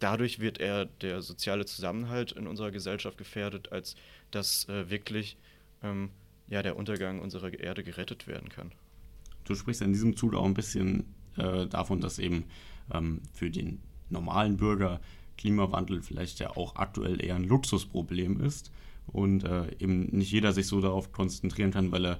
dadurch 0.00 0.40
wird 0.40 0.58
eher 0.58 0.86
der 0.86 1.22
soziale 1.22 1.64
Zusammenhalt 1.64 2.32
in 2.32 2.46
unserer 2.46 2.72
Gesellschaft 2.72 3.16
gefährdet, 3.16 3.70
als 3.72 3.94
dass 4.32 4.68
äh, 4.68 4.90
wirklich 4.90 5.36
ähm, 5.82 6.10
ja, 6.48 6.62
der 6.62 6.76
Untergang 6.76 7.20
unserer 7.20 7.52
Erde 7.58 7.84
gerettet 7.84 8.26
werden 8.26 8.48
kann. 8.48 8.72
Du 9.44 9.54
sprichst 9.54 9.82
in 9.82 9.92
diesem 9.92 10.16
Zug 10.16 10.34
auch 10.34 10.44
ein 10.44 10.54
bisschen 10.54 11.14
äh, 11.36 11.66
davon, 11.66 12.00
dass 12.00 12.18
eben 12.18 12.44
ähm, 12.92 13.22
für 13.32 13.50
den 13.50 13.80
normalen 14.10 14.56
Bürger 14.56 15.00
Klimawandel 15.38 16.02
vielleicht 16.02 16.40
ja 16.40 16.56
auch 16.56 16.76
aktuell 16.76 17.24
eher 17.24 17.36
ein 17.36 17.44
Luxusproblem 17.44 18.40
ist 18.40 18.70
und 19.06 19.44
äh, 19.44 19.74
eben 19.78 20.04
nicht 20.16 20.30
jeder 20.32 20.52
sich 20.52 20.66
so 20.66 20.80
darauf 20.80 21.12
konzentrieren 21.12 21.70
kann, 21.70 21.92
weil 21.92 22.06
er 22.06 22.18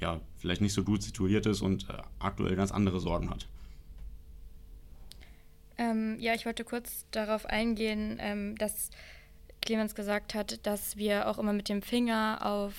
ja 0.00 0.20
vielleicht 0.36 0.60
nicht 0.60 0.74
so 0.74 0.84
gut 0.84 1.02
situiert 1.02 1.46
ist 1.46 1.62
und 1.62 1.88
äh, 1.88 1.94
aktuell 2.18 2.56
ganz 2.56 2.72
andere 2.72 3.00
Sorgen 3.00 3.30
hat. 3.30 3.46
Ähm, 5.76 6.16
ja, 6.20 6.34
ich 6.34 6.46
wollte 6.46 6.64
kurz 6.64 7.06
darauf 7.10 7.46
eingehen, 7.46 8.18
ähm, 8.20 8.56
dass 8.56 8.90
Clemens 9.60 9.94
gesagt 9.94 10.34
hat, 10.34 10.64
dass 10.66 10.96
wir 10.96 11.28
auch 11.28 11.38
immer 11.38 11.52
mit 11.52 11.68
dem 11.68 11.82
Finger 11.82 12.38
auf 12.42 12.74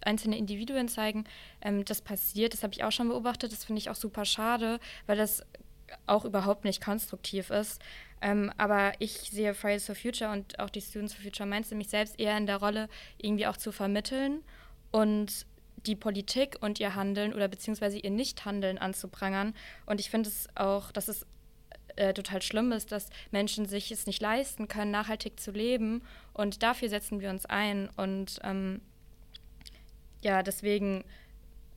einzelne 0.00 0.38
Individuen 0.38 0.88
zeigen. 0.88 1.24
Ähm, 1.60 1.84
das 1.84 2.02
passiert, 2.02 2.52
das 2.52 2.62
habe 2.62 2.72
ich 2.72 2.84
auch 2.84 2.92
schon 2.92 3.08
beobachtet. 3.08 3.52
Das 3.52 3.64
finde 3.64 3.80
ich 3.80 3.90
auch 3.90 3.96
super 3.96 4.24
schade, 4.24 4.78
weil 5.06 5.16
das 5.16 5.42
auch 6.06 6.24
überhaupt 6.24 6.64
nicht 6.64 6.82
konstruktiv 6.82 7.50
ist. 7.50 7.80
Ähm, 8.26 8.50
aber 8.58 8.92
ich 8.98 9.12
sehe 9.12 9.54
Fridays 9.54 9.86
for 9.86 9.94
Future 9.94 10.32
und 10.32 10.58
auch 10.58 10.68
die 10.68 10.80
Students 10.80 11.14
for 11.14 11.22
Future 11.22 11.48
Minds 11.48 11.70
nämlich 11.70 11.88
selbst 11.88 12.18
eher 12.18 12.36
in 12.36 12.46
der 12.46 12.56
Rolle, 12.56 12.88
irgendwie 13.18 13.46
auch 13.46 13.56
zu 13.56 13.70
vermitteln 13.70 14.42
und 14.90 15.46
die 15.86 15.94
Politik 15.94 16.56
und 16.60 16.80
ihr 16.80 16.96
Handeln 16.96 17.32
oder 17.32 17.46
beziehungsweise 17.46 17.98
ihr 17.98 18.10
Nichthandeln 18.10 18.78
anzuprangern. 18.78 19.54
Und 19.86 20.00
ich 20.00 20.10
finde 20.10 20.28
es 20.28 20.48
auch, 20.56 20.90
dass 20.90 21.06
es 21.06 21.24
äh, 21.94 22.14
total 22.14 22.42
schlimm 22.42 22.72
ist, 22.72 22.90
dass 22.90 23.10
Menschen 23.30 23.66
sich 23.66 23.92
es 23.92 24.06
nicht 24.06 24.20
leisten 24.20 24.66
können, 24.66 24.90
nachhaltig 24.90 25.38
zu 25.38 25.52
leben. 25.52 26.02
Und 26.32 26.64
dafür 26.64 26.88
setzen 26.88 27.20
wir 27.20 27.30
uns 27.30 27.46
ein. 27.46 27.88
Und 27.96 28.40
ähm, 28.42 28.80
ja, 30.22 30.42
deswegen 30.42 31.04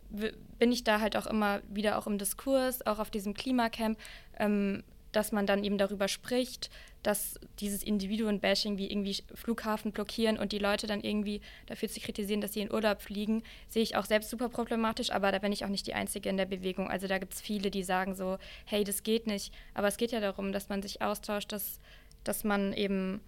bin 0.10 0.72
ich 0.72 0.84
da 0.84 1.00
halt 1.00 1.16
auch 1.16 1.28
immer 1.28 1.62
wieder 1.70 2.00
auch 2.00 2.08
im 2.08 2.18
Diskurs, 2.18 2.84
auch 2.88 2.98
auf 2.98 3.12
diesem 3.12 3.36
Klimacamp, 3.36 4.00
ähm, 4.40 4.84
dass 5.12 5.32
man 5.32 5.45
dann 5.45 5.63
eben 5.63 5.78
darüber 5.78 6.08
spricht, 6.08 6.69
dass 7.04 7.39
dieses 7.60 7.84
Individuen-Bashing 7.84 8.78
wie 8.78 8.91
irgendwie 8.91 9.17
Flughafen 9.34 9.91
blockieren 9.91 10.38
und 10.38 10.52
die 10.52 10.60
Leute 10.60 10.86
dann 10.86 11.02
irgendwie 11.02 11.41
dafür 11.65 11.89
zu 11.89 12.00
kritisieren, 12.00 12.41
dass 12.41 12.54
sie 12.54 12.62
in 12.62 12.72
Urlaub 12.72 13.02
fliegen, 13.02 13.43
sehe 13.69 13.84
ich 13.84 13.95
auch 13.95 14.06
selbst 14.06 14.30
super 14.30 14.50
problematisch, 14.50 15.12
aber 15.12 15.32
da 15.32 15.39
bin 15.39 15.52
ich 15.52 15.63
auch 15.63 15.69
nicht 15.69 15.88
die 15.88 15.93
Einzige 15.93 16.30
in 16.30 16.38
der 16.38 16.45
Bewegung. 16.45 16.89
Also 16.89 17.08
da 17.08 17.17
gibt 17.17 17.34
es 17.34 17.41
viele, 17.41 17.72
die 17.72 17.84
sagen 17.84 18.15
so, 18.15 18.38
hey, 18.65 18.84
das 18.84 19.04
geht 19.04 19.28
nicht. 19.28 19.54
Aber 19.74 19.88
es 19.88 19.98
geht 19.98 20.12
ja 20.12 20.19
darum, 20.19 20.52
dass 20.52 20.69
man 20.69 20.82
sich 20.82 21.02
austauscht, 21.02 21.52
dass, 21.52 21.80
dass 22.24 22.43
man 22.43 22.74
eben, 22.74 23.22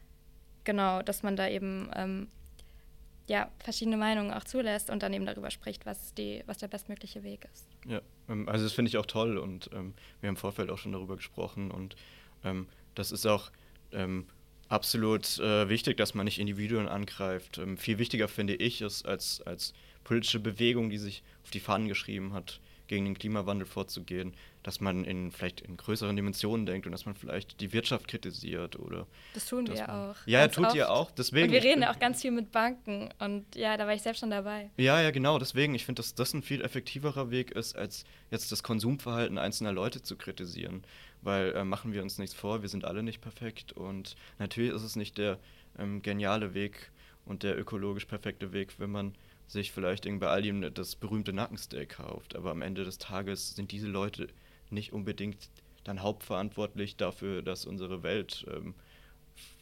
genau, 0.65 1.01
dass 1.01 1.23
man 1.23 1.35
da 1.35 1.47
eben 1.47 1.89
ähm, 1.95 2.27
ja, 3.27 3.49
verschiedene 3.59 3.95
Meinungen 3.95 4.33
auch 4.33 4.43
zulässt 4.43 4.89
und 4.89 5.03
dann 5.03 5.13
eben 5.13 5.25
darüber 5.25 5.51
spricht, 5.51 5.85
was, 5.85 6.13
die, 6.13 6.43
was 6.47 6.57
der 6.57 6.67
bestmögliche 6.67 7.23
Weg 7.23 7.47
ist. 7.53 7.67
Ja, 7.85 8.01
also 8.47 8.63
das 8.63 8.73
finde 8.73 8.89
ich 8.89 8.97
auch 8.97 9.05
toll 9.05 9.37
und 9.37 9.69
ähm, 9.73 9.93
wir 10.19 10.27
haben 10.27 10.35
im 10.35 10.37
Vorfeld 10.37 10.69
auch 10.69 10.77
schon 10.77 10.91
darüber 10.91 11.15
gesprochen 11.15 11.71
und 11.71 11.95
ähm, 12.43 12.67
das 12.95 13.11
ist 13.11 13.25
auch 13.25 13.51
ähm, 13.91 14.25
absolut 14.69 15.39
äh, 15.39 15.69
wichtig, 15.69 15.97
dass 15.97 16.13
man 16.13 16.25
nicht 16.25 16.39
Individuen 16.39 16.87
angreift. 16.87 17.57
Ähm, 17.57 17.77
viel 17.77 17.97
wichtiger 17.97 18.27
finde 18.27 18.55
ich 18.55 18.81
es 18.81 19.03
als, 19.03 19.41
als 19.41 19.73
politische 20.03 20.39
Bewegung, 20.39 20.89
die 20.89 20.97
sich 20.97 21.23
auf 21.43 21.51
die 21.51 21.59
Fahnen 21.59 21.87
geschrieben 21.87 22.33
hat, 22.33 22.59
gegen 22.91 23.05
den 23.05 23.17
Klimawandel 23.17 23.65
vorzugehen, 23.65 24.33
dass 24.63 24.81
man 24.81 25.05
in 25.05 25.31
vielleicht 25.31 25.61
in 25.61 25.77
größeren 25.77 26.13
Dimensionen 26.13 26.65
denkt 26.65 26.85
und 26.85 26.91
dass 26.91 27.05
man 27.05 27.15
vielleicht 27.15 27.61
die 27.61 27.71
Wirtschaft 27.71 28.09
kritisiert 28.09 28.77
oder. 28.77 29.07
Das 29.33 29.45
tun 29.45 29.65
wir 29.65 29.75
ja 29.75 30.11
auch. 30.11 30.15
Ja, 30.25 30.45
tut 30.49 30.65
oft. 30.65 30.75
ihr 30.75 30.91
auch. 30.91 31.09
Deswegen. 31.09 31.47
Und 31.47 31.53
wir 31.53 31.63
reden 31.63 31.85
auch 31.85 31.97
ganz 31.99 32.21
viel 32.21 32.31
mit 32.31 32.51
Banken 32.51 33.07
und 33.19 33.55
ja, 33.55 33.77
da 33.77 33.87
war 33.87 33.93
ich 33.93 34.01
selbst 34.01 34.19
schon 34.19 34.29
dabei. 34.29 34.71
Ja, 34.75 35.01
ja, 35.01 35.11
genau. 35.11 35.39
Deswegen, 35.39 35.73
ich 35.73 35.85
finde, 35.85 36.01
dass 36.01 36.15
das 36.15 36.33
ein 36.33 36.43
viel 36.43 36.61
effektiverer 36.61 37.31
Weg 37.31 37.51
ist, 37.51 37.77
als 37.77 38.03
jetzt 38.29 38.51
das 38.51 38.61
Konsumverhalten 38.61 39.37
einzelner 39.37 39.71
Leute 39.71 40.01
zu 40.01 40.17
kritisieren. 40.17 40.83
Weil 41.21 41.53
äh, 41.53 41.63
machen 41.63 41.93
wir 41.93 42.03
uns 42.03 42.17
nichts 42.17 42.35
vor, 42.35 42.61
wir 42.61 42.67
sind 42.67 42.83
alle 42.83 43.03
nicht 43.03 43.21
perfekt 43.21 43.71
und 43.71 44.17
natürlich 44.37 44.73
ist 44.73 44.83
es 44.83 44.97
nicht 44.97 45.17
der 45.17 45.39
ähm, 45.79 46.01
geniale 46.01 46.53
Weg 46.53 46.91
und 47.25 47.43
der 47.43 47.57
ökologisch 47.57 48.05
perfekte 48.05 48.51
Weg, 48.51 48.79
wenn 48.79 48.91
man 48.91 49.15
sich 49.51 49.71
vielleicht 49.71 50.07
bei 50.19 50.27
Aldi 50.27 50.71
das 50.73 50.95
berühmte 50.95 51.33
Nackensteak 51.33 51.89
kauft. 51.89 52.35
Aber 52.35 52.51
am 52.51 52.61
Ende 52.61 52.83
des 52.83 52.97
Tages 52.97 53.55
sind 53.55 53.71
diese 53.71 53.87
Leute 53.87 54.27
nicht 54.69 54.93
unbedingt 54.93 55.49
dann 55.83 56.01
hauptverantwortlich 56.01 56.95
dafür, 56.95 57.41
dass 57.41 57.65
unsere 57.65 58.03
Welt 58.03 58.45
ähm, 58.49 58.75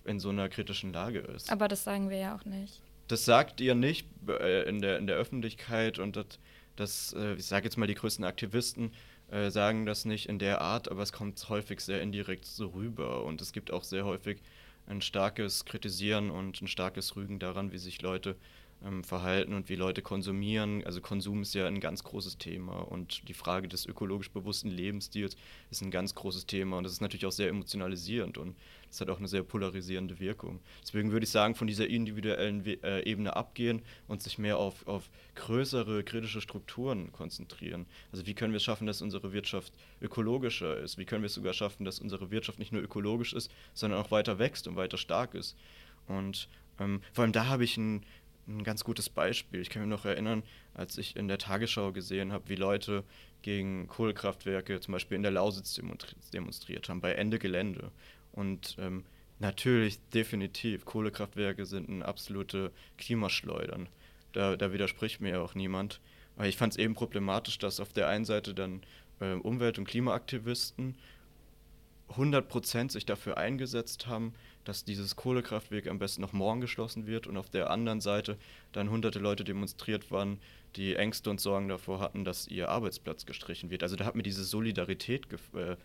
in 0.06 0.20
so 0.20 0.30
einer 0.30 0.50
kritischen 0.50 0.94
Lage 0.94 1.20
ist. 1.20 1.52
Aber 1.52 1.68
das 1.68 1.84
sagen 1.84 2.10
wir 2.10 2.18
ja 2.18 2.36
auch 2.36 2.46
nicht. 2.46 2.82
Das 3.08 3.26
sagt 3.26 3.62
ihr 3.62 3.74
nicht 3.74 4.08
äh, 4.28 4.68
in, 4.70 4.82
der, 4.82 4.98
in 4.98 5.08
der 5.08 5.16
Öffentlichkeit 5.16 5.98
und 5.98 6.16
das, 6.16 6.26
das 6.76 7.14
äh, 7.14 7.34
ich 7.34 7.46
sage 7.46 7.66
jetzt 7.66 7.78
mal, 7.78 7.88
die 7.88 7.96
größten 7.96 8.24
Aktivisten 8.26 8.92
äh, 9.32 9.50
sagen 9.50 9.86
das 9.86 10.06
nicht 10.06 10.28
in 10.28 10.40
der 10.40 10.62
Art, 10.62 10.92
aber 10.92 11.02
es 11.02 11.12
kommt 11.12 11.48
häufig 11.50 11.80
sehr 11.80 12.02
indirekt 12.02 12.46
so 12.46 12.68
rüber 12.68 13.24
und 13.24 13.42
es 13.42 13.54
gibt 13.54 13.72
auch 13.72 13.84
sehr 13.84 14.06
häufig 14.06 14.42
ein 14.86 15.02
starkes 15.02 15.66
Kritisieren 15.66 16.30
und 16.30 16.62
ein 16.62 16.68
starkes 16.68 17.16
Rügen 17.16 17.40
daran, 17.40 17.72
wie 17.72 17.78
sich 17.78 18.02
Leute 18.02 18.36
ähm, 18.86 19.04
Verhalten 19.04 19.54
und 19.54 19.70
wie 19.70 19.76
Leute 19.76 20.02
konsumieren. 20.02 20.84
Also 20.86 21.02
Konsum 21.02 21.42
ist 21.42 21.54
ja 21.54 21.68
ein 21.68 21.80
ganz 21.80 22.04
großes 22.04 22.38
Thema 22.38 22.80
und 22.80 23.28
die 23.28 23.34
Frage 23.34 23.68
des 23.68 23.86
ökologisch 23.86 24.32
bewussten 24.32 24.70
Lebensstils 24.70 25.36
ist 25.70 25.82
ein 25.82 25.92
ganz 25.92 26.16
großes 26.16 26.46
Thema 26.46 26.78
und 26.78 26.84
das 26.84 26.94
ist 26.94 27.02
natürlich 27.02 27.26
auch 27.26 27.32
sehr 27.32 27.50
emotionalisierend 27.50 28.38
und 28.38 28.56
das 28.90 29.02
hat 29.02 29.10
auch 29.10 29.20
eine 29.20 29.28
sehr 29.28 29.44
polarisierende 29.44 30.20
Wirkung. 30.20 30.60
Deswegen 30.82 31.12
würde 31.12 31.26
ich 31.26 31.30
sagen, 31.30 31.56
von 31.56 31.68
dieser 31.68 31.88
individuellen 31.88 32.66
We 32.66 32.82
äh, 32.84 33.04
Ebene 33.10 33.36
abgehen 33.36 33.82
und 34.08 34.24
sich 34.24 34.38
mehr 34.38 34.58
auf, 34.58 34.88
auf 34.88 35.10
größere 35.36 36.04
kritische 36.04 36.42
Strukturen 36.42 37.12
konzentrieren. 37.12 37.86
Also 38.12 38.26
wie 38.26 38.34
können 38.34 38.54
wir 38.54 38.58
es 38.58 38.64
schaffen, 38.64 38.88
dass 38.88 39.02
unsere 39.02 39.34
Wirtschaft 39.34 39.74
ökologischer 40.02 40.78
ist? 40.78 40.98
Wie 40.98 41.06
können 41.06 41.22
wir 41.22 41.28
es 41.28 41.34
sogar 41.34 41.54
schaffen, 41.54 41.86
dass 41.86 42.00
unsere 42.00 42.32
Wirtschaft 42.32 42.60
nicht 42.60 42.72
nur 42.72 42.82
ökologisch 42.82 43.34
ist, 43.34 43.52
sondern 43.74 44.00
auch 44.00 44.12
weiter 44.12 44.40
wächst 44.40 44.68
und 44.68 44.76
weiter 44.76 44.98
stark 44.98 45.36
ist? 45.36 45.56
Und 46.08 46.50
ähm, 46.80 47.02
vor 47.14 47.24
allem 47.24 47.34
da 47.34 47.46
habe 47.48 47.64
ich 47.64 47.78
ein, 47.78 48.04
ein 48.50 48.64
ganz 48.64 48.84
gutes 48.84 49.10
Beispiel. 49.10 49.62
Ich 49.62 49.70
kann 49.70 49.82
mich 49.84 49.90
noch 49.90 50.06
erinnern, 50.06 50.44
als 50.74 50.98
ich 50.98 51.16
in 51.16 51.28
der 51.28 51.38
Tagesschau 51.38 51.92
gesehen 51.92 52.32
habe, 52.32 52.50
wie 52.50 52.56
Leute 52.56 53.04
gegen 53.42 53.88
Kohlekraftwerke 53.88 54.80
zum 54.80 54.94
Beispiel 54.94 55.16
in 55.16 55.24
der 55.24 55.32
Lausitz 55.32 55.80
demonstriert 56.34 56.90
haben, 56.90 57.02
bei 57.02 57.14
Ende 57.14 57.40
Gelände. 57.40 57.92
Und 58.32 58.76
ähm, 58.80 59.06
natürlich, 59.40 60.00
definitiv, 60.10 60.86
Kohlekraftwerke 60.86 61.66
sind 61.66 61.90
ein 61.90 62.04
absolute 62.04 62.72
Klimaschleudern. 62.98 63.88
Da, 64.34 64.56
da 64.56 64.74
widerspricht 64.74 65.22
mir 65.22 65.42
auch 65.42 65.56
niemand. 65.56 66.00
Aber 66.36 66.48
ich 66.48 66.58
fand 66.58 66.74
es 66.74 66.80
eben 66.80 66.96
problematisch, 66.96 67.58
dass 67.58 67.80
auf 67.80 67.94
der 67.94 68.08
einen 68.08 68.26
Seite 68.26 68.54
dann 68.54 68.82
äh, 69.20 69.34
Umwelt- 69.34 69.78
und 69.78 69.86
Klimaaktivisten 69.86 70.96
100% 72.16 72.92
sich 72.92 73.06
dafür 73.06 73.38
eingesetzt 73.38 74.08
haben, 74.08 74.34
dass 74.64 74.84
dieses 74.84 75.16
Kohlekraftwerk 75.16 75.88
am 75.88 76.00
besten 76.00 76.22
noch 76.22 76.34
morgen 76.34 76.62
geschlossen 76.62 77.08
wird 77.08 77.28
und 77.28 77.38
auf 77.38 77.50
der 77.50 77.70
anderen 77.70 78.02
Seite 78.02 78.38
dann 78.72 78.90
hunderte 78.90 79.20
Leute 79.20 79.44
demonstriert 79.44 80.12
waren, 80.12 80.40
die 80.76 80.96
Ängste 80.96 81.30
und 81.30 81.42
Sorgen 81.42 81.68
davor 81.68 82.00
hatten, 82.00 82.26
dass 82.26 82.48
ihr 82.48 82.70
Arbeitsplatz 82.70 83.26
gestrichen 83.26 83.70
wird. 83.70 83.84
Also 83.84 83.96
da 83.96 84.06
hat 84.06 84.16
mir 84.16 84.24
diese 84.24 84.44
Solidarität 84.44 85.30
gef 85.30 85.54
äh, 85.54 85.76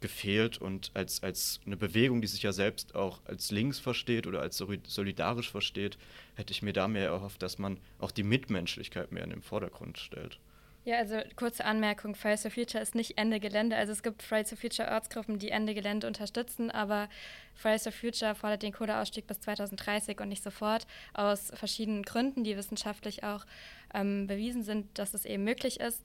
gefehlt 0.00 0.58
und 0.58 0.90
als, 0.92 1.22
als 1.22 1.60
eine 1.64 1.78
Bewegung, 1.78 2.20
die 2.20 2.26
sich 2.26 2.42
ja 2.42 2.52
selbst 2.52 2.94
auch 2.94 3.20
als 3.24 3.50
links 3.50 3.78
versteht 3.78 4.26
oder 4.26 4.42
als 4.42 4.58
solidarisch 4.58 5.50
versteht, 5.50 5.96
hätte 6.34 6.52
ich 6.52 6.60
mir 6.60 6.74
da 6.74 6.88
mehr 6.88 7.06
erhofft, 7.06 7.40
dass 7.40 7.58
man 7.58 7.78
auch 7.98 8.10
die 8.10 8.22
Mitmenschlichkeit 8.22 9.12
mehr 9.12 9.24
in 9.24 9.30
den 9.30 9.40
Vordergrund 9.40 9.96
stellt. 9.96 10.38
Ja, 10.86 10.98
also 10.98 11.16
kurze 11.36 11.64
Anmerkung, 11.64 12.14
Fridays 12.14 12.42
for 12.42 12.50
Future 12.50 12.82
ist 12.82 12.94
nicht 12.94 13.16
Ende 13.16 13.40
Gelände. 13.40 13.74
Also 13.74 13.92
es 13.92 14.02
gibt 14.02 14.22
Fridays 14.22 14.50
for 14.50 14.58
Future 14.58 14.90
Ortsgruppen, 14.90 15.38
die 15.38 15.48
Ende 15.48 15.72
Gelände 15.72 16.06
unterstützen, 16.06 16.70
aber 16.70 17.08
Fridays 17.54 17.84
for 17.84 17.92
Future 17.92 18.34
fordert 18.34 18.62
den 18.62 18.74
Kohleausstieg 18.74 19.26
bis 19.26 19.40
2030 19.40 20.20
und 20.20 20.28
nicht 20.28 20.42
sofort, 20.42 20.86
aus 21.14 21.50
verschiedenen 21.54 22.02
Gründen, 22.02 22.44
die 22.44 22.58
wissenschaftlich 22.58 23.24
auch 23.24 23.46
ähm, 23.94 24.26
bewiesen 24.26 24.62
sind, 24.62 24.98
dass 24.98 25.14
es 25.14 25.24
eben 25.24 25.44
möglich 25.44 25.80
ist. 25.80 26.04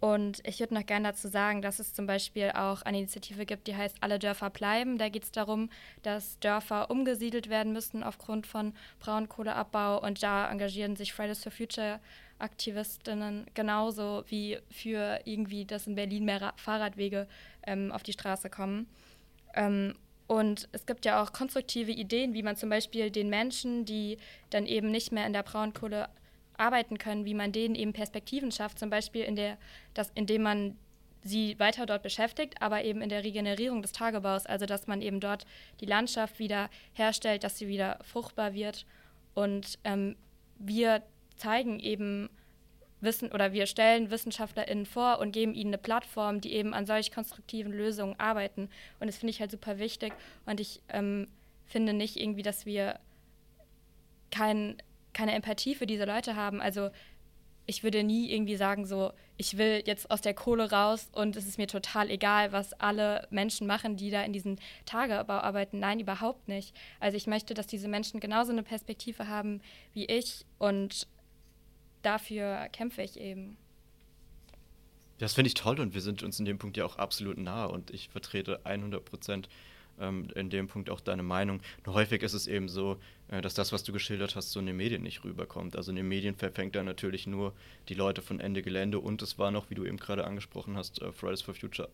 Und 0.00 0.40
ich 0.44 0.58
würde 0.58 0.74
noch 0.74 0.84
gerne 0.84 1.08
dazu 1.08 1.28
sagen, 1.28 1.62
dass 1.62 1.78
es 1.78 1.94
zum 1.94 2.06
Beispiel 2.06 2.50
auch 2.50 2.82
eine 2.82 2.98
Initiative 2.98 3.46
gibt, 3.46 3.68
die 3.68 3.76
heißt 3.76 3.98
Alle 4.00 4.18
Dörfer 4.18 4.50
bleiben. 4.50 4.98
Da 4.98 5.08
geht 5.08 5.22
es 5.22 5.32
darum, 5.32 5.70
dass 6.02 6.38
Dörfer 6.40 6.90
umgesiedelt 6.90 7.48
werden 7.48 7.72
müssen 7.72 8.02
aufgrund 8.02 8.46
von 8.46 8.74
Braunkohleabbau. 8.98 10.02
Und 10.02 10.22
da 10.22 10.50
engagieren 10.50 10.96
sich 10.96 11.12
Fridays 11.14 11.42
for 11.42 11.52
Future 11.52 12.00
Aktivistinnen 12.38 13.46
genauso 13.54 14.24
wie 14.28 14.58
für 14.70 15.20
irgendwie, 15.24 15.64
dass 15.64 15.86
in 15.86 15.94
Berlin 15.94 16.24
mehr 16.24 16.52
Fahrradwege 16.56 17.26
ähm, 17.66 17.92
auf 17.92 18.02
die 18.02 18.12
Straße 18.12 18.50
kommen. 18.50 18.88
Ähm, 19.54 19.94
und 20.26 20.68
es 20.72 20.86
gibt 20.86 21.04
ja 21.04 21.22
auch 21.22 21.32
konstruktive 21.32 21.92
Ideen, 21.92 22.34
wie 22.34 22.42
man 22.42 22.56
zum 22.56 22.68
Beispiel 22.68 23.10
den 23.10 23.30
Menschen, 23.30 23.84
die 23.84 24.18
dann 24.50 24.66
eben 24.66 24.90
nicht 24.90 25.12
mehr 25.12 25.26
in 25.26 25.32
der 25.32 25.44
Braunkohle 25.44 26.08
arbeiten 26.58 26.98
können, 26.98 27.24
wie 27.24 27.34
man 27.34 27.52
denen 27.52 27.74
eben 27.74 27.92
Perspektiven 27.92 28.50
schafft, 28.50 28.78
zum 28.78 28.90
Beispiel 28.90 29.22
in 29.22 29.36
der, 29.36 29.56
dass, 29.94 30.10
indem 30.14 30.42
man 30.42 30.78
sie 31.22 31.58
weiter 31.58 31.86
dort 31.86 32.02
beschäftigt, 32.02 32.60
aber 32.60 32.84
eben 32.84 33.02
in 33.02 33.08
der 33.08 33.24
Regenerierung 33.24 33.82
des 33.82 33.92
Tagebaus, 33.92 34.46
also 34.46 34.66
dass 34.66 34.86
man 34.86 35.02
eben 35.02 35.20
dort 35.20 35.44
die 35.80 35.86
Landschaft 35.86 36.38
wieder 36.38 36.70
herstellt, 36.92 37.44
dass 37.44 37.58
sie 37.58 37.68
wieder 37.68 37.98
fruchtbar 38.02 38.54
wird. 38.54 38.86
Und 39.34 39.78
ähm, 39.84 40.16
wir 40.58 41.02
zeigen 41.36 41.78
eben 41.80 42.28
Wissen 43.00 43.30
oder 43.30 43.52
wir 43.52 43.66
stellen 43.66 44.10
WissenschaftlerInnen 44.10 44.86
vor 44.86 45.18
und 45.18 45.32
geben 45.32 45.54
ihnen 45.54 45.70
eine 45.70 45.78
Plattform, 45.78 46.40
die 46.40 46.52
eben 46.52 46.74
an 46.74 46.86
solch 46.86 47.12
konstruktiven 47.12 47.72
Lösungen 47.72 48.18
arbeiten. 48.18 48.68
Und 49.00 49.06
das 49.06 49.18
finde 49.18 49.30
ich 49.30 49.40
halt 49.40 49.50
super 49.50 49.78
wichtig. 49.78 50.12
Und 50.46 50.60
ich 50.60 50.80
ähm, 50.88 51.28
finde 51.66 51.92
nicht 51.92 52.16
irgendwie, 52.16 52.42
dass 52.42 52.64
wir 52.64 52.98
kein, 54.30 54.76
keine 55.12 55.34
Empathie 55.34 55.74
für 55.74 55.86
diese 55.86 56.04
Leute 56.04 56.36
haben. 56.36 56.60
Also 56.60 56.90
ich 57.66 57.82
würde 57.82 58.04
nie 58.04 58.30
irgendwie 58.30 58.56
sagen, 58.56 58.86
so, 58.86 59.12
ich 59.36 59.58
will 59.58 59.82
jetzt 59.84 60.10
aus 60.10 60.20
der 60.20 60.34
Kohle 60.34 60.70
raus 60.70 61.08
und 61.12 61.36
es 61.36 61.46
ist 61.46 61.58
mir 61.58 61.66
total 61.66 62.10
egal, 62.10 62.52
was 62.52 62.72
alle 62.74 63.26
Menschen 63.30 63.66
machen, 63.66 63.96
die 63.96 64.10
da 64.10 64.22
in 64.22 64.32
diesen 64.32 64.58
Tagebau 64.86 65.34
arbeiten. 65.34 65.80
Nein, 65.80 66.00
überhaupt 66.00 66.48
nicht. 66.48 66.74
Also 67.00 67.16
ich 67.16 67.26
möchte, 67.26 67.54
dass 67.54 67.66
diese 67.66 67.88
Menschen 67.88 68.20
genauso 68.20 68.52
eine 68.52 68.62
Perspektive 68.62 69.28
haben 69.28 69.60
wie 69.92 70.06
ich 70.06 70.46
und 70.58 71.08
dafür 72.06 72.68
kämpfe 72.72 73.02
ich 73.02 73.18
eben. 73.18 73.56
Das 75.18 75.34
finde 75.34 75.48
ich 75.48 75.54
toll 75.54 75.80
und 75.80 75.94
wir 75.94 76.00
sind 76.00 76.22
uns 76.22 76.38
in 76.38 76.44
dem 76.44 76.58
Punkt 76.58 76.76
ja 76.76 76.84
auch 76.84 76.96
absolut 76.96 77.38
nah 77.38 77.64
und 77.64 77.90
ich 77.90 78.08
vertrete 78.08 78.64
100 78.64 79.04
Prozent 79.04 79.48
ähm, 79.98 80.28
in 80.34 80.50
dem 80.50 80.68
Punkt 80.68 80.90
auch 80.90 81.00
deine 81.00 81.22
Meinung. 81.22 81.60
Nur 81.84 81.94
häufig 81.94 82.22
ist 82.22 82.34
es 82.34 82.46
eben 82.46 82.68
so, 82.68 82.98
äh, 83.28 83.40
dass 83.40 83.54
das, 83.54 83.72
was 83.72 83.82
du 83.82 83.92
geschildert 83.92 84.36
hast, 84.36 84.52
so 84.52 84.60
in 84.60 84.66
den 84.66 84.76
Medien 84.76 85.02
nicht 85.02 85.24
rüberkommt. 85.24 85.74
Also 85.74 85.90
in 85.90 85.96
den 85.96 86.08
Medien 86.08 86.36
verfängt 86.36 86.76
da 86.76 86.82
natürlich 86.82 87.26
nur 87.26 87.54
die 87.88 87.94
Leute 87.94 88.20
von 88.20 88.40
Ende 88.40 88.62
Gelände 88.62 88.98
und 89.00 89.22
es 89.22 89.38
war 89.38 89.50
noch, 89.50 89.70
wie 89.70 89.74
du 89.74 89.84
eben 89.84 89.96
gerade 89.96 90.24
angesprochen 90.24 90.76
hast, 90.76 91.00
äh, 91.00 91.12
Fridays 91.12 91.42
for 91.42 91.54
Future 91.54 91.88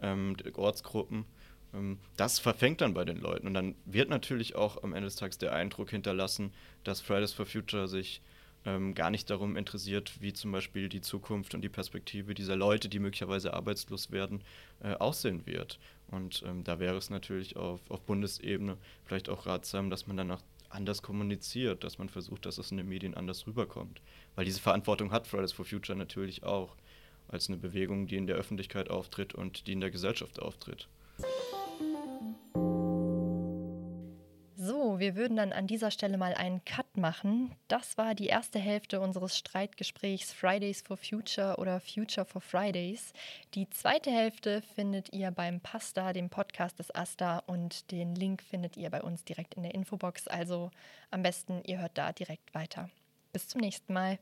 ähm, 0.00 0.34
Ortsgruppen. 0.56 1.26
Ähm, 1.74 1.98
das 2.16 2.38
verfängt 2.38 2.80
dann 2.80 2.94
bei 2.94 3.04
den 3.04 3.18
Leuten 3.18 3.46
und 3.46 3.54
dann 3.54 3.74
wird 3.84 4.08
natürlich 4.08 4.54
auch 4.54 4.82
am 4.82 4.94
Ende 4.94 5.06
des 5.06 5.16
Tages 5.16 5.36
der 5.36 5.52
Eindruck 5.52 5.90
hinterlassen, 5.90 6.52
dass 6.82 7.02
Fridays 7.02 7.34
for 7.34 7.44
Future 7.44 7.88
sich 7.88 8.22
ähm, 8.64 8.94
gar 8.94 9.10
nicht 9.10 9.28
darum 9.30 9.56
interessiert, 9.56 10.20
wie 10.20 10.32
zum 10.32 10.52
Beispiel 10.52 10.88
die 10.88 11.00
Zukunft 11.00 11.54
und 11.54 11.62
die 11.62 11.68
Perspektive 11.68 12.34
dieser 12.34 12.56
Leute, 12.56 12.88
die 12.88 12.98
möglicherweise 12.98 13.54
arbeitslos 13.54 14.10
werden, 14.10 14.42
äh, 14.82 14.94
aussehen 14.94 15.46
wird. 15.46 15.78
Und 16.10 16.42
ähm, 16.46 16.64
da 16.64 16.78
wäre 16.78 16.96
es 16.96 17.10
natürlich 17.10 17.56
auf, 17.56 17.80
auf 17.90 18.02
Bundesebene 18.02 18.76
vielleicht 19.04 19.28
auch 19.28 19.46
ratsam, 19.46 19.90
dass 19.90 20.06
man 20.06 20.16
danach 20.16 20.42
anders 20.68 21.02
kommuniziert, 21.02 21.84
dass 21.84 21.98
man 21.98 22.08
versucht, 22.08 22.46
dass 22.46 22.58
es 22.58 22.70
in 22.70 22.78
den 22.78 22.88
Medien 22.88 23.14
anders 23.14 23.46
rüberkommt. 23.46 24.00
Weil 24.34 24.44
diese 24.44 24.60
Verantwortung 24.60 25.12
hat 25.12 25.26
Fridays 25.26 25.52
for 25.52 25.64
Future 25.64 25.96
natürlich 25.96 26.42
auch 26.42 26.76
als 27.28 27.48
eine 27.48 27.58
Bewegung, 27.58 28.06
die 28.06 28.16
in 28.16 28.26
der 28.26 28.36
Öffentlichkeit 28.36 28.90
auftritt 28.90 29.34
und 29.34 29.66
die 29.66 29.72
in 29.72 29.80
der 29.80 29.90
Gesellschaft 29.90 30.40
auftritt. 30.40 30.88
wir 35.04 35.16
würden 35.16 35.36
dann 35.36 35.52
an 35.52 35.66
dieser 35.66 35.90
Stelle 35.90 36.16
mal 36.16 36.32
einen 36.34 36.64
Cut 36.64 36.83
machen. 36.96 37.54
Das 37.68 37.98
war 37.98 38.14
die 38.14 38.26
erste 38.26 38.58
Hälfte 38.58 39.00
unseres 39.00 39.36
Streitgesprächs 39.36 40.32
Fridays 40.32 40.82
for 40.82 40.96
Future 40.96 41.56
oder 41.58 41.80
Future 41.80 42.26
for 42.26 42.40
Fridays. 42.40 43.12
Die 43.54 43.68
zweite 43.70 44.10
Hälfte 44.10 44.62
findet 44.74 45.12
ihr 45.12 45.30
beim 45.30 45.60
Pasta, 45.60 46.12
dem 46.12 46.30
Podcast 46.30 46.78
des 46.78 46.94
Asta 46.94 47.38
und 47.46 47.90
den 47.90 48.14
Link 48.14 48.42
findet 48.42 48.76
ihr 48.76 48.90
bei 48.90 49.02
uns 49.02 49.24
direkt 49.24 49.54
in 49.54 49.62
der 49.62 49.74
Infobox. 49.74 50.28
Also 50.28 50.70
am 51.10 51.22
besten, 51.22 51.62
ihr 51.64 51.80
hört 51.80 51.96
da 51.98 52.12
direkt 52.12 52.54
weiter. 52.54 52.90
Bis 53.32 53.48
zum 53.48 53.60
nächsten 53.60 53.92
Mal. 53.92 54.18